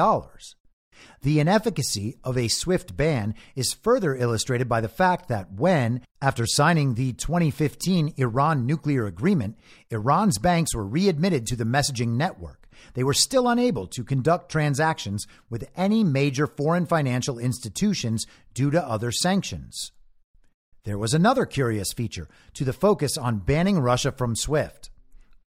[1.22, 6.46] The inefficacy of a SWIFT ban is further illustrated by the fact that when, after
[6.46, 9.58] signing the 2015 Iran nuclear agreement,
[9.90, 12.64] Iran's banks were readmitted to the messaging network,
[12.94, 18.86] they were still unable to conduct transactions with any major foreign financial institutions due to
[18.86, 19.92] other sanctions.
[20.84, 24.90] There was another curious feature to the focus on banning Russia from SWIFT.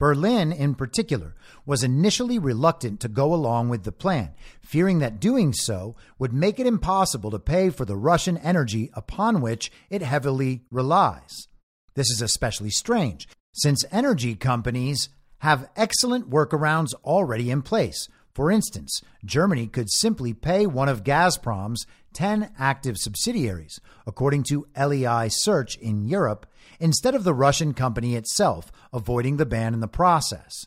[0.05, 5.55] Berlin, in particular, was initially reluctant to go along with the plan, fearing that doing
[5.55, 10.60] so would make it impossible to pay for the Russian energy upon which it heavily
[10.70, 11.48] relies.
[11.94, 15.09] This is especially strange, since energy companies
[15.39, 18.06] have excellent workarounds already in place.
[18.35, 25.28] For instance, Germany could simply pay one of Gazprom's 10 active subsidiaries, according to LEI
[25.28, 26.47] Search in Europe,
[26.81, 30.66] instead of the Russian company itself, avoiding the ban in the process.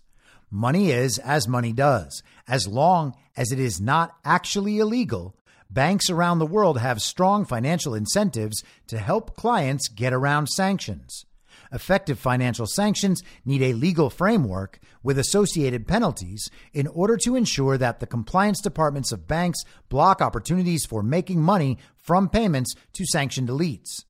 [0.49, 2.23] Money is as money does.
[2.47, 5.35] As long as it is not actually illegal,
[5.69, 11.25] banks around the world have strong financial incentives to help clients get around sanctions.
[11.71, 17.99] Effective financial sanctions need a legal framework with associated penalties in order to ensure that
[17.99, 24.03] the compliance departments of banks block opportunities for making money from payments to sanctioned elites.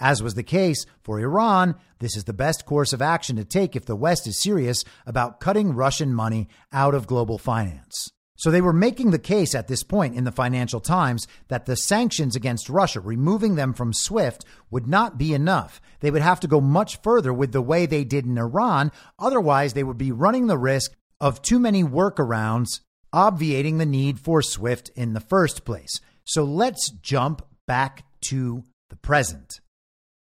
[0.00, 3.76] As was the case for Iran, this is the best course of action to take
[3.76, 8.10] if the West is serious about cutting Russian money out of global finance.
[8.42, 11.76] So they were making the case at this point in the Financial Times that the
[11.76, 15.80] sanctions against Russia, removing them from SWIFT, would not be enough.
[16.00, 18.90] They would have to go much further with the way they did in Iran.
[19.16, 20.90] Otherwise, they would be running the risk
[21.20, 22.80] of too many workarounds,
[23.12, 26.00] obviating the need for SWIFT in the first place.
[26.24, 29.60] So let's jump back to the present.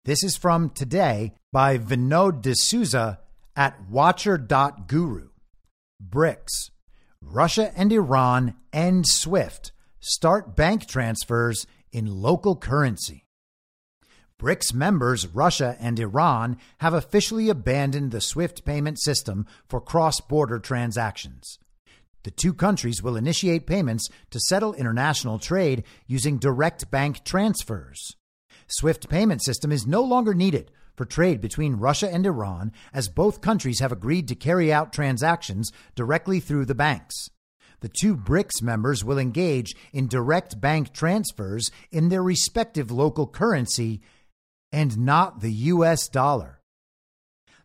[0.06, 3.20] This is from today by Vinod D'Souza
[3.56, 5.30] at watcher.guru.
[6.08, 6.71] BRICS.
[7.24, 9.72] Russia and Iran end SWIFT.
[10.00, 13.26] Start bank transfers in local currency.
[14.40, 20.58] BRICS members Russia and Iran have officially abandoned the SWIFT payment system for cross border
[20.58, 21.60] transactions.
[22.24, 28.16] The two countries will initiate payments to settle international trade using direct bank transfers.
[28.68, 33.42] SWIFT payment system is no longer needed for trade between Russia and Iran, as both
[33.42, 37.30] countries have agreed to carry out transactions directly through the banks.
[37.82, 44.02] The two BRICS members will engage in direct bank transfers in their respective local currency
[44.72, 46.62] and not the US dollar.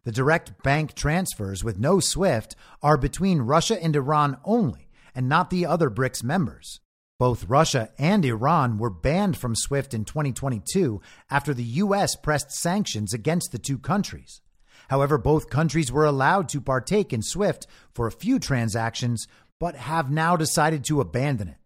[0.05, 5.51] The direct bank transfers with no SWIFT are between Russia and Iran only, and not
[5.51, 6.81] the other BRICS members.
[7.19, 12.15] Both Russia and Iran were banned from SWIFT in 2022 after the U.S.
[12.15, 14.43] pressed sanctions against the two countries.
[14.89, 19.27] However, both countries were allowed to partake in SWIFT for a few transactions,
[19.59, 21.57] but have now decided to abandon it.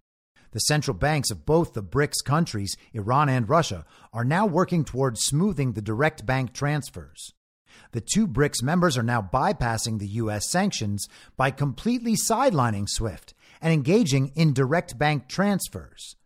[0.53, 5.25] The central banks of both the BRICS countries, Iran and Russia, are now working towards
[5.25, 7.33] smoothing the direct bank transfers.
[7.91, 10.49] The two BRICS members are now bypassing the U.S.
[10.49, 16.17] sanctions by completely sidelining SWIFT and engaging in direct bank transfers.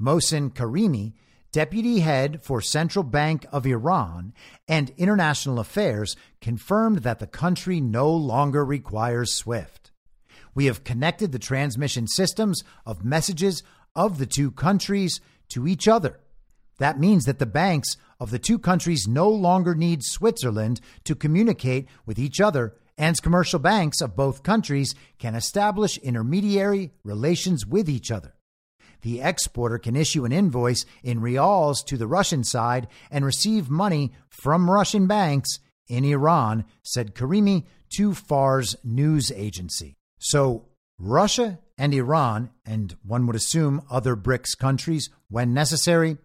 [0.00, 1.14] Mohsin Karimi,
[1.52, 4.32] deputy head for Central Bank of Iran
[4.66, 9.92] and International Affairs, confirmed that the country no longer requires SWIFT.
[10.54, 13.62] We have connected the transmission systems of messages
[13.94, 16.20] of the two countries to each other.
[16.78, 21.88] That means that the banks of the two countries no longer need Switzerland to communicate
[22.04, 28.10] with each other, and commercial banks of both countries can establish intermediary relations with each
[28.10, 28.34] other.
[29.02, 34.12] The exporter can issue an invoice in rials to the Russian side and receive money
[34.30, 35.58] from Russian banks
[35.88, 37.64] in Iran, said Karimi
[37.96, 39.96] to Fars news agency.
[40.18, 40.68] So,
[40.98, 46.16] Russia and Iran, and one would assume other BRICS countries, when necessary,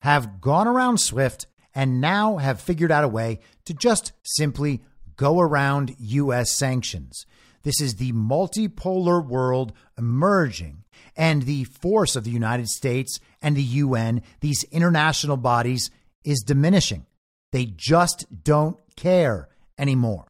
[0.00, 4.82] have gone around SWIFT and now have figured out a way to just simply
[5.20, 6.56] go around U.S.
[6.56, 7.26] sanctions.
[7.62, 10.84] This is the multipolar world emerging,
[11.14, 15.90] and the force of the United States and the UN, these international bodies,
[16.24, 17.04] is diminishing.
[17.52, 19.48] They just don't care
[19.78, 20.26] anymore.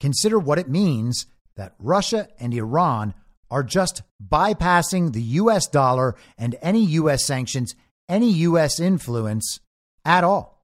[0.00, 1.26] Consider what it means
[1.56, 3.12] that Russia and Iran
[3.50, 7.74] are just bypassing the US dollar and any US sanctions
[8.08, 8.80] any U.S.
[8.80, 9.60] influence
[10.04, 10.59] at all.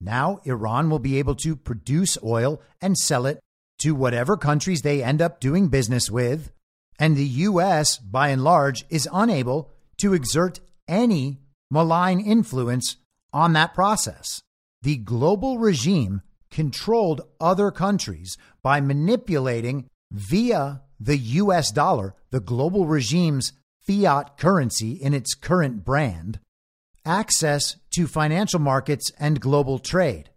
[0.00, 3.40] Now, Iran will be able to produce oil and sell it
[3.78, 6.50] to whatever countries they end up doing business with.
[6.98, 11.40] And the U.S., by and large, is unable to exert any
[11.70, 12.96] malign influence
[13.32, 14.42] on that process.
[14.82, 23.52] The global regime controlled other countries by manipulating via the US dollar, the global regime's
[23.80, 26.40] fiat currency in its current brand,
[27.06, 30.30] access to financial markets and global trade.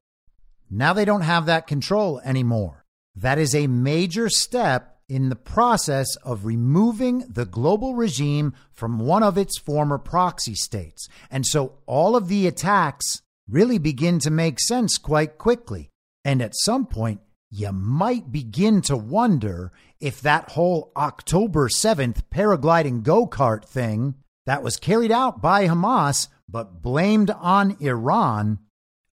[0.70, 2.86] Now they don't have that control anymore.
[3.16, 9.24] That is a major step in the process of removing the global regime from one
[9.24, 11.10] of its former proxy states.
[11.32, 15.90] And so all of the attacks really begin to make sense quite quickly.
[16.24, 23.02] And at some point, you might begin to wonder if that whole October 7th paragliding
[23.02, 24.14] go kart thing
[24.46, 28.60] that was carried out by Hamas but blamed on Iran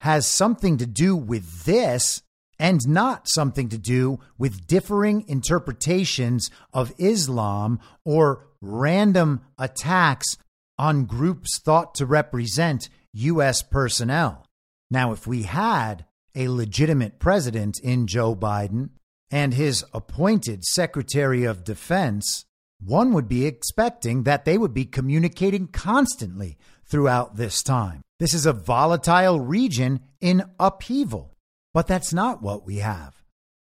[0.01, 2.21] has something to do with this
[2.59, 10.37] and not something to do with differing interpretations of Islam or random attacks
[10.77, 13.61] on groups thought to represent U.S.
[13.61, 14.45] personnel.
[14.89, 16.05] Now, if we had
[16.35, 18.89] a legitimate president in Joe Biden
[19.31, 22.45] and his appointed Secretary of Defense,
[22.79, 26.57] one would be expecting that they would be communicating constantly
[26.93, 28.03] throughout this time.
[28.19, 31.33] This is a volatile region in upheaval,
[31.73, 33.15] but that's not what we have.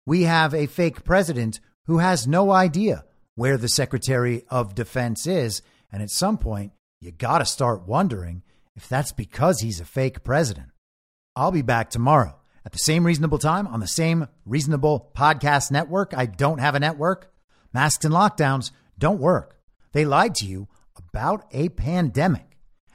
[0.04, 5.62] We have a fake president who has no idea where the Secretary of Defense is,
[5.90, 8.42] and at some point, you got to start wondering
[8.76, 10.68] if that's because he's a fake president.
[11.34, 16.12] I'll be back tomorrow at the same reasonable time on the same reasonable podcast network.
[16.14, 17.32] I don't have a network.
[17.72, 19.58] Masks and lockdowns don't work.
[19.92, 22.53] They lied to you about a pandemic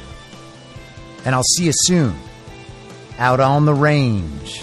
[1.25, 2.15] And I'll see you soon
[3.19, 4.63] out on the range.